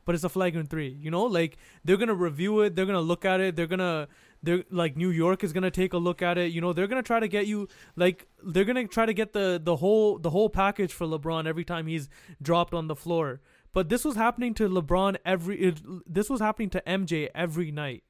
But 0.04 0.16
it's 0.16 0.24
a 0.24 0.28
flagrant 0.28 0.68
3. 0.68 0.88
You 0.88 1.10
know, 1.10 1.24
like 1.24 1.56
they're 1.84 1.96
to 2.08 2.14
review 2.14 2.60
it, 2.60 2.74
they're 2.74 2.86
to 2.86 3.00
look 3.00 3.24
at 3.24 3.40
it, 3.40 3.56
they're 3.56 3.66
to 3.66 4.08
they're 4.42 4.64
like 4.70 4.96
New 4.96 5.10
York 5.10 5.44
is 5.44 5.52
gonna 5.52 5.70
take 5.70 5.92
a 5.92 5.98
look 5.98 6.22
at 6.22 6.38
it. 6.38 6.52
You 6.52 6.60
know, 6.60 6.72
they're 6.72 6.88
gonna 6.88 7.02
try 7.02 7.20
to 7.20 7.28
get 7.28 7.46
you 7.46 7.68
like 7.96 8.26
they're 8.42 8.64
gonna 8.64 8.86
try 8.86 9.06
to 9.06 9.14
get 9.14 9.32
the 9.32 9.60
the 9.62 9.76
whole 9.76 10.18
the 10.18 10.30
whole 10.30 10.48
package 10.48 10.92
for 10.92 11.06
LeBron 11.06 11.46
every 11.46 11.64
time 11.64 11.86
he's 11.86 12.08
dropped 12.40 12.74
on 12.74 12.88
the 12.88 12.96
floor. 12.96 13.40
But 13.72 13.88
this 13.88 14.04
was 14.04 14.16
happening 14.16 14.54
to 14.54 14.68
LeBron 14.68 15.16
every. 15.24 15.60
It, 15.60 15.80
this 16.06 16.28
was 16.28 16.40
happening 16.40 16.70
to 16.70 16.82
MJ 16.86 17.28
every 17.34 17.70
night. 17.70 18.04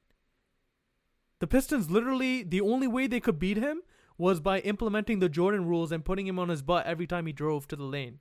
The 1.39 1.47
Pistons 1.47 1.89
literally 1.89 2.43
the 2.43 2.61
only 2.61 2.87
way 2.87 3.07
they 3.07 3.19
could 3.19 3.39
beat 3.39 3.57
him 3.57 3.81
was 4.17 4.39
by 4.39 4.59
implementing 4.59 5.19
the 5.19 5.29
Jordan 5.29 5.65
rules 5.65 5.91
and 5.91 6.05
putting 6.05 6.27
him 6.27 6.37
on 6.39 6.49
his 6.49 6.61
butt 6.61 6.85
every 6.85 7.07
time 7.07 7.25
he 7.25 7.33
drove 7.33 7.67
to 7.69 7.75
the 7.75 7.83
lane, 7.83 8.19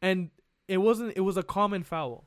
and 0.00 0.30
it 0.68 0.78
wasn't. 0.78 1.12
It 1.16 1.20
was 1.22 1.36
a 1.36 1.42
common 1.42 1.82
foul. 1.82 2.24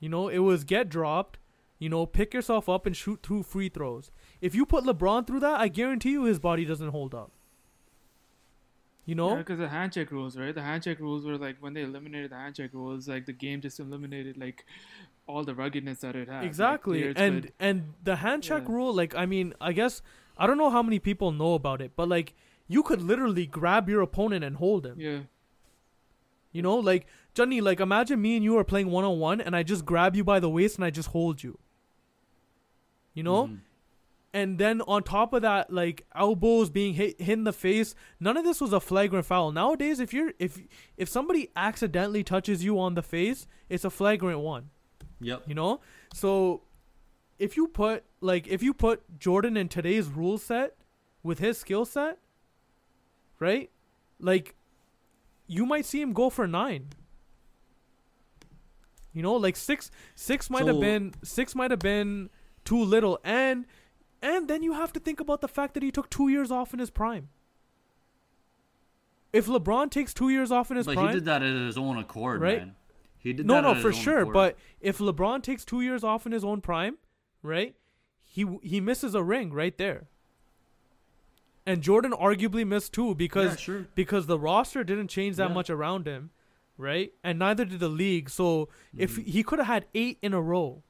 You 0.00 0.08
know, 0.08 0.28
it 0.28 0.38
was 0.38 0.64
get 0.64 0.88
dropped 0.88 1.38
you 1.78 1.90
know, 1.90 2.06
pick 2.06 2.32
yourself 2.32 2.70
up 2.70 2.86
and 2.86 2.96
shoot 2.96 3.22
two 3.22 3.42
free 3.42 3.68
throws. 3.68 4.10
If 4.40 4.54
you 4.54 4.64
put 4.64 4.84
LeBron 4.84 5.26
through 5.26 5.40
that, 5.40 5.60
I 5.60 5.68
guarantee 5.68 6.12
you 6.12 6.24
his 6.24 6.38
body 6.38 6.64
doesn't 6.64 6.88
hold 6.88 7.14
up. 7.14 7.32
You 9.04 9.14
know? 9.14 9.36
because 9.36 9.58
the 9.58 9.68
handshake 9.68 10.10
rules, 10.10 10.36
right? 10.36 10.54
The 10.54 10.62
handshake 10.62 10.98
rules 10.98 11.24
were 11.24 11.36
like 11.36 11.56
when 11.60 11.74
they 11.74 11.82
eliminated 11.82 12.32
the 12.32 12.36
handshake 12.36 12.70
rules, 12.72 13.06
like 13.06 13.26
the 13.26 13.32
game 13.32 13.60
just 13.60 13.78
eliminated 13.78 14.36
like 14.36 14.64
all 15.28 15.44
the 15.44 15.54
ruggedness 15.54 16.00
that 16.00 16.16
it 16.16 16.28
had. 16.28 16.44
Exactly. 16.44 17.00
players 17.00 17.14
and 17.18 17.42
could- 17.44 17.52
and 17.60 17.94
the 18.02 18.16
handshake 18.16 18.64
Yeah. 18.66 18.74
rule, 18.74 18.92
like 18.94 19.14
I 19.14 19.26
mean, 19.26 19.52
I 19.60 19.72
guess 19.72 20.02
I 20.36 20.46
don't 20.46 20.58
know 20.58 20.70
how 20.70 20.82
many 20.82 20.98
people 20.98 21.32
know 21.32 21.54
about 21.54 21.80
it, 21.80 21.92
but 21.96 22.08
like 22.08 22.34
you 22.68 22.82
could 22.82 23.00
literally 23.02 23.46
grab 23.46 23.88
your 23.88 24.00
opponent 24.02 24.44
and 24.44 24.56
hold 24.56 24.84
him. 24.86 25.00
yeah, 25.00 25.20
You 26.52 26.62
know, 26.62 26.76
like 26.76 27.06
Johnny, 27.34 27.60
like 27.60 27.80
imagine 27.80 28.20
me 28.20 28.34
and 28.36 28.44
you 28.44 28.56
are 28.58 28.64
playing 28.64 28.90
one 28.90 29.04
on 29.04 29.18
one, 29.18 29.40
and 29.40 29.54
I 29.54 29.62
just 29.62 29.84
grab 29.84 30.16
you 30.16 30.24
by 30.24 30.40
the 30.40 30.48
waist 30.50 30.76
and 30.76 30.84
I 30.84 30.90
just 30.90 31.10
hold 31.10 31.42
you. 31.42 31.58
You 33.14 33.22
know, 33.22 33.46
Mhm. 33.46 33.60
and 34.34 34.58
then 34.58 34.82
on 34.82 35.02
top 35.02 35.32
of 35.32 35.40
that, 35.42 35.72
like 35.72 36.06
elbows 36.14 36.68
being 36.68 36.94
hit, 36.94 37.18
hit 37.20 37.32
in 37.38 37.44
the 37.44 37.52
face. 37.52 37.94
None 38.20 38.36
of 38.36 38.44
this 38.44 38.60
was 38.60 38.72
a 38.74 38.80
flagrant 38.80 39.24
foul. 39.24 39.52
Nowadays, 39.52 40.00
if 40.00 40.12
you're 40.12 40.32
if 40.38 40.60
if 40.98 41.08
somebody 41.08 41.48
accidentally 41.56 42.22
touches 42.22 42.62
you 42.62 42.78
on 42.78 42.94
the 42.94 43.02
face, 43.02 43.46
it's 43.70 43.84
a 43.84 43.90
flagrant 43.90 44.40
one. 44.40 44.68
Yep. 45.20 45.44
You 45.48 45.54
know, 45.54 45.80
so 46.12 46.62
if 47.38 47.56
you 47.56 47.66
put 47.68 48.04
like 48.20 48.46
if 48.46 48.62
you 48.62 48.72
put 48.74 49.18
Jordan 49.18 49.56
in 49.56 49.68
today's 49.68 50.08
rule 50.08 50.38
set 50.38 50.74
with 51.22 51.38
his 51.38 51.58
skill 51.58 51.84
set, 51.84 52.18
right? 53.38 53.70
Like 54.20 54.54
you 55.46 55.66
might 55.66 55.84
see 55.86 56.00
him 56.00 56.12
go 56.12 56.30
for 56.30 56.46
nine. 56.46 56.88
You 59.12 59.22
know, 59.22 59.34
like 59.34 59.56
six 59.56 59.90
six 60.14 60.50
might 60.50 60.66
have 60.66 60.80
been 60.80 61.14
six 61.22 61.54
might 61.54 61.70
have 61.70 61.80
been 61.80 62.30
too 62.64 62.82
little 62.82 63.18
and 63.24 63.64
and 64.22 64.48
then 64.48 64.62
you 64.62 64.72
have 64.72 64.92
to 64.94 65.00
think 65.00 65.20
about 65.20 65.40
the 65.40 65.48
fact 65.48 65.74
that 65.74 65.82
he 65.82 65.90
took 65.90 66.10
two 66.10 66.28
years 66.28 66.50
off 66.50 66.72
in 66.72 66.78
his 66.78 66.90
prime. 66.90 67.28
If 69.32 69.46
LeBron 69.46 69.90
takes 69.90 70.14
two 70.14 70.30
years 70.30 70.50
off 70.50 70.70
in 70.70 70.76
his 70.76 70.86
But 70.86 70.94
prime, 70.94 71.08
he 71.08 71.14
did 71.14 71.24
that 71.26 71.42
at 71.42 71.54
his 71.54 71.76
own 71.76 71.98
accord, 71.98 72.40
Right? 72.40 72.58
man. 72.58 72.74
He 73.18 73.32
did 73.32 73.46
no, 73.46 73.54
that 73.54 73.62
no, 73.62 73.74
for 73.74 73.92
sure. 73.92 74.20
accord. 74.20 74.32
But 74.34 74.58
if 74.80 74.98
LeBron 74.98 75.42
takes 75.42 75.64
two 75.64 75.80
years 75.80 76.04
off 76.04 76.26
in 76.26 76.32
his 76.32 76.44
own 76.44 76.60
prime, 76.60 76.96
right, 77.46 77.74
he 78.22 78.44
he 78.62 78.80
misses 78.80 79.14
a 79.14 79.22
ring 79.22 79.52
right 79.52 79.76
there. 79.78 80.08
And 81.64 81.82
Jordan 81.82 82.12
arguably 82.12 82.66
missed 82.66 82.92
two 82.92 83.14
because 83.14 83.52
Yeah, 83.52 83.56
sure. 83.56 83.86
because 83.94 84.26
the 84.26 84.38
roster 84.38 84.84
didn't 84.84 85.08
change 85.08 85.36
that 85.36 85.48
Yeah. 85.48 85.54
much 85.54 85.68
around 85.70 86.06
him, 86.06 86.30
right? 86.78 87.12
And 87.24 87.38
neither 87.38 87.64
did 87.64 87.80
the 87.80 87.88
league. 87.88 88.30
So 88.30 88.68
if 88.96 89.12
Mm-hmm. 89.12 89.30
he 89.30 89.42
could 89.42 89.58
have 89.58 89.66
had 89.66 89.86
eight 89.94 90.18
in 90.22 90.32
a 90.32 90.40
row, 90.40 90.82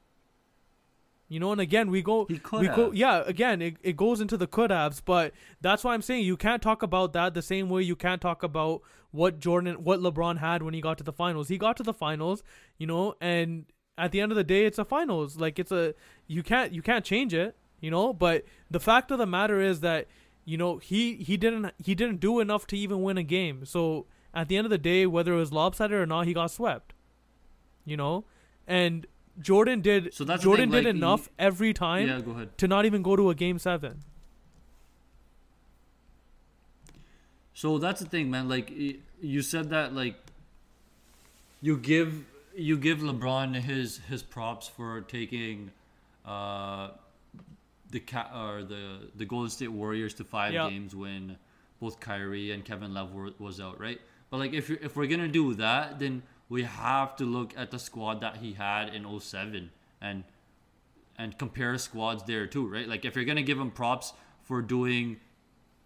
you 1.29 1.39
know, 1.39 1.51
and 1.51 1.59
again 1.59 1.89
we 1.89 2.01
go 2.01 2.25
He 2.25 2.37
could 2.37 2.61
we 2.61 2.67
go 2.67 2.91
yeah 2.91 3.23
again 3.25 3.61
it, 3.61 3.77
it 3.81 3.97
goes 3.97 4.21
into 4.21 4.37
the 4.37 4.47
could 4.47 4.69
haves, 4.71 5.01
but 5.01 5.33
that's 5.61 5.83
why 5.83 5.93
I'm 5.93 6.01
saying 6.03 6.25
you 6.25 6.37
can't 6.37 6.61
talk 6.61 6.83
about 6.83 7.11
that 7.13 7.33
the 7.33 7.41
same 7.41 7.69
way 7.69 7.81
you 7.81 7.95
can't 7.95 8.21
talk 8.21 8.43
about 8.43 8.81
what 9.11 9.39
Jordan 9.39 9.83
what 9.83 9.99
LeBron 9.99 10.37
had 10.37 10.61
when 10.61 10.73
he 10.75 10.81
got 10.81 10.97
to 10.99 11.03
the 11.03 11.11
finals. 11.13 11.47
He 11.47 11.57
got 11.57 11.75
to 11.77 11.83
the 11.83 11.93
finals, 11.93 12.43
you 12.77 12.85
know, 12.87 13.15
and 13.19 13.65
at 13.97 14.11
the 14.11 14.21
end 14.21 14.31
of 14.31 14.35
the 14.35 14.43
day 14.43 14.65
it's 14.65 14.77
a 14.77 14.85
finals. 14.85 15.37
Like 15.37 15.59
it's 15.59 15.71
a 15.71 15.93
you 16.27 16.43
can't 16.43 16.71
you 16.73 16.81
can't 16.81 17.03
change 17.03 17.33
it, 17.33 17.55
you 17.79 17.91
know, 17.91 18.13
but 18.13 18.45
the 18.69 18.79
fact 18.79 19.11
of 19.11 19.17
the 19.17 19.25
matter 19.25 19.59
is 19.61 19.79
that 19.81 20.07
you 20.45 20.57
know 20.57 20.77
he 20.77 21.15
he 21.15 21.37
didn't 21.37 21.71
he 21.83 21.95
didn't 21.95 22.19
do 22.19 22.39
enough 22.39 22.67
to 22.67 22.77
even 22.77 23.01
win 23.01 23.17
a 23.17 23.23
game. 23.23 23.65
So 23.65 24.05
at 24.33 24.47
the 24.47 24.57
end 24.57 24.65
of 24.65 24.71
the 24.71 24.77
day 24.77 25.05
whether 25.05 25.33
it 25.33 25.37
was 25.37 25.51
lopsided 25.51 25.97
or 25.97 26.05
not, 26.05 26.27
he 26.27 26.33
got 26.33 26.51
swept. 26.51 26.93
You 27.85 27.97
know? 27.97 28.25
And 28.67 29.07
Jordan 29.39 29.81
did 29.81 30.13
So 30.13 30.23
that's 30.23 30.43
Jordan 30.43 30.69
thing, 30.71 30.83
did 30.83 30.85
like, 30.85 30.95
he- 30.95 30.99
enough 30.99 31.29
every 31.39 31.73
time 31.73 32.07
yeah, 32.07 32.45
to 32.57 32.67
not 32.67 32.85
even 32.85 33.01
go 33.01 33.15
to 33.15 33.29
a 33.29 33.35
game 33.35 33.59
7. 33.59 34.03
So 37.53 37.77
that's 37.79 38.01
the 38.01 38.07
thing, 38.07 38.29
man. 38.29 38.47
Like 38.47 38.71
you 39.21 39.41
said 39.41 39.69
that, 39.71 39.95
like 39.95 40.15
you 41.61 41.77
give 41.77 42.25
you 42.57 42.77
give 42.77 42.99
LeBron 42.99 43.55
his 43.55 43.99
his 44.09 44.23
props 44.23 44.67
for 44.67 45.01
taking 45.01 45.71
uh 46.25 46.89
the 47.91 47.99
cat 47.99 48.31
or 48.35 48.63
the 48.63 49.09
the 49.15 49.25
Golden 49.25 49.49
State 49.49 49.69
Warriors 49.71 50.13
to 50.15 50.23
five 50.23 50.53
Yeah. 50.53 50.69
games 50.69 50.95
when 50.95 51.37
both 51.79 51.99
Kyrie 51.99 52.51
and 52.51 52.65
Kevin 52.65 52.93
Love 52.93 53.13
were, 53.13 53.29
was 53.39 53.61
out, 53.61 53.79
right? 53.79 54.01
But 54.29 54.37
like 54.37 54.53
if 54.53 54.69
if 54.69 54.95
we're 54.95 55.07
gonna 55.07 55.27
do 55.27 55.53
that, 55.55 55.99
then 55.99 56.23
we 56.49 56.63
have 56.63 57.15
to 57.17 57.25
look 57.25 57.53
at 57.55 57.71
the 57.71 57.79
squad 57.79 58.21
that 58.21 58.37
he 58.37 58.53
had 58.53 58.89
in 58.93 59.05
07 59.19 59.69
and 60.01 60.23
and 61.17 61.37
compare 61.37 61.77
squads 61.77 62.23
there 62.23 62.47
too, 62.47 62.67
right? 62.67 62.87
Like 62.87 63.05
if 63.05 63.15
you're 63.15 63.25
gonna 63.25 63.43
give 63.43 63.59
him 63.59 63.71
props 63.71 64.13
for 64.43 64.61
doing 64.61 65.17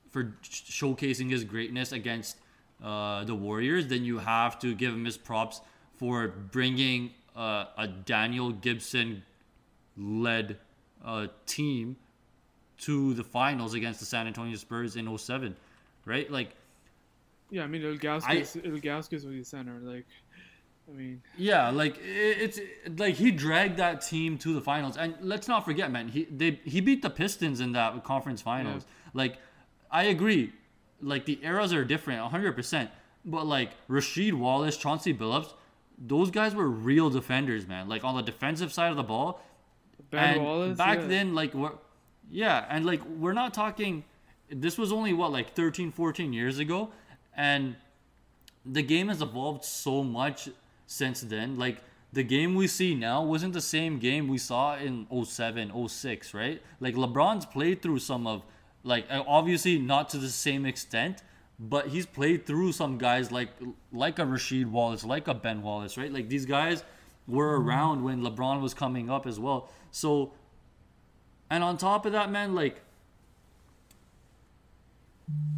for 0.10 0.36
showcasing 0.44 1.30
his 1.30 1.44
greatness 1.44 1.92
against 1.92 2.38
uh, 2.84 3.24
the 3.24 3.36
Warriors, 3.36 3.88
then 3.88 4.04
you 4.04 4.18
have 4.20 4.58
to 4.60 4.74
give 4.74 4.94
him 4.94 5.06
his 5.06 5.18
props 5.18 5.62
for 6.02 6.28
bringing 6.28 7.12
uh, 7.36 7.66
a 7.78 7.88
Daniel 7.88 8.52
Gibson 8.52 9.22
led 9.96 10.58
uh, 11.06 11.28
team 11.46 11.96
to 12.80 13.14
the 13.14 13.24
finals 13.24 13.76
against 13.76 14.00
the 14.00 14.06
San 14.08 14.26
Antonio 14.26 14.56
Spurs 14.56 14.96
in 14.96 15.16
07, 15.16 15.56
right? 16.06 16.30
Like, 16.32 16.56
yeah. 17.52 17.64
I 17.64 17.68
mean, 17.68 17.84
Ilgauskas, 17.84 18.60
Ilgauskas 18.64 19.12
was 19.12 19.24
the 19.26 19.44
center. 19.44 19.78
Like, 19.80 20.08
I 20.90 20.94
mean, 20.98 21.22
yeah, 21.38 21.70
like 21.70 21.98
i- 21.98 22.02
it's 22.46 22.60
like 22.98 23.14
he 23.16 23.30
dragged 23.30 23.78
that 23.78 24.02
team 24.02 24.40
to 24.40 24.54
the 24.56 24.62
finals, 24.62 24.98
and 24.98 25.14
let's 25.22 25.48
not 25.48 25.64
forget, 25.66 25.92
man, 25.92 26.08
he 26.10 26.24
they 26.26 26.60
he 26.66 26.82
beat 26.82 27.04
the 27.04 27.10
Pistons 27.12 27.60
in 27.60 27.74
that 27.74 28.04
conference 28.04 28.42
finals. 28.42 28.86
Like, 29.14 29.38
I 29.92 30.06
agree, 30.06 30.52
like 31.00 31.26
the 31.26 31.40
eras 31.44 31.72
are 31.74 31.86
different, 31.86 32.20
hundred 32.32 32.54
percent. 32.56 32.90
But 33.24 33.46
like 33.46 33.70
Rasheed 33.88 34.34
Wallace, 34.34 34.76
Chauncey 34.78 35.14
Billups, 35.14 35.54
those 36.04 36.32
guys 36.32 36.56
were 36.56 36.68
real 36.68 37.10
defenders, 37.10 37.68
man. 37.68 37.88
Like 37.88 38.04
on 38.04 38.16
the 38.16 38.24
defensive 38.24 38.74
side 38.74 38.90
of 38.90 38.98
the 38.98 39.04
ball, 39.04 39.42
Ben 40.10 40.36
and 40.36 40.44
Wallace. 40.44 40.78
back 40.78 41.00
yeah. 41.00 41.08
then 41.08 41.34
like 41.34 41.54
we're 41.54 41.72
yeah 42.30 42.66
and 42.70 42.86
like 42.86 43.04
we're 43.06 43.34
not 43.34 43.54
talking 43.54 44.04
this 44.50 44.78
was 44.78 44.92
only 44.92 45.14
what 45.14 45.32
like 45.32 45.54
13 45.54 45.92
14 45.92 46.34
years 46.34 46.60
ago 46.60 46.90
and 47.36 47.76
the 48.66 48.84
game 48.84 49.08
has 49.08 49.22
evolved 49.22 49.64
so 49.64 50.04
much 50.04 50.50
since 50.86 51.22
then 51.22 51.58
like 51.58 51.78
the 52.14 52.24
game 52.24 52.56
we 52.56 52.68
see 52.68 52.94
now 52.94 53.24
wasn't 53.24 53.54
the 53.54 53.62
same 53.62 53.98
game 54.00 54.28
we 54.28 54.38
saw 54.38 54.76
in 54.76 55.08
07 55.26 55.88
06 55.88 56.34
right 56.34 56.62
like 56.80 56.96
lebron's 56.96 57.46
played 57.46 57.82
through 57.82 58.00
some 58.00 58.28
of 58.28 58.44
like 58.84 59.06
obviously 59.10 59.78
not 59.78 60.10
to 60.10 60.18
the 60.18 60.30
same 60.30 60.66
extent 60.66 61.24
but 61.62 61.88
he's 61.88 62.08
played 62.08 62.48
through 62.48 62.72
some 62.72 62.98
guys 62.98 63.32
like 63.32 63.50
like 63.94 64.18
a 64.18 64.24
Rasheed 64.24 64.66
Wallace, 64.66 65.06
like 65.06 65.28
a 65.28 65.34
Ben 65.36 65.62
Wallace, 65.62 65.96
right? 65.96 66.12
Like 66.12 66.28
these 66.28 66.46
guys 66.46 66.84
were 67.28 67.62
around 67.62 68.04
when 68.04 68.22
LeBron 68.22 68.62
was 68.62 68.74
coming 68.74 69.12
up 69.12 69.28
as 69.28 69.40
well. 69.40 69.70
So 69.92 70.34
and 71.52 71.64
on 71.64 71.78
top 71.78 72.06
of 72.08 72.14
that, 72.14 72.32
man, 72.32 72.56
like 72.56 72.82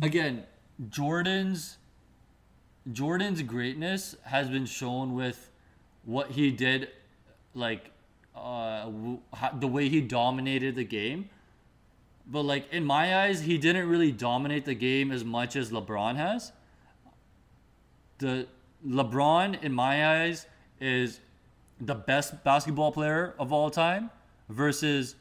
again, 0.01 0.43
Jordan's 0.89 1.78
Jordan's 2.91 3.41
greatness 3.41 4.16
has 4.24 4.49
been 4.49 4.66
shown 4.66 5.16
with 5.16 5.49
what 6.04 6.32
he 6.32 6.51
did 6.51 6.89
like 7.54 7.91
uh, 8.36 8.89
the 9.58 9.68
way 9.68 9.88
he 9.88 10.01
dominated 10.01 10.76
the 10.76 10.84
game. 10.84 11.30
But 12.26 12.43
like 12.43 12.71
in 12.71 12.86
my 12.86 13.24
eyes, 13.24 13.41
he 13.41 13.57
didn't 13.57 13.88
really 13.89 14.11
dominate 14.11 14.65
the 14.65 14.76
game 14.76 15.11
as 15.11 15.24
much 15.24 15.55
as 15.55 15.71
LeBron 15.71 16.15
has. 16.15 16.51
The 18.19 18.47
LeBron, 18.86 19.61
in 19.63 19.74
my 19.74 20.24
eyes, 20.24 20.45
is 20.80 21.19
the 21.80 21.95
best 21.95 22.43
basketball 22.43 22.91
player 22.91 23.34
of 23.39 23.51
all 23.51 23.69
time 23.69 24.09
versus 24.49 25.15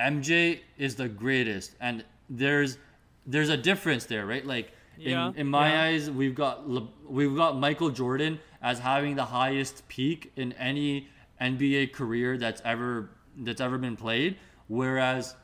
MJ 0.00 0.60
is 0.78 0.96
the 0.96 1.08
greatest, 1.08 1.74
and 1.80 2.04
there's 2.28 2.78
there's 3.26 3.48
a 3.48 3.56
difference 3.56 4.04
there, 4.04 4.26
right? 4.26 4.44
Like 4.46 4.72
Yeah, 4.96 5.28
in, 5.28 5.36
in 5.36 5.46
my 5.46 5.70
yeah. 5.70 5.82
eyes, 5.84 6.10
we've 6.10 6.34
got 6.34 6.68
Le- 6.68 6.88
we've 7.08 7.34
got 7.34 7.58
Michael 7.58 7.90
Jordan 7.90 8.38
as 8.62 8.78
having 8.78 9.16
the 9.16 9.24
highest 9.24 9.86
peak 9.88 10.32
in 10.36 10.52
any 10.54 11.08
NBA 11.40 11.92
career 11.92 12.36
that's 12.38 12.60
ever 12.64 13.10
that's 13.38 13.60
ever 13.60 13.78
been 13.78 13.96
played, 13.96 14.36
whereas 14.68 15.34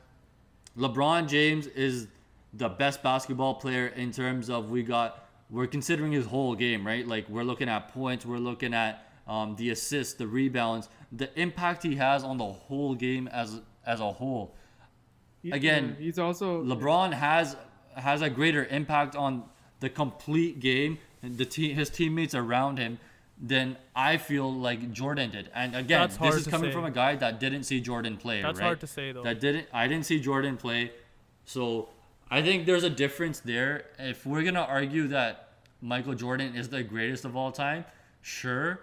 LeBron 0.76 1.28
James 1.28 1.66
is 1.66 2.08
the 2.54 2.68
best 2.68 3.02
basketball 3.02 3.54
player 3.54 3.88
in 3.88 4.12
terms 4.12 4.50
of 4.50 4.70
we 4.70 4.82
got 4.82 5.28
we're 5.50 5.66
considering 5.66 6.12
his 6.12 6.24
whole 6.24 6.54
game, 6.54 6.86
right? 6.86 7.06
Like 7.06 7.28
we're 7.28 7.44
looking 7.44 7.68
at 7.68 7.92
points, 7.92 8.24
we're 8.24 8.38
looking 8.38 8.72
at 8.72 9.06
um, 9.28 9.54
the 9.56 9.70
assists, 9.70 10.14
the 10.14 10.26
rebounds, 10.26 10.88
the 11.12 11.28
impact 11.38 11.82
he 11.82 11.96
has 11.96 12.24
on 12.24 12.38
the 12.38 12.46
whole 12.46 12.94
game 12.94 13.28
as 13.28 13.60
as 13.84 14.00
a 14.00 14.10
whole. 14.10 14.54
Again, 15.50 15.96
he's 15.98 16.18
also 16.18 16.62
LeBron 16.62 17.12
has 17.12 17.56
has 17.94 18.22
a 18.22 18.30
greater 18.30 18.64
impact 18.66 19.16
on 19.16 19.44
the 19.80 19.90
complete 19.90 20.60
game 20.60 20.98
and 21.22 21.36
the 21.36 21.44
te- 21.44 21.72
his 21.72 21.90
teammates 21.90 22.34
around 22.34 22.78
him 22.78 22.98
than 23.44 23.76
I 23.94 24.18
feel 24.18 24.50
like 24.52 24.92
Jordan 24.92 25.30
did. 25.32 25.50
And 25.52 25.74
again, 25.74 26.00
That's 26.00 26.16
this 26.16 26.36
is 26.36 26.46
coming 26.46 26.70
say. 26.70 26.74
from 26.74 26.84
a 26.84 26.90
guy 26.92 27.16
that 27.16 27.40
didn't 27.40 27.64
see 27.64 27.80
Jordan 27.80 28.16
play. 28.16 28.40
That's 28.40 28.60
right? 28.60 28.66
hard 28.66 28.80
to 28.80 28.86
say, 28.86 29.10
though. 29.10 29.24
That 29.24 29.40
didn't. 29.40 29.66
I 29.72 29.88
didn't 29.88 30.06
see 30.06 30.20
Jordan 30.20 30.56
play, 30.56 30.92
so 31.44 31.88
I 32.30 32.40
think 32.40 32.66
there's 32.66 32.84
a 32.84 32.90
difference 32.90 33.40
there. 33.40 33.86
If 33.98 34.24
we're 34.24 34.44
gonna 34.44 34.60
argue 34.60 35.08
that 35.08 35.48
Michael 35.80 36.14
Jordan 36.14 36.54
is 36.54 36.68
the 36.68 36.84
greatest 36.84 37.24
of 37.24 37.36
all 37.36 37.50
time, 37.50 37.84
sure, 38.20 38.80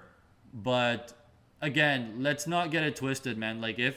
but 0.53 1.14
again, 1.62 2.16
let's 2.20 2.45
not 2.45 2.70
get 2.70 2.84
it 2.84 2.97
twisted, 2.97 3.38
man. 3.38 3.62
Like 3.62 3.80
if 3.80 3.95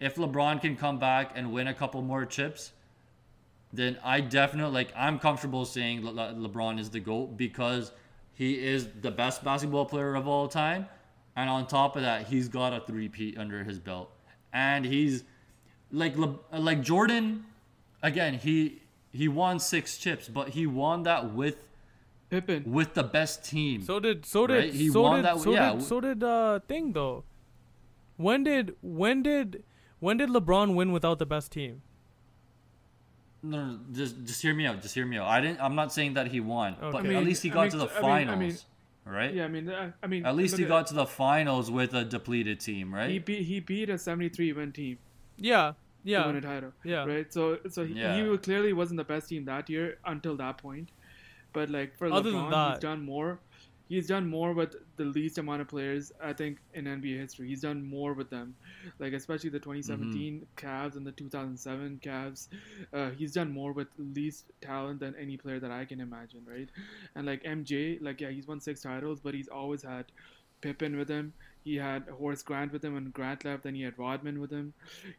if 0.00 0.16
LeBron 0.16 0.60
can 0.60 0.76
come 0.76 0.98
back 0.98 1.30
and 1.36 1.52
win 1.52 1.68
a 1.68 1.74
couple 1.74 2.02
more 2.02 2.26
chips, 2.26 2.72
then 3.72 3.98
I 4.02 4.20
definitely 4.20 4.74
like 4.74 4.92
I'm 4.96 5.20
comfortable 5.20 5.64
saying 5.64 6.04
Le- 6.04 6.10
Le- 6.10 6.34
LeBron 6.48 6.80
is 6.80 6.90
the 6.90 7.00
GOAT 7.00 7.36
because 7.36 7.92
he 8.36 8.62
is 8.64 8.88
the 9.00 9.10
best 9.10 9.42
basketball 9.42 9.86
player 9.86 10.14
of 10.14 10.28
all 10.28 10.46
time. 10.46 10.86
And 11.34 11.50
on 11.50 11.66
top 11.66 11.96
of 11.96 12.02
that, 12.02 12.28
he's 12.28 12.48
got 12.48 12.72
a 12.72 12.80
three-peat 12.86 13.36
under 13.36 13.64
his 13.64 13.78
belt. 13.78 14.10
And 14.52 14.84
he's 14.86 15.24
like 15.90 16.16
Le- 16.16 16.38
like 16.52 16.80
Jordan 16.82 17.44
again, 18.02 18.34
he 18.34 18.82
he 19.12 19.26
won 19.28 19.58
6 19.58 19.98
chips, 19.98 20.28
but 20.28 20.50
he 20.50 20.66
won 20.66 21.02
that 21.04 21.32
with 21.32 21.56
Pippen. 22.30 22.64
with 22.70 22.94
the 22.94 23.02
best 23.02 23.44
team. 23.44 23.82
So 23.82 24.00
did 24.00 24.24
so 24.26 24.46
did 24.46 24.54
Right? 24.64 24.72
He 24.74 24.88
so 24.90 25.02
won 25.02 25.16
did 25.16 25.24
that- 25.26 25.40
so 25.40 25.52
yeah. 25.52 25.72
did 25.72 25.82
so 25.82 26.00
did 26.00 26.22
uh 26.22 26.60
thing 26.68 26.92
though. 26.92 27.24
When 28.16 28.44
did 28.44 28.74
when 28.82 29.22
did 29.22 29.62
when 30.00 30.16
did 30.18 30.30
LeBron 30.30 30.74
win 30.74 30.92
without 30.92 31.18
the 31.18 31.26
best 31.26 31.52
team? 31.52 31.82
No, 33.50 33.66
no, 33.66 33.78
just 33.92 34.24
just 34.24 34.42
hear 34.42 34.54
me 34.54 34.66
out. 34.66 34.82
Just 34.82 34.94
hear 34.94 35.06
me 35.06 35.16
out. 35.18 35.26
I 35.28 35.40
didn't. 35.40 35.60
I'm 35.60 35.74
not 35.74 35.92
saying 35.92 36.14
that 36.14 36.28
he 36.28 36.40
won, 36.40 36.76
but 36.80 36.94
Okay. 36.96 37.14
I 37.14 37.18
at 37.20 37.24
least 37.24 37.42
he 37.42 37.50
I 37.50 37.54
got 37.54 37.62
mean, 37.62 37.70
to 37.72 37.76
the 37.78 37.84
I 37.84 37.88
mean- 37.88 37.96
I 37.96 38.00
finals, 38.00 38.38
mean- 38.38 39.14
right? 39.14 39.34
Yeah, 39.34 39.44
I 39.44 39.48
mean, 39.48 39.68
uh, 39.68 39.92
I 40.02 40.06
mean, 40.06 40.26
At 40.26 40.34
least 40.36 40.52
look 40.54 40.58
he 40.58 40.64
at- 40.64 40.68
got 40.68 40.86
to 40.88 40.94
the 40.94 41.06
finals 41.06 41.70
with 41.70 41.94
a 41.94 42.04
depleted 42.04 42.60
team, 42.60 42.94
right? 42.94 43.10
He 43.10 43.18
beat 43.18 43.42
he 43.46 43.60
beat 43.60 43.88
a 43.90 43.98
73 43.98 44.52
win 44.52 44.72
team 44.72 44.98
Yeah, 45.38 45.58
to 45.68 45.74
win 46.04 46.34
yeah, 46.34 46.38
a 46.38 46.40
title. 46.40 46.72
yeah. 46.84 47.04
Right. 47.04 47.32
So 47.32 47.58
so 47.68 47.84
he, 47.84 47.94
Yeah. 47.94 48.16
he 48.16 48.36
clearly 48.38 48.72
wasn't 48.72 48.98
the 48.98 49.04
best 49.04 49.28
team 49.28 49.44
that 49.46 49.68
year 49.70 49.98
until 50.04 50.36
that 50.36 50.58
point. 50.58 50.90
But 51.52 51.70
like 51.70 51.96
for 51.96 52.06
Other 52.12 52.30
than 52.30 52.40
LeBron, 52.40 52.50
that- 52.50 52.70
he's 52.74 52.80
done 52.80 53.02
more. 53.02 53.38
He's 53.88 54.06
done 54.08 54.28
more 54.28 54.52
with 54.52 54.74
the 54.96 55.04
least 55.04 55.38
amount 55.38 55.60
of 55.62 55.68
players 55.68 56.12
I 56.20 56.32
think 56.32 56.58
in 56.74 56.84
NBA 56.86 57.18
history. 57.18 57.48
He's 57.48 57.60
done 57.62 57.82
more 57.88 58.14
with 58.14 58.30
them, 58.30 58.54
like 58.98 59.12
especially 59.12 59.50
the 59.50 59.60
2017 59.60 60.46
Mm-hmm. 60.46 60.66
Cavs 60.66 60.96
and 60.96 61.06
the 61.06 61.12
2007 61.12 62.00
Cavs. 62.02 62.48
Uh, 62.92 63.10
he's 63.10 63.32
done 63.32 63.50
more 63.52 63.72
with 63.72 63.88
least 63.98 64.46
talent 64.60 65.00
than 65.00 65.14
any 65.16 65.36
player 65.36 65.60
that 65.60 65.70
I 65.70 65.84
can 65.84 66.00
imagine, 66.00 66.42
right? 66.46 66.68
And 67.14 67.26
like 67.26 67.42
MJ, 67.44 67.98
like 68.02 68.20
yeah, 68.20 68.30
he's 68.30 68.46
won 68.46 68.60
six 68.60 68.82
titles, 68.82 69.20
but 69.20 69.34
he's 69.34 69.48
always 69.48 69.82
had 69.82 70.06
Pippen 70.60 70.96
with 70.96 71.08
him. 71.08 71.32
He 71.64 71.76
had 71.76 72.04
Horace 72.08 72.42
Grant 72.42 72.72
with 72.72 72.84
him 72.84 72.94
when 72.94 73.10
Grant 73.10 73.44
left. 73.44 73.64
Then 73.64 73.74
he 73.74 73.82
had 73.82 73.98
Rodman 73.98 74.40
with 74.40 74.50
him. 74.50 74.72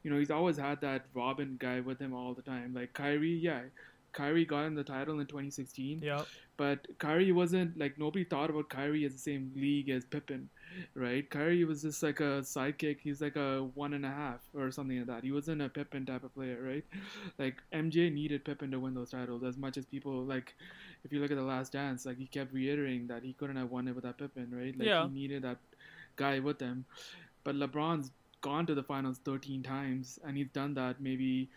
You 0.03 0.11
know, 0.11 0.18
he's 0.18 0.32
always 0.32 0.57
had 0.57 0.82
that 0.82 1.05
Robin 1.13 1.57
guy 1.59 1.80
with 1.82 1.99
him 1.99 2.13
all 2.13 2.34
the 2.34 2.41
time. 2.41 2.74
Like 2.74 2.93
Kyrie, 2.93 3.34
yeah, 3.38 3.61
Kyrie 4.18 4.45
got 4.45 4.65
him 4.65 4.76
the 4.76 4.84
title 4.84 5.20
in 5.20 5.28
2016. 5.28 5.99
yeah. 6.03 6.24
But 6.57 6.88
Kyrie 6.97 7.32
wasn't 7.32 7.78
like 7.78 7.99
nobody 7.99 8.24
thought 8.26 8.49
about 8.49 8.68
Kyrie 8.70 9.05
as 9.05 9.13
the 9.13 9.20
same 9.20 9.51
league 9.55 9.89
as 9.89 10.03
Pippen, 10.05 10.49
right? 10.95 11.30
Kyrie 11.30 11.63
was 11.65 11.84
just 11.84 12.01
like 12.01 12.20
a 12.20 12.41
sidekick. 12.53 12.97
He's 13.03 13.22
like 13.22 13.36
a 13.36 13.49
one 13.76 13.93
and 13.93 14.03
a 14.03 14.09
half 14.09 14.39
or 14.55 14.72
something 14.72 14.97
like 14.97 15.05
that. 15.07 15.24
He 15.24 15.32
wasn't 15.32 15.61
a 15.61 15.70
Pippen 15.70 16.07
type 16.07 16.24
of 16.24 16.34
player, 16.34 16.57
right? 16.72 16.84
Like 17.38 17.57
MJ 17.72 18.11
needed 18.11 18.43
Pippen 18.43 18.72
to 18.72 18.80
win 18.80 18.95
those 18.95 19.11
titles 19.11 19.43
as 19.43 19.55
much 19.55 19.78
as 19.78 19.86
people 19.86 20.24
like. 20.24 20.55
If 21.03 21.13
you 21.13 21.22
look 21.22 21.30
at 21.30 21.38
the 21.38 21.43
Last 21.43 21.74
Dance, 21.74 22.07
like 22.07 22.18
he 22.18 22.26
kept 22.26 22.51
reiterating 22.53 23.05
that 23.07 23.22
he 23.24 23.34
couldn't 23.34 23.55
have 23.57 23.70
won 23.70 23.88
it 23.88 23.95
without 23.95 24.18
Pippen, 24.18 24.49
right? 24.51 24.76
Like 24.78 24.88
Yeah. 24.88 25.07
he 25.07 25.13
needed 25.13 25.43
that 25.43 25.59
guy 26.15 26.39
with 26.39 26.59
him. 26.59 26.86
But 27.43 27.53
LeBron's 27.55 28.09
gone 28.41 28.65
to 28.65 28.74
the 28.74 28.84
finals 28.84 29.20
13 29.24 29.61
times, 29.63 30.20
and 30.26 30.36
he's 30.36 30.49
done 30.49 30.74
that 30.74 30.99
maybe 30.99 31.49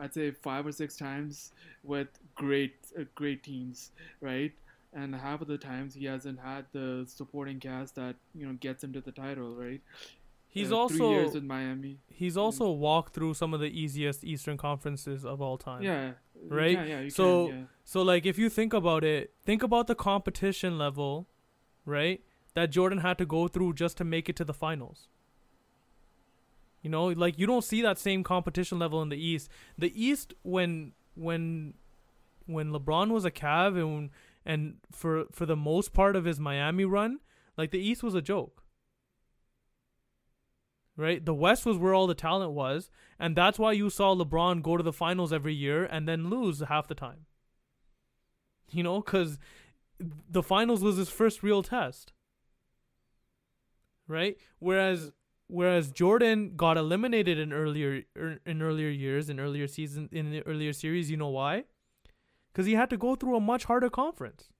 I'd 0.00 0.14
say 0.14 0.30
five 0.30 0.66
or 0.66 0.72
six 0.72 0.96
times 0.96 1.52
with 1.82 2.08
great 2.34 2.74
uh, 2.98 3.04
great 3.14 3.42
teams, 3.42 3.90
right? 4.20 4.52
And 4.92 5.14
half 5.14 5.40
of 5.42 5.48
the 5.48 5.58
times 5.58 5.94
he 5.94 6.06
hasn't 6.06 6.40
had 6.40 6.64
the 6.72 7.04
supporting 7.06 7.60
cast 7.60 7.94
that 7.96 8.16
you 8.34 8.46
know 8.46 8.54
gets 8.54 8.82
him 8.84 8.92
to 8.94 9.00
the 9.00 9.12
title, 9.12 9.54
right? 9.54 9.80
He's 10.50 10.72
Uh, 10.72 10.88
three 10.88 11.06
years 11.08 11.26
also 11.26 11.34
with 11.34 11.44
Miami. 11.44 11.98
he's 12.08 12.36
also 12.38 12.70
walked 12.70 13.12
through 13.14 13.34
some 13.34 13.52
of 13.52 13.60
the 13.60 13.66
easiest 13.66 14.24
Eastern 14.24 14.56
conferences 14.56 15.24
of 15.24 15.42
all 15.42 15.58
time. 15.58 15.82
Yeah. 15.82 16.12
Right? 16.48 16.78
yeah. 16.88 17.00
You 17.00 17.10
So- 17.10 17.48
can, 17.48 17.58
yeah. 17.58 17.64
So 17.84 18.02
like 18.02 18.24
if 18.24 18.38
you 18.38 18.48
think 18.48 18.72
about 18.72 19.04
it, 19.04 19.34
think 19.44 19.62
about 19.62 19.86
the 19.88 19.94
competition 19.94 20.78
level, 20.78 21.26
right? 21.84 22.22
That 22.54 22.70
Jordan 22.70 22.98
had 22.98 23.18
to 23.18 23.26
go 23.26 23.46
through 23.48 23.74
just 23.74 23.96
to 23.98 24.04
make 24.04 24.28
it 24.28 24.36
to 24.36 24.44
the 24.44 24.54
finals. 24.54 25.08
You 26.82 26.90
know, 26.90 27.06
like 27.06 27.38
you 27.38 27.46
don't 27.46 27.64
see 27.64 27.82
that 27.82 27.98
same 27.98 28.22
competition 28.22 28.78
level 28.78 29.02
in 29.02 29.08
the 29.08 29.16
East. 29.16 29.48
The 29.76 29.92
East 30.00 30.34
when 30.42 30.92
when 31.14 31.74
when 32.46 32.70
LeBron 32.70 33.10
was 33.10 33.24
a 33.24 33.30
Cav 33.30 33.80
and 33.80 34.10
and 34.46 34.76
for 34.92 35.24
for 35.32 35.44
the 35.44 35.56
most 35.56 35.92
part 35.92 36.16
of 36.16 36.24
his 36.24 36.38
Miami 36.38 36.84
run, 36.84 37.18
like 37.56 37.70
the 37.70 37.80
East 37.80 38.02
was 38.02 38.14
a 38.14 38.22
joke. 38.22 38.62
Right? 40.96 41.24
The 41.24 41.34
West 41.34 41.64
was 41.64 41.76
where 41.76 41.94
all 41.94 42.08
the 42.08 42.14
talent 42.14 42.52
was, 42.52 42.90
and 43.20 43.36
that's 43.36 43.58
why 43.58 43.72
you 43.72 43.88
saw 43.88 44.14
LeBron 44.16 44.62
go 44.62 44.76
to 44.76 44.82
the 44.82 44.92
finals 44.92 45.32
every 45.32 45.54
year 45.54 45.84
and 45.84 46.08
then 46.08 46.28
lose 46.28 46.60
half 46.60 46.88
the 46.88 46.94
time. 46.94 47.26
You 48.70 48.82
know, 48.82 49.02
cuz 49.02 49.38
the 49.98 50.42
finals 50.42 50.82
was 50.82 50.96
his 50.96 51.10
first 51.10 51.42
real 51.42 51.62
test. 51.62 52.12
Right? 54.06 54.38
Whereas 54.58 55.12
whereas 55.48 55.90
Jordan 55.90 56.52
got 56.56 56.76
eliminated 56.76 57.38
in 57.38 57.52
earlier 57.52 58.02
er, 58.16 58.38
in 58.46 58.62
earlier 58.62 58.88
years 58.88 59.28
in 59.28 59.40
earlier 59.40 59.66
season 59.66 60.08
in 60.12 60.30
the 60.30 60.46
earlier 60.46 60.72
series, 60.72 61.10
you 61.10 61.16
know 61.16 61.28
why? 61.28 61.64
Cuz 62.54 62.66
he 62.66 62.74
had 62.74 62.90
to 62.90 62.96
go 62.96 63.14
through 63.16 63.36
a 63.36 63.40
much 63.40 63.64
harder 63.64 63.90
conference. 63.90 64.50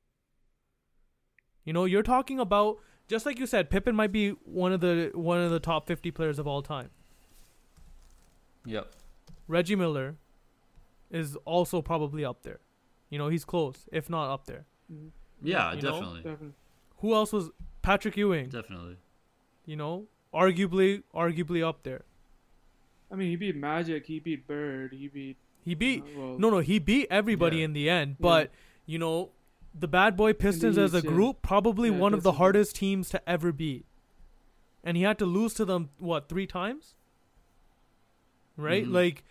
You 1.65 1.73
know, 1.73 1.85
you're 1.85 2.03
talking 2.03 2.41
about 2.41 2.79
just 3.09 3.25
like 3.27 3.39
you 3.39 3.47
said, 3.47 3.71
Pippen 3.71 3.95
might 3.95 4.13
be 4.13 4.31
one 4.31 4.73
of 4.73 4.81
the 4.81 5.11
one 5.15 5.41
of 5.41 5.51
the 5.51 5.61
top 5.61 5.87
50 5.87 6.11
players 6.11 6.39
of 6.39 6.47
all 6.47 6.63
time. 6.63 6.91
Yep. 8.67 8.95
Reggie 9.47 9.77
Miller 9.77 10.17
is 11.11 11.37
also 11.45 11.81
probably 11.81 12.25
up 12.25 12.43
there. 12.43 12.61
You 13.09 13.19
know, 13.19 13.29
he's 13.29 13.45
close, 13.45 13.89
if 13.91 14.11
not 14.11 14.31
up 14.31 14.47
there. 14.47 14.67
Yeah, 15.43 15.75
definitely. 15.75 16.23
Definitely. 16.23 16.53
Who 16.99 17.15
else 17.15 17.33
was 17.33 17.51
Patrick 17.81 18.17
Ewing? 18.17 18.49
Definitely. 18.49 18.97
You 19.65 19.77
know, 19.77 20.07
arguably, 20.35 21.03
arguably 21.15 21.67
up 21.67 21.83
there. 21.83 22.05
I 23.11 23.15
mean, 23.15 23.31
he 23.31 23.37
beat 23.37 23.57
Magic. 23.57 24.07
He 24.07 24.21
beat 24.21 24.47
Bird. 24.47 24.93
He 24.93 25.09
beat. 25.09 25.37
He 25.65 25.75
beat 25.75 26.03
uh, 26.03 26.07
well, 26.21 26.39
no, 26.39 26.51
no, 26.51 26.59
he 26.59 26.79
beat 26.79 27.07
everybody 27.11 27.59
Yeah. 27.59 27.65
in 27.65 27.73
the 27.73 27.89
end. 27.91 28.11
Yeah. 28.19 28.23
But 28.23 28.51
you 28.87 28.99
know, 28.99 29.31
the 29.79 29.89
Bad 29.89 30.17
Boy 30.17 30.33
Pistons 30.33 30.79
as 30.79 30.95
a 30.95 30.99
yeah. 30.99 31.11
group, 31.11 31.43
probably 31.43 31.91
Yeah, 31.91 31.97
one 31.99 32.15
of 32.15 32.23
the 32.23 32.33
hardest 32.33 32.77
teams 32.77 33.09
to 33.11 33.29
ever 33.29 33.53
beat. 33.53 33.85
And 34.85 34.97
he 34.97 35.03
had 35.03 35.19
to 35.19 35.27
lose 35.27 35.55
to 35.55 35.65
them 35.65 35.91
what 35.99 36.29
three 36.29 36.47
times? 36.47 36.95
Right, 38.57 38.87
Mhm. 38.87 38.93
like. 38.93 39.25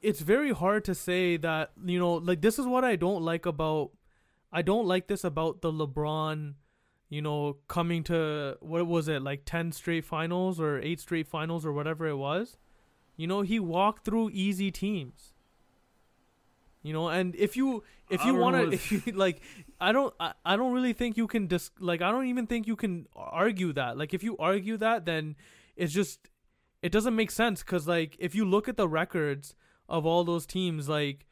It's 0.00 0.20
very 0.20 0.50
hard 0.50 0.84
to 0.86 0.96
say 0.96 1.36
that 1.36 1.70
you 1.84 1.98
know, 1.98 2.14
like 2.14 2.40
this 2.40 2.58
is 2.58 2.66
what 2.66 2.84
I 2.84 2.96
don't 2.96 3.22
like 3.22 3.46
about. 3.46 3.92
I 4.52 4.60
don't 4.62 4.86
like 4.86 5.06
this 5.06 5.22
about 5.22 5.60
the 5.62 5.70
LeBron, 5.72 6.54
you 7.12 7.20
know, 7.20 7.58
coming 7.68 8.02
to 8.04 8.56
what 8.60 8.86
was 8.86 9.06
it 9.06 9.20
like 9.20 9.42
ten 9.44 9.70
straight 9.70 10.02
finals 10.02 10.58
or 10.58 10.80
eight 10.80 10.98
straight 10.98 11.28
finals 11.28 11.66
or 11.66 11.70
whatever 11.70 12.06
it 12.06 12.16
was. 12.16 12.56
You 13.18 13.26
know, 13.26 13.42
he 13.42 13.60
walked 13.60 14.06
through 14.06 14.30
easy 14.30 14.70
teams. 14.70 15.34
You 16.82 16.94
know, 16.94 17.08
and 17.08 17.36
if 17.36 17.54
you 17.54 17.84
if 18.08 18.24
you 18.24 18.34
want 18.34 18.56
to, 18.56 18.72
if- 18.72 18.90
you 18.90 19.12
like, 19.12 19.42
I 19.78 19.92
don't 19.92 20.14
I, 20.18 20.32
I 20.46 20.56
don't 20.56 20.72
really 20.72 20.94
think 20.94 21.18
you 21.18 21.26
can 21.26 21.48
dis 21.48 21.70
like 21.78 22.00
I 22.00 22.10
don't 22.10 22.28
even 22.28 22.46
think 22.46 22.66
you 22.66 22.76
can 22.76 23.06
argue 23.14 23.74
that. 23.74 23.98
Like 23.98 24.14
if 24.14 24.22
you 24.22 24.38
argue 24.38 24.78
that, 24.78 25.04
then 25.04 25.36
it's 25.76 25.92
just 25.92 26.30
it 26.80 26.92
doesn't 26.92 27.14
make 27.14 27.30
sense 27.30 27.62
because 27.62 27.86
like 27.86 28.16
if 28.20 28.34
you 28.34 28.46
look 28.46 28.70
at 28.70 28.78
the 28.78 28.88
records 28.88 29.54
of 29.86 30.06
all 30.06 30.24
those 30.24 30.46
teams, 30.46 30.88
like 30.88 31.26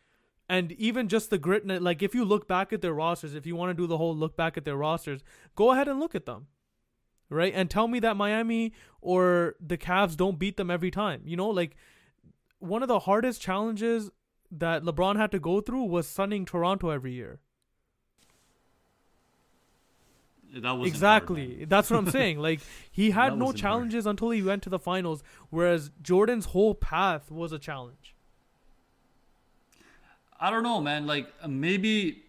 and 0.50 0.72
even 0.72 1.06
just 1.06 1.30
the 1.30 1.38
grit, 1.38 1.64
like 1.80 2.02
if 2.02 2.12
you 2.12 2.24
look 2.24 2.48
back 2.48 2.72
at 2.72 2.82
their 2.82 2.92
rosters, 2.92 3.36
if 3.36 3.46
you 3.46 3.54
want 3.54 3.70
to 3.70 3.80
do 3.80 3.86
the 3.86 3.96
whole 3.96 4.16
look 4.16 4.36
back 4.36 4.56
at 4.56 4.64
their 4.64 4.76
rosters, 4.76 5.22
go 5.54 5.70
ahead 5.70 5.86
and 5.86 6.00
look 6.00 6.16
at 6.16 6.26
them. 6.26 6.48
Right? 7.28 7.52
And 7.54 7.70
tell 7.70 7.86
me 7.86 8.00
that 8.00 8.16
Miami 8.16 8.72
or 9.00 9.54
the 9.64 9.78
Cavs 9.78 10.16
don't 10.16 10.40
beat 10.40 10.56
them 10.56 10.68
every 10.68 10.90
time. 10.90 11.22
You 11.24 11.36
know, 11.36 11.48
like 11.48 11.76
one 12.58 12.82
of 12.82 12.88
the 12.88 12.98
hardest 12.98 13.40
challenges 13.40 14.10
that 14.50 14.82
LeBron 14.82 15.16
had 15.16 15.30
to 15.30 15.38
go 15.38 15.60
through 15.60 15.84
was 15.84 16.08
sunning 16.08 16.44
Toronto 16.44 16.90
every 16.90 17.12
year. 17.12 17.38
That 20.52 20.72
was 20.72 20.88
exactly. 20.88 21.64
That's 21.64 21.90
what 21.90 21.98
I'm 22.00 22.10
saying. 22.20 22.40
Like 22.40 22.58
he 22.90 23.12
had 23.12 23.38
no 23.38 23.44
wasn't 23.44 23.60
hard. 23.60 23.72
challenges 23.72 24.04
until 24.04 24.30
he 24.30 24.42
went 24.42 24.64
to 24.64 24.68
the 24.68 24.80
finals, 24.80 25.22
whereas 25.50 25.92
Jordan's 26.02 26.46
whole 26.46 26.74
path 26.74 27.30
was 27.30 27.52
a 27.52 27.58
challenge. 27.60 28.16
I 30.40 30.50
don't 30.50 30.62
know, 30.62 30.80
man. 30.80 31.06
Like 31.06 31.28
uh, 31.42 31.48
maybe, 31.48 32.22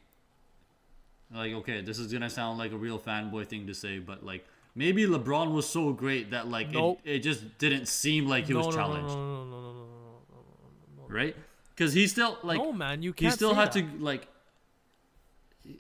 like 1.34 1.54
okay, 1.54 1.82
this 1.82 1.98
is 1.98 2.12
gonna 2.12 2.30
sound 2.30 2.60
like 2.60 2.72
a 2.72 2.78
real 2.78 3.00
fanboy 3.00 3.48
thing 3.48 3.68
to 3.68 3.74
say, 3.74 4.00
but 4.00 4.26
like 4.26 4.46
maybe 4.76 5.06
LeBron 5.06 5.52
was 5.54 5.68
so 5.68 5.94
great 5.94 6.32
that 6.32 6.48
like 6.48 6.72
Nope. 6.72 7.00
it, 7.04 7.16
it 7.16 7.20
just 7.20 7.58
didn't 7.58 7.88
seem 7.88 8.28
like 8.28 8.46
he 8.46 8.54
no, 8.54 8.60
was 8.60 8.68
no, 8.68 8.74
challenged, 8.74 9.16
no, 9.16 9.16
no, 9.16 9.44
no, 9.44 9.62
no, 9.62 9.72
no, 9.72 9.86
no, 10.28 11.04
no. 11.08 11.08
right? 11.08 11.36
Because 11.74 11.94
he 11.94 12.06
still 12.08 12.38
like 12.44 12.58
no, 12.58 12.74
man, 12.74 13.02
you 13.02 13.14
can't. 13.14 13.32
He 13.32 13.36
still 13.36 13.54
had 13.54 13.72
that. 13.72 13.98
to 13.98 14.04
like 14.04 14.28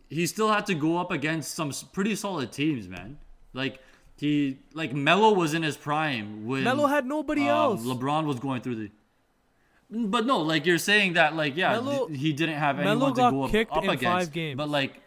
he 0.09 0.25
still 0.27 0.51
had 0.51 0.65
to 0.67 0.73
go 0.73 0.97
up 0.97 1.11
against 1.11 1.53
some 1.53 1.71
pretty 1.91 2.15
solid 2.15 2.51
teams, 2.51 2.87
man. 2.87 3.17
Like 3.53 3.79
he 4.17 4.59
like 4.73 4.93
Melo 4.93 5.33
was 5.33 5.53
in 5.53 5.63
his 5.63 5.75
prime 5.75 6.45
when 6.45 6.63
Melo 6.63 6.87
had 6.87 7.05
nobody 7.05 7.43
um, 7.43 7.47
else. 7.49 7.83
LeBron 7.83 8.25
was 8.25 8.39
going 8.39 8.61
through 8.61 8.75
the. 8.75 8.91
But 9.91 10.25
no, 10.25 10.39
like 10.39 10.65
you're 10.65 10.77
saying 10.77 11.13
that, 11.13 11.35
like 11.35 11.57
yeah, 11.57 11.73
Melo- 11.73 12.07
th- 12.07 12.17
he 12.19 12.31
didn't 12.31 12.55
have 12.55 12.77
Melo 12.77 12.91
anyone 12.91 13.13
got 13.13 13.25
to 13.29 13.31
go 13.35 13.43
up, 13.43 13.51
kicked 13.51 13.71
up 13.73 13.83
in 13.83 13.89
against. 13.89 14.03
five 14.03 14.31
games. 14.31 14.57
But 14.57 14.69
like, 14.69 15.01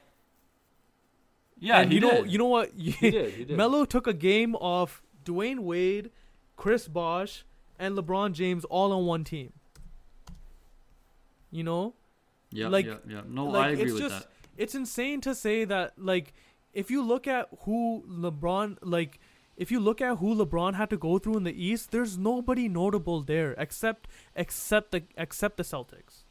yeah, 1.58 1.80
and 1.80 1.90
he 1.90 1.96
you 1.96 2.00
know, 2.02 2.22
did. 2.22 2.32
you 2.32 2.38
know 2.38 2.46
what? 2.46 2.76
did, 2.78 2.94
he 3.34 3.44
did. 3.44 3.56
Melo 3.56 3.86
took 3.86 4.06
a 4.06 4.12
game 4.12 4.54
off 4.56 5.02
Dwyane 5.24 5.60
Wade, 5.60 6.10
Chris 6.56 6.86
Bosh, 6.86 7.44
and 7.78 7.96
LeBron 7.96 8.32
James 8.34 8.64
all 8.66 8.92
on 8.92 9.06
one 9.06 9.24
team. 9.24 9.54
You 11.50 11.62
know, 11.64 11.94
yeah, 12.50 12.68
like- 12.68 12.86
yeah, 12.86 12.96
yeah. 13.08 13.20
No, 13.26 13.46
like 13.46 13.64
I 13.66 13.70
agree 13.70 13.84
it's 13.84 13.92
with 13.94 14.02
just 14.02 14.20
that. 14.24 14.28
it's 14.58 14.74
insane 14.74 15.20
to 15.22 15.34
say 15.34 15.64
that 15.64 15.94
like 15.96 16.34
if 16.72 16.90
you 16.90 17.02
look 17.02 17.26
at 17.26 17.48
who 17.60 18.04
LeBron 18.08 18.78
like 18.82 19.18
if 19.56 19.70
you 19.70 19.80
look 19.80 20.00
at 20.00 20.18
who 20.18 20.34
LeBron 20.34 20.74
had 20.74 20.90
to 20.90 20.96
go 20.96 21.18
through 21.18 21.36
in 21.36 21.44
the 21.44 21.64
East, 21.64 21.90
there's 21.90 22.18
nobody 22.18 22.68
notable 22.68 23.20
there 23.22 23.52
except 23.58 24.08
except 24.34 24.90
the 24.90 25.02
except 25.16 25.56
the 25.56 25.62
Celtics. 25.62 26.24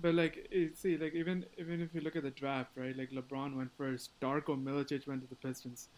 But 0.00 0.14
like, 0.14 0.46
it, 0.50 0.76
see, 0.78 0.96
like 0.96 1.14
even 1.14 1.44
even 1.58 1.80
if 1.80 1.94
you 1.94 2.00
look 2.00 2.16
at 2.16 2.22
the 2.22 2.30
draft, 2.30 2.70
right? 2.76 2.96
Like 2.96 3.10
LeBron 3.10 3.56
went 3.56 3.70
first, 3.76 4.10
Darko 4.20 4.60
Milicic 4.62 5.06
went 5.08 5.22
to 5.22 5.28
the 5.28 5.34
Pistons. 5.34 5.88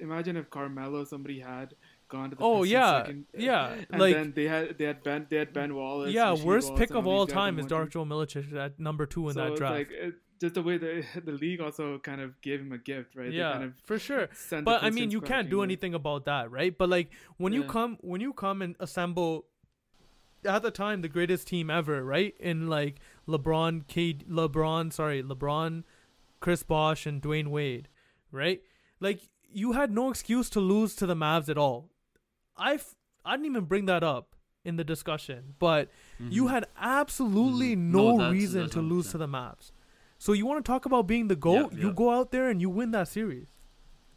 Imagine 0.00 0.36
if 0.36 0.48
Carmelo 0.50 1.04
somebody 1.04 1.40
had 1.40 1.74
gone 2.08 2.30
to 2.30 2.36
the 2.36 2.42
Pistons. 2.42 2.56
Oh, 2.56 2.60
Pistons 2.60 2.70
yeah, 2.72 2.98
second, 3.02 3.24
eh, 3.34 3.38
yeah, 3.40 3.74
and 3.90 4.00
like- 4.00 4.14
then 4.14 4.32
they 4.36 4.44
had 4.44 4.76
they 4.78 4.84
had 4.84 5.02
Ben 5.02 5.26
they 5.30 5.36
had 5.38 5.52
Ben 5.52 5.74
Wallace. 5.74 6.12
yeah, 6.12 6.34
worst 6.44 6.76
pick 6.76 6.90
of 6.90 7.06
all 7.06 7.20
all 7.20 7.26
these 7.26 7.32
guys 7.32 7.38
on 7.38 7.44
time 7.46 7.58
is 7.58 7.62
one 7.64 7.68
Dark. 7.70 7.90
Joe 7.90 8.04
Milicic 8.04 8.52
at 8.54 8.78
number 8.78 9.06
two 9.06 9.28
in 9.28 9.34
so 9.34 9.40
that 9.44 9.56
draft. 9.56 9.74
like 9.74 9.90
it, 9.90 10.14
just 10.40 10.54
the 10.54 10.62
way 10.62 10.78
the 10.78 11.04
the 11.24 11.32
league 11.32 11.60
also 11.60 11.98
kind 11.98 12.20
of 12.20 12.40
gave 12.40 12.60
him 12.60 12.72
a 12.72 12.78
gift, 12.78 13.14
right? 13.16 13.32
Yeah, 13.32 13.52
kind 13.52 13.64
of 13.64 13.74
for 13.84 13.98
sure. 13.98 14.28
But 14.62 14.82
I 14.82 14.90
mean, 14.90 15.10
you 15.10 15.20
can't 15.20 15.50
do 15.50 15.58
right? 15.58 15.64
anything 15.64 15.94
about 15.94 16.24
that, 16.26 16.50
right? 16.50 16.76
But 16.76 16.88
like 16.88 17.10
when 17.36 17.52
you 17.52 17.64
come 17.64 17.98
when 18.00 18.20
you 18.20 18.32
come 18.32 18.62
and 18.62 18.76
assemble 18.80 19.46
at 20.44 20.62
the 20.62 20.70
time 20.70 21.02
the 21.02 21.08
greatest 21.08 21.48
team 21.48 21.70
ever, 21.70 22.04
right? 22.04 22.34
In 22.38 22.68
like 22.68 22.96
LeBron, 23.26 23.86
K, 23.88 24.14
LeBron, 24.14 24.92
sorry, 24.92 25.22
LeBron, 25.22 25.84
Chris 26.40 26.62
Bosh, 26.62 27.06
and 27.06 27.20
Dwyane 27.20 27.48
Wade, 27.48 27.88
right? 28.30 28.62
Like 29.00 29.28
you 29.50 29.72
had 29.72 29.90
no 29.90 30.10
excuse 30.10 30.48
to 30.50 30.60
lose 30.60 30.94
to 30.96 31.06
the 31.06 31.16
Mavs 31.16 31.48
at 31.48 31.58
all. 31.58 31.90
I 32.56 32.74
f- 32.74 32.94
I 33.24 33.32
didn't 33.36 33.46
even 33.46 33.64
bring 33.64 33.86
that 33.86 34.04
up 34.04 34.36
in 34.64 34.76
the 34.76 34.84
discussion, 34.84 35.54
but 35.58 35.88
you 36.18 36.48
had 36.48 36.66
absolutely 36.76 37.74
Mhm. 37.74 37.90
No, 37.90 38.16
no, 38.16 38.30
reason 38.30 38.68
to 38.70 38.80
lose 38.80 39.10
to 39.12 39.18
the 39.18 39.26
Mavs. 39.28 39.70
So 40.18 40.32
you 40.32 40.46
want 40.46 40.64
to 40.64 40.68
talk 40.68 40.84
about 40.84 41.06
being 41.06 41.28
the 41.28 41.36
goat? 41.36 41.72
Yeah, 41.72 41.80
You 41.80 41.92
go 41.92 42.10
out 42.10 42.32
there 42.32 42.48
and 42.48 42.60
you 42.60 42.68
win 42.68 42.90
that 42.90 43.08
series. 43.08 43.56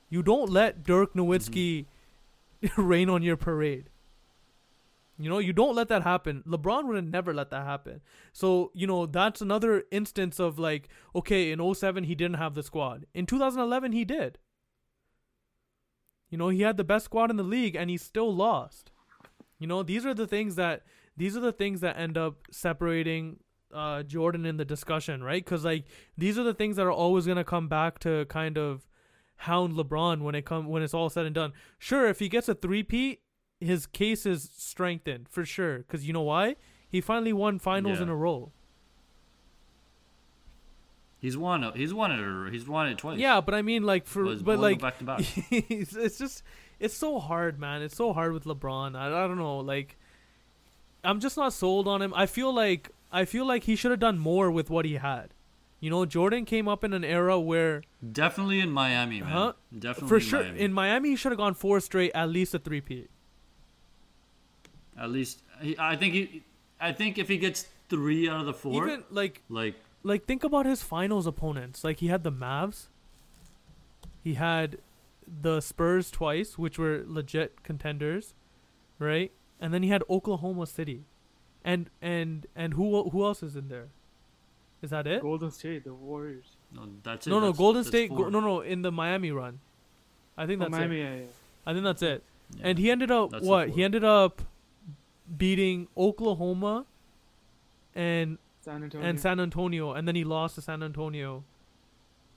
You 0.10 0.24
don't 0.24 0.49
let 0.49 0.84
Dirk 0.84 1.14
Nowitzki 1.14 1.86
rain 2.78 3.10
on 3.10 3.22
your 3.22 3.38
parade. 3.38 3.89
You 5.18 5.30
know, 5.30 5.38
you 5.38 5.54
don't 5.54 5.76
let 5.76 5.88
that 5.89 6.02
happen. 6.02 6.43
LeBron 6.47 6.88
would 6.88 6.95
have 6.95 7.06
never 7.06 7.34
let 7.34 7.52
that 7.52 7.66
happen. 7.66 8.02
So, 8.34 8.72
you 8.74 8.88
know, 8.88 9.06
that's 9.06 9.39
another 9.39 9.84
instance 9.91 10.39
of 10.39 10.58
like, 10.58 10.89
okay, 11.16 11.52
in 11.52 11.74
07 11.74 12.06
he 12.06 12.16
didn't 12.16 12.38
have 12.38 12.56
the 12.56 12.64
squad. 12.64 13.06
In 13.14 13.28
2011 13.28 13.91
he 13.91 14.04
did. 14.04 14.39
You 16.32 16.39
know, 16.39 16.49
he 16.49 16.62
had 16.62 16.78
the 16.78 16.84
best 16.84 17.06
squad 17.06 17.30
in 17.30 17.38
the 17.38 17.43
league 17.43 17.76
and 17.76 17.89
he 17.89 17.97
still 17.97 18.34
lost. 18.34 18.89
You 19.60 19.68
know, 19.68 19.84
these 19.84 20.06
are 20.08 20.16
the 20.16 20.26
things 20.26 20.56
that 20.56 20.82
these 21.16 21.38
are 21.38 21.41
the 21.41 21.52
things 21.52 21.82
that 21.82 21.99
end 21.99 22.18
up 22.18 22.47
separating 22.49 23.41
uh 23.74 24.03
Jordan 24.03 24.45
in 24.45 24.57
the 24.57 24.65
discussion, 24.65 25.24
right? 25.24 25.45
Cuz 25.45 25.63
like 25.65 25.86
these 26.17 26.38
are 26.38 26.43
the 26.43 26.53
things 26.53 26.76
that 26.76 26.86
are 26.86 26.91
always 26.91 27.26
going 27.26 27.38
to 27.38 27.43
come 27.43 27.67
back 27.67 27.99
to 27.99 28.26
kind 28.26 28.57
of 28.57 28.88
hound 29.38 29.74
LeBron 29.74 30.22
when 30.22 30.36
it 30.36 30.45
come 30.45 30.67
when 30.67 30.84
it's 30.84 30.93
all 30.93 31.09
said 31.09 31.26
and 31.26 31.34
done. 31.36 31.53
Sure, 31.80 32.07
if 32.07 32.19
he 32.19 32.30
gets 32.30 32.47
a 32.49 32.53
three-peat, 32.55 33.22
his 33.59 33.86
case 33.88 34.26
is 34.26 34.49
strengthened 34.55 35.28
for 35.30 35.45
sure 35.45 35.84
cuz 35.84 36.05
you 36.07 36.13
know 36.13 36.22
why? 36.22 36.55
He 36.89 37.01
finally 37.01 37.34
won 37.34 37.57
finals 37.59 37.97
Yeah. 37.97 38.03
in 38.03 38.09
a 38.09 38.15
row. 38.15 38.51
He's 41.19 41.38
won. 41.38 41.63
it- 41.63 41.76
He's 41.76 41.93
won 41.93 42.11
it. 42.11 42.51
He's 42.53 42.67
won 42.67 42.88
it 42.88 42.97
twice. 42.97 43.19
Yeah, 43.19 43.41
but 43.41 43.53
I 43.53 43.61
mean 43.61 43.84
like 43.84 44.07
for 44.07 44.24
Was 44.24 44.41
but 44.41 44.59
like 44.59 44.82
back 44.82 44.97
to 44.99 45.03
back. 45.03 45.19
it's, 45.51 45.95
it's 45.95 46.17
just 46.17 46.43
it's 46.80 46.95
so 46.95 47.19
hard, 47.19 47.59
man. 47.59 47.82
It's 47.84 47.95
so 47.95 48.11
hard 48.11 48.34
with 48.34 48.45
LeBron. 48.45 48.95
I, 48.95 49.07
I 49.07 49.28
don't 49.28 49.38
know, 49.38 49.59
like 49.59 49.97
I'm 51.03 51.19
just 51.19 51.38
not 51.38 51.53
sold 51.53 51.88
on 51.88 52.01
him. 52.01 52.13
I 52.15 52.26
feel 52.26 52.53
like 52.53 52.89
I 53.12 53.26
feel 53.26 53.45
like 53.45 53.64
he 53.64 53.76
should 53.76 53.91
have 53.91 53.99
done 53.99 54.18
more 54.18 54.49
with 54.49 54.70
what 54.70 54.86
he 54.86 54.95
had. 54.95 55.34
You 55.80 55.89
know, 55.89 56.05
Jordan 56.05 56.45
came 56.45 56.68
up 56.68 56.84
in 56.84 56.93
an 56.93 57.03
era 57.03 57.39
where 57.39 57.82
Definitely 58.12 58.59
in 58.59 58.72
Miami, 58.72 59.22
man. 59.22 59.32
Huh? 59.32 59.53
Definitely 59.78 60.09
for 60.09 60.16
in 60.16 60.22
sure 60.22 60.43
Miami. 60.43 60.59
in 60.59 60.74
Miami 60.74 61.09
he 61.09 61.16
should 61.16 61.32
have 61.32 61.39
gone 61.39 61.53
four 61.55 61.80
straight, 61.80 62.12
at 62.14 62.30
least 62.30 62.53
a 62.53 62.59
three-peat. 62.59 63.09
At 64.97 65.09
least 65.09 65.41
I 65.80 65.95
think 65.95 66.14
he. 66.14 66.43
I 66.80 66.91
think 66.91 67.18
if 67.18 67.28
he 67.28 67.38
gets 67.38 67.68
three 67.89 68.30
out 68.30 68.39
of 68.41 68.45
the 68.45 68.53
four, 68.53 68.86
Even 68.88 69.03
like 69.09 69.41
like 69.49 69.76
like 70.03 70.26
think 70.26 70.43
about 70.43 70.66
his 70.66 70.84
finals 70.84 71.26
opponents. 71.26 71.84
Like 71.84 71.99
he 71.99 72.07
had 72.07 72.24
the 72.24 72.32
Mavs. 72.32 72.88
He 74.24 74.36
had 74.36 74.78
the 75.28 75.62
Spurs 75.62 76.12
twice, 76.12 76.57
which 76.57 76.78
were 76.78 77.03
legit 77.07 77.64
contenders, 77.64 78.34
right? 78.99 79.32
And 79.59 79.74
then 79.74 79.82
he 79.84 79.89
had 79.89 80.03
Oklahoma 80.09 80.68
City. 80.68 81.05
And 81.64 81.89
and 82.01 82.47
and 82.55 82.74
who 82.74 83.09
who 83.09 83.24
else 83.24 83.43
is 83.43 83.55
in 83.55 83.68
there? 83.70 83.88
Is 84.82 84.89
that 84.89 85.05
it? 85.05 85.22
Golden 85.22 85.51
State, 85.51 85.84
the 85.84 85.93
Warriors. 85.93 86.55
no, 86.74 86.88
that's 87.03 87.28
it. 87.28 87.30
no, 87.30 87.36
no, 87.39 87.45
That's- 87.47 87.57
Golden 87.59 87.80
that's 87.84 87.89
State. 87.89 88.09
Go, 88.09 88.30
no, 88.30 88.39
no, 88.39 88.62
in 88.62 88.82
the 88.82 88.91
Miami 88.91 89.32
run. 89.32 89.59
I 90.38 90.47
think 90.47 90.59
Oh, 90.59 90.66
that's 90.66 90.72
Miami, 90.72 91.01
it. 91.01 91.03
yeah, 91.03 91.16
yeah. 91.18 91.26
I 91.68 91.74
think 91.74 91.84
that's 91.84 92.01
it. 92.01 92.24
Yeah. 92.57 92.68
And 92.70 92.80
he 92.80 92.89
ended 92.89 93.12
up 93.12 93.30
That's 93.30 93.45
what? 93.45 93.70
He 93.70 93.84
ended 93.84 94.03
up 94.03 94.41
beating 95.38 95.88
Oklahoma 95.95 96.86
and 97.93 98.38
San 98.62 98.84
Antonio. 98.84 99.07
and 99.07 99.20
San 99.20 99.39
Antonio, 99.39 99.93
and 99.93 100.07
then 100.07 100.16
he 100.16 100.24
lost 100.24 100.55
to 100.55 100.62
San 100.62 100.82
Antonio, 100.82 101.43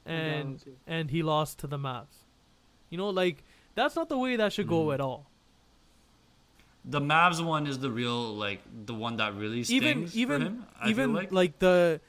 And 0.05 0.20
and 0.51 0.64
yeah. 0.66 0.72
and 0.87 1.11
he 1.11 1.22
lost 1.22 1.59
to 1.61 1.66
the 1.66 1.79
Mavs. 1.79 2.25
You 2.91 2.99
know, 2.99 3.09
like 3.09 3.43
that's 3.75 3.97
not 3.97 4.09
the 4.11 4.18
way 4.18 4.37
that 4.37 4.53
should 4.53 4.68
go 4.68 4.87
Mhm. 4.89 4.95
at 4.95 5.01
all. 5.01 5.27
The 6.87 7.01
Mavs 7.01 7.43
one 7.45 7.66
is 7.66 7.78
the 7.78 7.91
real, 7.91 8.35
like 8.35 8.61
the 8.85 8.95
one 8.95 9.16
that 9.16 9.35
really 9.35 9.61
Even 9.61 10.07
stings 10.07 10.16
even 10.16 10.41
for 10.41 10.47
him. 10.47 10.66
I 10.80 10.91
even 10.91 11.07
feel 11.11 11.16
like. 11.16 11.32
like 11.32 11.59
the 11.59 12.01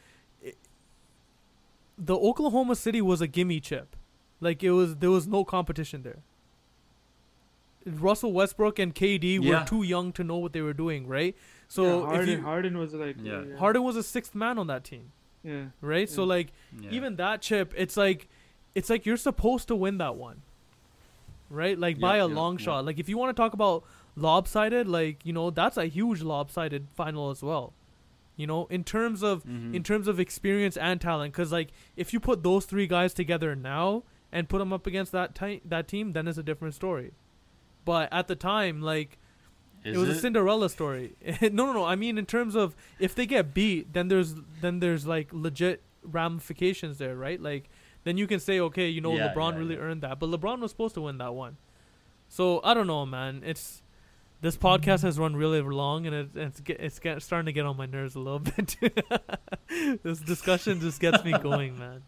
the 1.98 2.16
Oklahoma 2.18 2.76
City 2.76 3.02
was 3.02 3.22
a 3.22 3.28
gimme 3.28 3.60
chip, 3.60 3.96
like 4.42 4.64
it 4.64 4.72
was 4.72 4.98
there 4.98 5.12
was 5.12 5.28
no 5.28 5.46
competition 5.46 6.04
there. 6.04 6.20
Russell 7.86 8.34
Westbrook 8.34 8.80
and 8.80 8.94
KD 8.94 9.40
Yeah. 9.42 9.60
were 9.62 9.66
too 9.66 9.84
young 9.84 10.12
to 10.14 10.24
know 10.24 10.38
what 10.38 10.54
they 10.54 10.62
were 10.62 10.74
doing, 10.74 11.08
right? 11.08 11.36
So 11.68 11.84
yeah, 11.84 11.96
if 12.00 12.06
Harden, 12.06 12.30
you, 12.30 12.42
Harden 12.42 12.78
was 12.78 12.94
like, 12.94 13.16
Yeah. 13.22 13.44
yeah, 13.44 13.58
Harden 13.58 13.84
was 13.84 13.96
a 13.96 14.04
sixth 14.04 14.34
man 14.36 14.58
on 14.58 14.68
that 14.68 14.84
team, 14.84 15.12
yeah. 15.44 15.66
right? 15.82 16.10
So 16.10 16.24
like 16.24 16.52
yeah. 16.80 16.90
even 16.92 17.16
that 17.18 17.42
chip, 17.42 17.74
it's 17.78 17.96
like 17.96 18.28
it's 18.74 18.90
like 18.90 19.06
you're 19.06 19.18
supposed 19.18 19.68
to 19.70 19.76
win 19.76 19.98
that 20.00 20.16
one. 20.16 20.42
Right? 21.50 21.78
Like 21.78 22.00
by 22.00 22.18
a 22.18 22.28
yeah, 22.28 22.34
long 22.36 22.58
yeah. 22.58 22.66
shot. 22.66 22.86
Like 22.86 22.98
if 23.00 23.08
you 23.08 23.18
want 23.18 23.36
to 23.36 23.40
talk 23.42 23.54
about 23.54 23.84
lopsided, 24.16 24.88
like, 24.88 25.26
you 25.26 25.34
know, 25.34 25.50
that's 25.50 25.78
a 25.78 25.86
huge 25.86 26.22
lopsided 26.22 26.88
final 26.96 27.30
as 27.30 27.42
well. 27.44 27.74
You 28.38 28.48
know, 28.48 28.66
in 28.68 28.84
terms 28.84 29.24
of 29.24 29.44
Mhm. 29.46 29.74
in 29.74 29.84
terms 29.84 30.08
of 30.08 30.20
experience 30.20 30.76
and 30.78 31.00
talent 31.00 31.34
cuz 31.34 31.52
like 31.54 31.72
if 31.96 32.12
you 32.14 32.20
put 32.20 32.44
those 32.44 32.66
three 32.66 32.86
guys 32.88 33.14
together 33.14 33.56
now 33.56 34.04
and 34.32 34.50
put 34.50 34.58
them 34.60 34.74
up 34.74 34.86
against 34.86 35.12
that 35.14 35.34
ti- 35.36 35.62
that 35.64 35.88
team, 35.88 36.12
then 36.14 36.28
it's 36.28 36.38
a 36.38 36.44
different 36.44 36.74
story. 36.76 37.14
But 37.86 38.12
at 38.12 38.28
the 38.28 38.36
time, 38.36 38.82
like 38.82 39.18
Is 39.86 39.96
it 39.96 40.00
was 40.00 40.10
a 40.10 40.16
Cinderella 40.20 40.70
story. 40.70 41.16
no, 41.42 41.66
no, 41.68 41.74
no. 41.74 41.86
I 41.86 41.96
mean, 41.96 42.18
in 42.18 42.26
terms 42.26 42.56
of 42.56 42.76
if 43.00 43.16
they 43.16 43.26
get 43.26 43.54
beat, 43.54 43.94
then 43.94 44.10
there's 44.10 44.36
then 44.62 44.80
there's 44.80 45.06
like 45.08 45.30
legit 45.32 45.82
ramifications 46.04 46.98
there, 46.98 47.16
right? 47.16 47.40
Like 47.42 47.70
then 48.04 48.18
you 48.18 48.28
can 48.28 48.40
say, 48.40 48.60
okay, 48.60 48.90
you 48.90 49.00
know, 49.02 49.16
Yeah, 49.16 49.34
LeBron 49.34 49.54
yeah, 49.54 49.60
really 49.60 49.76
yeah. 49.76 49.82
earned 49.82 50.02
that, 50.02 50.20
but 50.20 50.30
LeBron 50.30 50.60
was 50.60 50.72
supposed 50.72 50.96
to 50.96 51.02
win 51.02 51.18
that 51.20 51.34
one. 51.34 51.56
So 52.28 52.60
I 52.64 52.74
don't 52.74 52.88
know, 52.88 53.06
man. 53.06 53.42
It's 53.46 53.82
this 54.46 54.58
podcast 54.58 55.02
has 55.02 55.18
run 55.18 55.36
really 55.36 55.60
long, 55.60 56.06
and 56.06 56.16
it, 56.16 56.30
it's 56.36 56.60
get, 56.60 56.80
it's 56.80 57.00
get, 57.00 57.20
starting 57.24 57.48
to 57.48 57.52
get 57.52 57.66
on 57.66 57.76
my 57.76 57.88
nerves 57.88 58.14
a 58.14 58.20
little 58.20 58.38
bit. 58.58 58.76
this 60.04 60.20
discussion 60.20 60.80
just 60.80 61.00
gets 61.00 61.24
me 61.24 61.32
going, 61.32 61.80
man. 61.80 62.04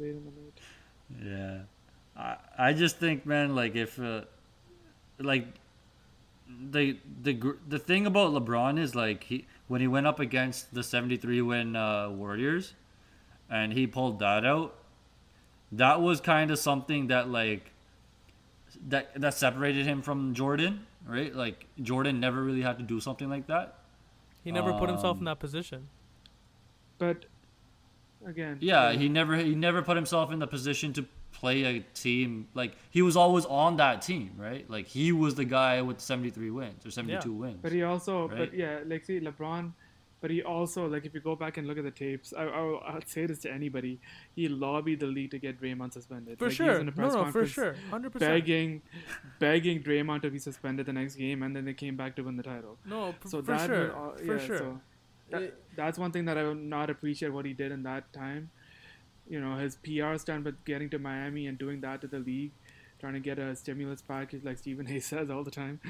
Late 0.00 0.16
in 0.16 0.24
the. 0.24 1.30
Yeah, 1.30 1.58
I 2.16 2.36
I 2.58 2.72
just 2.72 2.98
think, 2.98 3.24
man, 3.24 3.54
like 3.54 3.76
if, 3.76 4.00
uh, 4.00 4.22
like, 5.20 5.46
the 6.70 6.98
the 7.22 7.54
the 7.68 7.78
thing 7.78 8.04
about 8.04 8.32
LeBron 8.32 8.76
is 8.80 8.96
like 8.96 9.22
he 9.22 9.46
when 9.68 9.80
he 9.80 9.86
went 9.86 10.08
up 10.08 10.18
against 10.18 10.74
the 10.74 10.82
seventy 10.82 11.16
three 11.16 11.40
win 11.40 11.76
uh, 11.76 12.10
Warriors, 12.10 12.74
and 13.48 13.72
he 13.74 13.86
pulled 13.86 14.18
that 14.18 14.44
out. 14.44 14.74
That 15.70 16.00
was 16.00 16.20
kind 16.20 16.50
of 16.50 16.58
something 16.58 17.06
that 17.06 17.28
like 17.28 17.70
that 18.88 19.20
that 19.20 19.34
separated 19.34 19.86
him 19.86 20.02
from 20.02 20.34
Jordan, 20.34 20.86
right? 21.06 21.34
Like 21.34 21.66
Jordan 21.80 22.20
never 22.20 22.42
really 22.42 22.62
had 22.62 22.78
to 22.78 22.84
do 22.84 23.00
something 23.00 23.28
like 23.28 23.46
that. 23.48 23.78
He 24.44 24.50
never 24.52 24.72
put 24.72 24.88
himself 24.88 25.16
in 25.16 25.22
Um, 25.22 25.24
that 25.26 25.38
position. 25.40 25.88
But 26.98 27.26
again, 28.26 28.58
Yeah, 28.60 28.92
he 28.92 29.08
never 29.08 29.36
he 29.36 29.54
never 29.54 29.82
put 29.82 29.96
himself 29.96 30.30
in 30.32 30.38
the 30.38 30.46
position 30.46 30.92
to 30.94 31.04
play 31.32 31.64
a 31.64 31.80
team 31.94 32.46
like 32.54 32.76
he 32.90 33.02
was 33.02 33.16
always 33.16 33.44
on 33.46 33.76
that 33.78 34.02
team, 34.02 34.32
right? 34.36 34.68
Like 34.70 34.86
he 34.86 35.12
was 35.12 35.34
the 35.34 35.44
guy 35.44 35.80
with 35.82 36.00
73 36.00 36.50
wins 36.50 36.84
or 36.86 36.90
72 36.90 37.32
wins. 37.32 37.58
But 37.62 37.72
he 37.72 37.82
also, 37.82 38.28
Right. 38.28 38.38
but 38.38 38.54
yeah, 38.54 38.80
like 38.86 39.04
see 39.04 39.18
LeBron, 39.20 39.72
but 40.22 40.30
he 40.30 40.42
also 40.42 40.86
like 40.86 41.04
if 41.04 41.12
you 41.12 41.20
go 41.20 41.36
back 41.36 41.58
and 41.58 41.66
look 41.66 41.76
at 41.76 41.84
the 41.84 41.90
tapes, 41.90 42.32
I, 42.32 42.44
I 42.44 42.94
I'd 42.96 43.06
say 43.08 43.26
this 43.26 43.40
to 43.40 43.52
anybody, 43.52 44.00
he 44.34 44.48
lobbied 44.48 45.00
the 45.00 45.06
league 45.06 45.32
to 45.32 45.38
get 45.38 45.60
Draymond 45.60 45.92
suspended. 45.92 46.38
For 46.38 46.46
Like, 46.46 46.54
sure. 46.54 46.82
No, 46.82 47.08
no, 47.08 47.30
for 47.30 47.44
sure. 47.46 47.74
100%. 47.90 48.18
Begging, 48.18 48.80
begging 49.38 49.82
Draymond 49.82 50.22
to 50.22 50.30
be 50.30 50.38
suspended 50.38 50.86
the 50.86 50.92
next 50.94 51.16
game, 51.16 51.42
and 51.42 51.54
then 51.54 51.64
they 51.66 51.74
came 51.74 51.96
back 51.96 52.16
to 52.16 52.22
win 52.22 52.36
the 52.38 52.42
title. 52.42 52.78
No, 52.86 53.12
p- 53.12 53.28
So 53.28 53.42
for 53.42 53.52
that 53.52 53.66
sure. 53.68 53.88
would, 53.88 54.22
uh, 54.22 54.24
for 54.26 54.38
sure. 54.38 54.58
So 54.58 54.80
that, 55.30 55.42
It- 55.42 55.62
that's 55.76 55.98
one 55.98 56.12
thing 56.12 56.24
that 56.26 56.38
I 56.38 56.44
would 56.48 56.56
not 56.62 56.88
appreciate 56.88 57.32
what 57.32 57.44
he 57.44 57.52
did 57.52 57.72
in 57.72 57.82
that 57.82 58.12
time. 58.12 58.50
You 59.28 59.40
know, 59.40 59.56
his 59.56 59.76
PR 59.76 60.16
stunt 60.18 60.44
with 60.44 60.64
getting 60.64 60.90
to 60.90 60.98
Miami 60.98 61.46
and 61.46 61.56
doing 61.58 61.80
that 61.82 62.00
to 62.02 62.06
the 62.06 62.18
league, 62.18 62.52
trying 63.00 63.14
to 63.14 63.20
get 63.20 63.38
a 63.38 63.54
stimulus 63.56 64.02
package 64.02 64.44
like 64.44 64.58
Stephen 64.58 64.86
A. 64.88 64.98
says 65.10 65.30
all 65.30 65.42
the 65.44 65.50
time. 65.50 65.80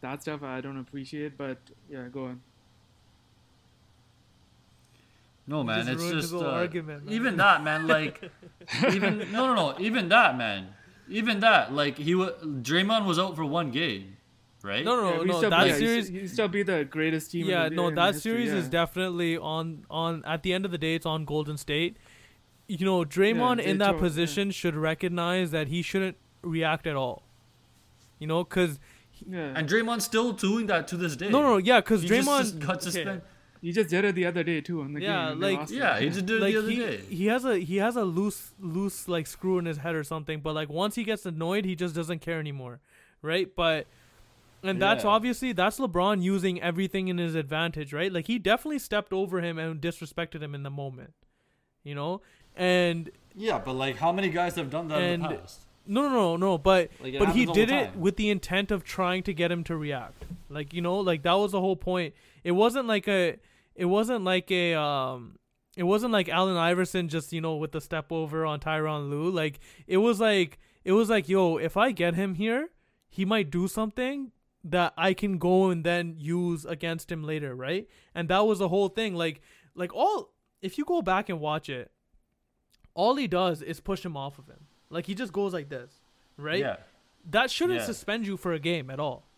That 0.00 0.22
stuff 0.22 0.42
I 0.42 0.60
don't 0.60 0.78
appreciate, 0.78 1.36
but 1.36 1.58
yeah, 1.90 2.08
go 2.08 2.26
on. 2.26 2.40
No, 5.46 5.62
man, 5.64 5.86
just 5.86 6.04
it's 6.04 6.30
just 6.30 6.34
uh, 6.34 6.46
argument, 6.46 7.04
man. 7.06 7.14
even 7.14 7.36
that, 7.36 7.62
man. 7.64 7.86
Like 7.96 8.30
even 8.92 9.18
no, 9.32 9.46
no, 9.46 9.54
no, 9.54 9.74
even 9.80 10.08
that, 10.08 10.36
man. 10.38 10.68
Even 11.08 11.40
that, 11.40 11.72
like 11.72 11.98
he 11.98 12.14
was 12.14 12.30
Draymond 12.42 13.04
was 13.06 13.18
out 13.18 13.34
for 13.36 13.44
one 13.44 13.70
game, 13.70 14.16
right? 14.62 14.84
No, 14.84 14.96
no, 14.96 15.10
Yeah, 15.10 15.16
no, 15.16 15.22
we 15.22 15.28
no. 15.28 15.50
That 15.50 15.66
yeah, 15.66 15.72
he 15.74 15.78
series, 15.80 16.06
still, 16.06 16.20
he 16.20 16.26
still 16.28 16.48
be 16.48 16.62
the 16.62 16.84
greatest 16.84 17.32
team. 17.32 17.46
yeah, 17.46 17.64
in 17.66 17.70
the, 17.70 17.76
no, 17.76 17.88
in 17.88 17.94
that 17.96 18.14
history, 18.14 18.32
series 18.46 18.52
is 18.52 18.68
definitely 18.68 19.36
on 19.36 19.84
on. 19.90 20.22
At 20.24 20.42
the 20.42 20.52
end 20.52 20.64
of 20.64 20.70
the 20.70 20.78
day, 20.78 20.94
it's 20.94 21.06
on 21.06 21.24
Golden 21.24 21.56
State. 21.56 21.96
You 22.68 22.86
know, 22.86 23.04
Draymond 23.04 23.56
they 23.58 23.64
in 23.66 23.78
that 23.78 23.86
told- 23.86 23.96
yeah. 23.96 24.08
position 24.08 24.50
should 24.52 24.76
recognize 24.76 25.50
that 25.50 25.68
he 25.68 25.82
shouldn't 25.82 26.16
react 26.42 26.86
at 26.86 26.96
all. 26.96 27.24
You 28.20 28.28
know, 28.28 28.44
because 28.44 28.78
Yeah, 29.28 29.52
And 29.56 29.68
Draymond's 29.68 30.04
still 30.04 30.32
doing 30.32 30.66
that 30.66 30.88
to 30.88 30.96
this 30.96 31.16
day. 31.16 31.28
no, 31.28 31.42
no, 31.42 31.56
yeah, 31.58 31.80
because 31.80 32.02
He 32.02 32.08
just- 32.08 32.28
Draymond 32.28 32.38
just 32.40 32.58
got 32.60 32.86
okay, 32.86 33.20
suspended. 33.62 33.66
he 33.66 33.72
just 33.72 33.90
did 33.90 34.04
it 34.04 34.14
the 34.14 34.26
other 34.26 34.42
day 34.42 34.60
too 34.60 34.82
in 34.82 34.92
the 34.94 35.00
Yeah, 35.00 35.24
game. 35.24 35.32
and 35.32 35.42
they 35.42 35.56
like- 35.56 35.70
Yeah, 35.70 36.00
he 36.00 36.08
just 36.08 36.26
did 36.26 36.36
it 36.36 36.40
like 36.42 36.52
the 36.54 36.58
other 36.58 36.70
he, 36.70 36.76
day. 36.76 36.96
he 37.08 37.26
has 37.26 37.44
a 37.44 37.58
he 37.58 37.76
has 37.76 37.96
a 37.96 38.04
loose 38.04 38.52
loose 38.60 39.08
like 39.08 39.26
screw 39.26 39.58
in 39.58 39.64
his 39.66 39.78
head 39.78 39.94
or 39.94 40.04
something 40.04 40.40
but 40.40 40.54
like 40.54 40.68
once 40.68 40.94
he 40.96 41.04
gets 41.04 41.24
annoyed 41.26 41.64
he 41.64 41.74
just 41.76 41.94
doesn't 41.94 42.20
care 42.20 42.38
anymore 42.40 42.80
right 43.22 43.54
but 43.56 43.86
and 44.64 44.80
that's 44.80 45.04
Yeah. 45.04 45.10
obviously 45.10 45.52
that's 45.52 45.78
lebron 45.78 46.22
using 46.22 46.60
everything 46.60 47.08
in 47.08 47.18
his 47.18 47.34
advantage 47.34 47.92
right 47.92 48.12
like 48.12 48.26
he 48.26 48.38
definitely 48.38 48.78
stepped 48.78 49.12
over 49.12 49.40
him 49.40 49.58
and 49.58 49.80
disrespected 49.80 50.42
him 50.42 50.54
in 50.54 50.62
the 50.62 50.70
moment 50.70 51.14
you 51.84 51.94
know 51.94 52.20
and 52.56 53.10
Yeah, 53.34 53.58
but 53.64 53.72
like, 53.74 53.96
how 53.96 54.12
many 54.12 54.28
guys 54.28 54.56
have 54.56 54.68
done 54.70 54.88
that 54.88 55.00
in 55.02 55.22
the 55.22 55.28
past? 55.30 55.60
no, 55.86 56.02
no, 56.02 56.10
no, 56.10 56.36
no. 56.36 56.58
But 56.58 56.90
Like, 57.00 57.18
but 57.18 57.30
he 57.30 57.40
happens 57.40 57.48
all 57.48 57.54
the 57.54 57.66
did 57.66 57.70
it 57.70 57.96
with 57.96 58.16
the 58.16 58.28
intent 58.28 58.70
of 58.70 58.84
trying 58.84 59.22
to 59.22 59.32
get 59.32 59.50
him 59.50 59.64
to 59.64 59.74
react. 59.76 60.24
Like 60.50 60.74
you 60.74 60.82
know, 60.82 60.96
like 60.98 61.22
that 61.22 61.32
was 61.32 61.52
the 61.52 61.60
whole 61.60 61.76
point. 61.76 62.12
It 62.44 62.52
wasn't 62.52 62.86
like 62.88 63.08
a, 63.08 63.36
it 63.74 63.86
wasn't 63.86 64.24
like 64.24 64.50
a, 64.50 64.74
um, 64.74 65.36
it 65.76 65.84
wasn't 65.84 66.12
like 66.12 66.28
Allen 66.28 66.56
Iverson 66.56 67.08
just 67.08 67.32
you 67.32 67.40
know 67.40 67.56
with 67.56 67.72
the 67.72 67.80
step 67.80 68.12
over 68.12 68.44
on 68.44 68.60
Tyronn 68.60 69.08
Lue. 69.10 69.30
Like 69.30 69.60
it 69.86 69.96
was 69.98 70.20
like 70.20 70.58
it 70.84 70.92
was 70.92 71.08
like 71.10 71.28
yo, 71.28 71.56
if 71.56 71.76
I 71.76 71.92
get 71.92 72.14
him 72.14 72.34
here, 72.34 72.70
he 73.08 73.24
might 73.24 73.50
do 73.50 73.68
something 73.68 74.32
that 74.64 74.92
I 74.96 75.12
can 75.14 75.38
go 75.38 75.70
and 75.70 75.82
then 75.84 76.14
use 76.18 76.64
against 76.64 77.10
him 77.10 77.24
later, 77.24 77.54
right? 77.54 77.88
And 78.14 78.28
that 78.28 78.46
was 78.46 78.58
the 78.60 78.68
whole 78.68 78.88
thing. 78.88 79.14
Like 79.14 79.40
like 79.74 79.94
all 79.94 80.32
if 80.60 80.78
you 80.78 80.84
go 80.84 81.02
back 81.02 81.28
and 81.28 81.40
watch 81.40 81.68
it, 81.68 81.90
all 82.94 83.16
he 83.16 83.26
does 83.26 83.62
is 83.62 83.80
push 83.80 84.04
him 84.04 84.16
off 84.16 84.38
of 84.38 84.46
him. 84.48 84.66
Like 84.90 85.06
he 85.06 85.14
just 85.14 85.32
goes 85.32 85.52
like 85.52 85.68
this, 85.68 85.90
right? 86.36 86.58
Yeah. 86.60 86.76
That 87.30 87.50
shouldn't 87.50 87.80
Yeah. 87.80 87.86
suspend 87.86 88.26
you 88.26 88.36
for 88.36 88.52
a 88.52 88.58
game 88.58 88.90
at 88.90 89.00
all. 89.00 89.28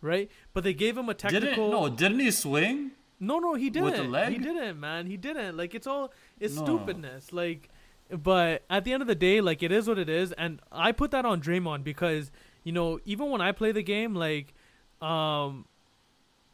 Right? 0.00 0.30
But 0.52 0.64
they 0.64 0.74
gave 0.74 0.96
him 0.96 1.08
a 1.08 1.14
Didn't 1.14 1.40
technical 1.40 1.70
no? 1.70 1.88
Didn't 1.88 2.20
he 2.20 2.30
swing? 2.30 2.92
no, 3.18 3.38
no, 3.38 3.54
he 3.54 3.70
didn't. 3.70 3.84
With 3.84 3.96
the 3.96 4.04
leg? 4.04 4.32
He 4.32 4.38
didn't, 4.38 4.78
man. 4.78 5.06
He 5.06 5.16
didn't. 5.16 5.56
Like 5.56 5.74
it's 5.74 5.86
all 5.86 6.12
it's 6.38 6.54
No. 6.56 6.62
stupidness. 6.64 7.32
Like 7.32 7.70
but 8.10 8.64
at 8.70 8.84
the 8.84 8.92
end 8.92 9.02
of 9.02 9.08
the 9.08 9.14
day, 9.16 9.40
like 9.40 9.62
it 9.62 9.72
is 9.72 9.88
what 9.88 9.98
it 9.98 10.08
is 10.08 10.32
and 10.32 10.60
I 10.70 10.92
put 10.92 11.10
that 11.10 11.24
on 11.24 11.40
Draymond 11.40 11.82
because, 11.82 12.30
you 12.62 12.72
know, 12.72 13.00
even 13.04 13.30
when 13.30 13.40
I 13.40 13.52
play 13.52 13.72
the 13.72 13.82
game, 13.82 14.14
like 14.14 14.54
um 15.00 15.66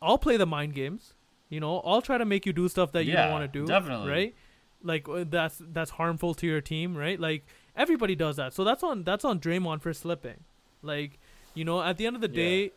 I'll 0.01 0.19
play 0.19 0.37
the 0.37 0.47
mind 0.47 0.75
games. 0.75 1.15
You 1.49 1.61
know, 1.61 1.81
I'll 1.81 2.01
try 2.03 2.17
to 2.17 2.25
make 2.25 2.47
you 2.47 2.53
do 2.53 2.69
stuff 2.69 2.93
that 2.93 3.05
you 3.05 3.13
don't 3.15 3.31
want 3.31 3.53
to 3.53 3.59
do. 3.59 3.67
definitely. 3.67 4.09
Right? 4.11 4.35
Like 4.83 5.09
uh, 5.09 5.25
that's 5.29 5.61
that's 5.61 5.91
harmful 5.93 6.35
to 6.35 6.47
your 6.47 6.61
team, 6.61 6.97
right? 6.97 7.21
Like 7.21 7.45
everybody 7.77 8.15
does 8.15 8.37
that. 8.37 8.53
So 8.55 8.65
that's 8.65 8.83
on 8.83 9.05
that's 9.05 9.25
on 9.25 9.39
Draymond 9.41 9.83
for 9.83 9.93
slipping. 9.93 10.45
Like, 10.81 11.19
you 11.55 11.65
know, 11.65 11.83
at 11.83 11.99
the 11.99 12.07
end 12.07 12.17
of 12.17 12.23
the 12.23 12.29
Yeah. 12.29 12.35
day, 12.35 12.73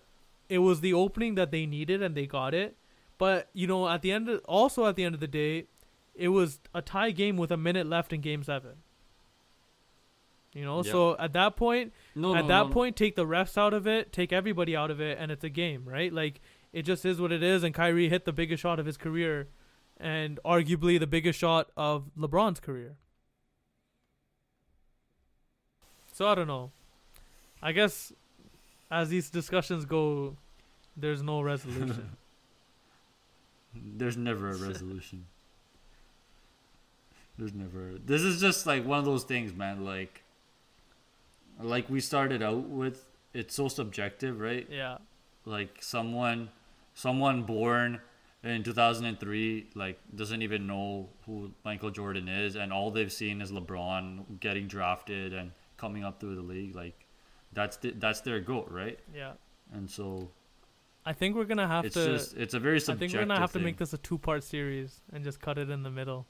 it 0.50 0.60
was 0.60 0.82
the 0.82 0.93
opening 0.93 1.36
that 1.36 1.52
they 1.52 1.66
needed 1.66 2.02
and 2.02 2.16
they 2.16 2.26
got 2.26 2.54
it. 2.54 2.76
But 3.18 3.50
you 3.54 3.68
know, 3.68 3.88
at 3.88 4.02
the 4.02 4.12
end, 4.12 4.30
of, 4.30 4.41
also 4.46 4.86
at 4.86 4.96
the 4.96 5.04
end 5.04 5.16
of 5.16 5.22
the 5.22 5.28
day, 5.28 5.66
it 6.14 6.30
was 6.30 6.60
a 6.74 6.82
tie 6.82 7.12
game 7.12 7.38
with 7.38 7.52
a 7.52 7.58
minute 7.58 7.88
left 7.88 8.14
in 8.14 8.22
Game 8.22 8.43
Seven. 8.43 8.74
You 10.54 10.64
know, 10.64 10.78
Yep. 10.78 10.86
so 10.86 11.18
at 11.18 11.34
that 11.34 11.58
point, 11.58 11.91
No, 12.16 12.34
at 12.36 12.43
no, 12.43 12.48
that 12.48 12.68
no. 12.68 12.74
point, 12.74 12.96
take 12.96 13.16
the 13.16 13.26
refs 13.26 13.58
out 13.58 13.74
of 13.74 13.86
it, 13.88 14.14
take 14.14 14.32
everybody 14.32 14.74
out 14.76 14.89
of 14.89 15.02
it, 15.02 15.18
and 15.20 15.30
it's 15.32 15.43
a 15.43 15.50
game, 15.50 15.84
right? 15.86 16.14
Like 16.14 16.39
it 16.72 16.84
just 16.84 17.06
is 17.06 17.20
what 17.20 17.32
it 17.34 17.43
is. 17.43 17.64
And 17.64 17.74
Kyrie 17.74 18.08
hit 18.10 18.24
the 18.26 18.32
biggest 18.34 18.62
shot 18.62 18.80
of 18.80 18.86
his 18.86 18.96
career, 18.98 19.50
and 19.98 20.39
arguably 20.46 20.98
the 21.00 21.08
biggest 21.08 21.39
shot 21.39 21.72
of 21.76 22.10
LeBron's 22.18 22.60
career. 22.62 22.96
So 26.14 26.28
I 26.28 26.36
don't 26.36 26.48
know. 26.48 26.72
I 27.62 27.72
guess 27.72 28.14
as 28.96 29.10
these 29.10 29.30
discussions 29.30 29.86
go, 29.86 30.38
there's 30.96 31.22
no 31.22 31.41
resolution. 31.41 32.12
There's 33.98 34.16
never 34.16 34.52
a 34.52 34.56
resolution. 34.70 35.26
There's 37.38 37.54
never. 37.54 37.96
This 38.06 38.22
is 38.22 38.39
just 38.39 38.66
like 38.66 38.86
one 38.86 39.00
of 39.00 39.04
those 39.04 39.26
things, 39.26 39.54
man. 39.54 39.84
Like, 39.84 40.24
like 41.60 41.89
we 41.89 42.00
started 42.00 42.41
out 42.41 42.70
with, 42.70 43.06
it's 43.34 43.54
so 43.54 43.68
subjective, 43.68 44.39
right? 44.39 44.66
yeah. 44.72 45.00
Like 45.43 45.80
someone, 45.82 46.50
someone 46.93 47.43
born 47.43 48.00
in 48.43 48.64
2003, 48.64 49.72
like 49.76 50.00
doesn't 50.16 50.41
even 50.41 50.66
know 50.68 51.10
who 51.26 51.52
Michael 51.66 51.91
Jordan 51.91 52.30
is, 52.30 52.56
and 52.56 52.72
all 52.72 52.91
they've 52.91 53.12
seen 53.12 53.41
is 53.41 53.52
LeBron 53.52 54.39
getting 54.39 54.68
drafted 54.68 55.34
and 55.34 55.52
coming 55.76 56.06
up 56.06 56.22
through 56.22 56.36
the 56.36 56.41
league. 56.41 56.74
Like, 56.74 57.05
that's 57.56 57.78
the, 57.78 57.91
that's 57.91 58.22
their 58.22 58.39
goat, 58.39 58.68
right? 58.70 58.99
Yeah. 59.16 59.32
And 59.74 59.89
so 59.89 60.30
I 61.06 61.14
think 61.14 61.36
we're 61.36 61.45
gonna 61.45 61.68
have 61.68 61.86
it's 61.86 61.95
to. 61.95 62.06
just 62.06 62.36
it's 62.38 62.53
a 62.53 62.60
very 62.60 62.80
subjective. 62.80 62.97
I 62.97 62.99
think 63.12 63.14
we're 63.22 63.28
gonna 63.34 63.39
have 63.39 63.53
to 63.53 63.60
make 63.60 63.78
this 63.78 63.93
a 63.93 63.97
two-part 63.97 64.43
series 64.43 64.99
and 65.12 65.24
just 65.24 65.39
cut 65.41 65.58
it 65.58 65.70
in 65.72 65.82
the 65.84 65.89
middle. 65.89 66.28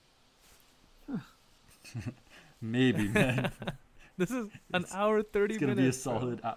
Maybe, 2.62 3.08
man. 3.20 3.52
This 4.18 4.32
is 4.32 4.48
an 4.74 4.86
hour 4.94 5.22
thirty 5.24 5.56
It's 5.56 5.62
gonna 5.62 5.76
minutes. 5.76 5.98
be 5.98 6.00
a 6.00 6.04
solid. 6.04 6.40
hou- 6.42 6.52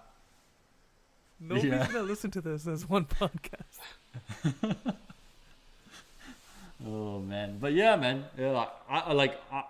Nobody's 1.41 1.71
Yeah. 1.71 1.87
gonna 1.87 2.03
listen 2.03 2.31
to 2.31 2.41
this 2.41 2.67
as 2.67 2.87
one 2.87 3.05
podcast. 3.05 3.79
Oh 6.85 7.19
man, 7.19 7.57
but 7.59 7.73
yeah, 7.73 7.97
man. 7.97 8.23
Yeah, 8.37 8.51
like, 8.51 8.69
I 8.89 8.99
I- 8.99 9.11
like 9.13 9.41
I, 9.51 9.63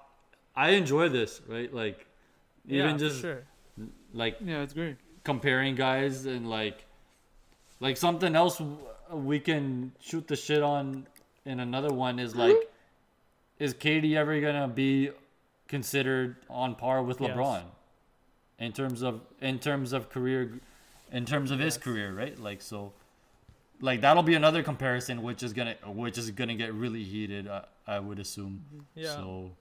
I 0.55 0.69
enjoy 0.71 1.09
this, 1.09 1.41
right? 1.47 1.73
Like, 1.73 2.05
even 2.67 2.91
yeah, 2.91 2.97
just 2.97 3.21
sure. 3.21 3.43
Like 4.13 4.37
Yeah, 4.43 4.61
it's 4.61 4.73
great. 4.73 4.97
comparing 5.23 5.75
guys 5.75 6.25
and 6.25 6.49
like, 6.49 6.85
like 7.79 7.97
something 7.97 8.35
else 8.35 8.61
we 9.11 9.39
can 9.39 9.91
shoot 9.99 10.27
the 10.27 10.35
shit 10.35 10.61
on 10.63 11.07
in 11.45 11.59
another 11.59 11.89
one 11.93 12.19
is 12.19 12.35
like, 12.35 12.55
is 13.59 13.73
KD 13.73 14.15
ever 14.15 14.39
gonna 14.41 14.67
be 14.67 15.11
considered 15.67 16.35
on 16.49 16.75
par 16.75 17.03
with 17.03 17.19
Yes. 17.21 17.31
LeBron 17.31 17.63
in 18.59 18.71
terms 18.73 19.01
of 19.01 19.21
in 19.41 19.59
terms 19.59 19.93
of 19.93 20.09
career, 20.09 20.59
in 21.11 21.25
terms 21.25 21.51
of 21.51 21.59
his 21.59 21.77
career, 21.77 22.13
right? 22.13 22.37
Like 22.39 22.61
so. 22.61 22.93
Like 23.81 24.01
that'll 24.01 24.23
be 24.23 24.35
another 24.35 24.61
comparison, 24.61 25.21
which 25.23 25.41
is 25.41 25.53
gonna 25.53 25.75
which 25.85 26.17
is 26.17 26.31
gonna 26.31 26.55
get 26.55 26.73
really 26.73 27.03
heated. 27.03 27.47
I, 27.47 27.63
I 27.87 27.99
would 27.99 28.19
assume. 28.19 28.65
Yeah. 28.95 29.13
So. 29.15 29.51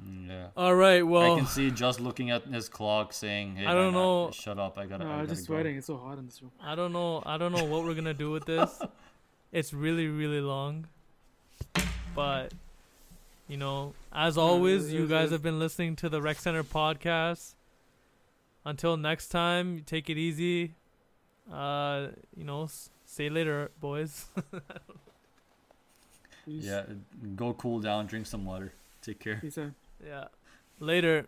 Mm, 0.00 0.28
Yeah. 0.28 0.46
All 0.56 0.74
right. 0.74 1.02
Well, 1.06 1.34
I 1.34 1.38
can 1.38 1.46
see 1.46 1.70
just 1.70 1.98
looking 2.00 2.30
at 2.30 2.44
his 2.46 2.68
clock 2.68 3.12
saying, 3.12 3.56
"Hey, 3.56 3.66
I 3.66 3.74
don't 3.74 3.92
man, 3.92 4.02
know- 4.02 4.30
shut 4.32 4.58
up! 4.58 4.78
I 4.78 4.86
gotta." 4.86 5.04
No, 5.04 5.10
I 5.10 5.12
I'm 5.14 5.18
gotta 5.24 5.34
just 5.34 5.48
go." 5.48 5.54
sweating. 5.54 5.76
It's 5.76 5.86
so 5.86 5.96
hot 5.96 6.18
in 6.18 6.26
this 6.26 6.40
room. 6.42 6.52
I 6.62 6.74
don't 6.74 6.92
know. 6.92 7.22
I 7.26 7.36
don't 7.38 7.52
know 7.52 7.64
what 7.64 7.84
we're 7.84 7.94
gonna 7.94 8.14
do 8.14 8.30
with 8.30 8.44
this. 8.46 8.80
It's 9.52 9.74
really, 9.74 10.06
really 10.08 10.40
long. 10.40 10.86
But 12.14 12.54
you 13.48 13.58
know, 13.58 13.92
as 14.10 14.38
always, 14.38 14.90
you 14.90 15.06
guys 15.06 15.30
have 15.30 15.42
been 15.42 15.58
listening 15.58 15.94
to 15.96 16.08
the 16.08 16.22
Rec 16.22 16.38
Center 16.38 16.64
podcast. 16.64 17.52
Until 18.64 18.96
next 18.96 19.28
time, 19.28 19.82
take 19.84 20.08
it 20.08 20.16
easy. 20.16 20.72
Uh, 21.52 22.06
you 22.34 22.44
know, 22.44 22.62
s- 22.64 22.88
say 23.04 23.28
later, 23.28 23.70
boys. 23.78 24.26
Yeah, 26.46 26.82
go 27.36 27.52
cool 27.54 27.78
down, 27.80 28.06
drink 28.06 28.26
some 28.26 28.44
water. 28.44 28.72
Take 29.00 29.20
care. 29.20 29.36
Peace 29.40 29.58
out. 29.58 29.70
Yeah, 30.04 30.24
later. 30.80 31.26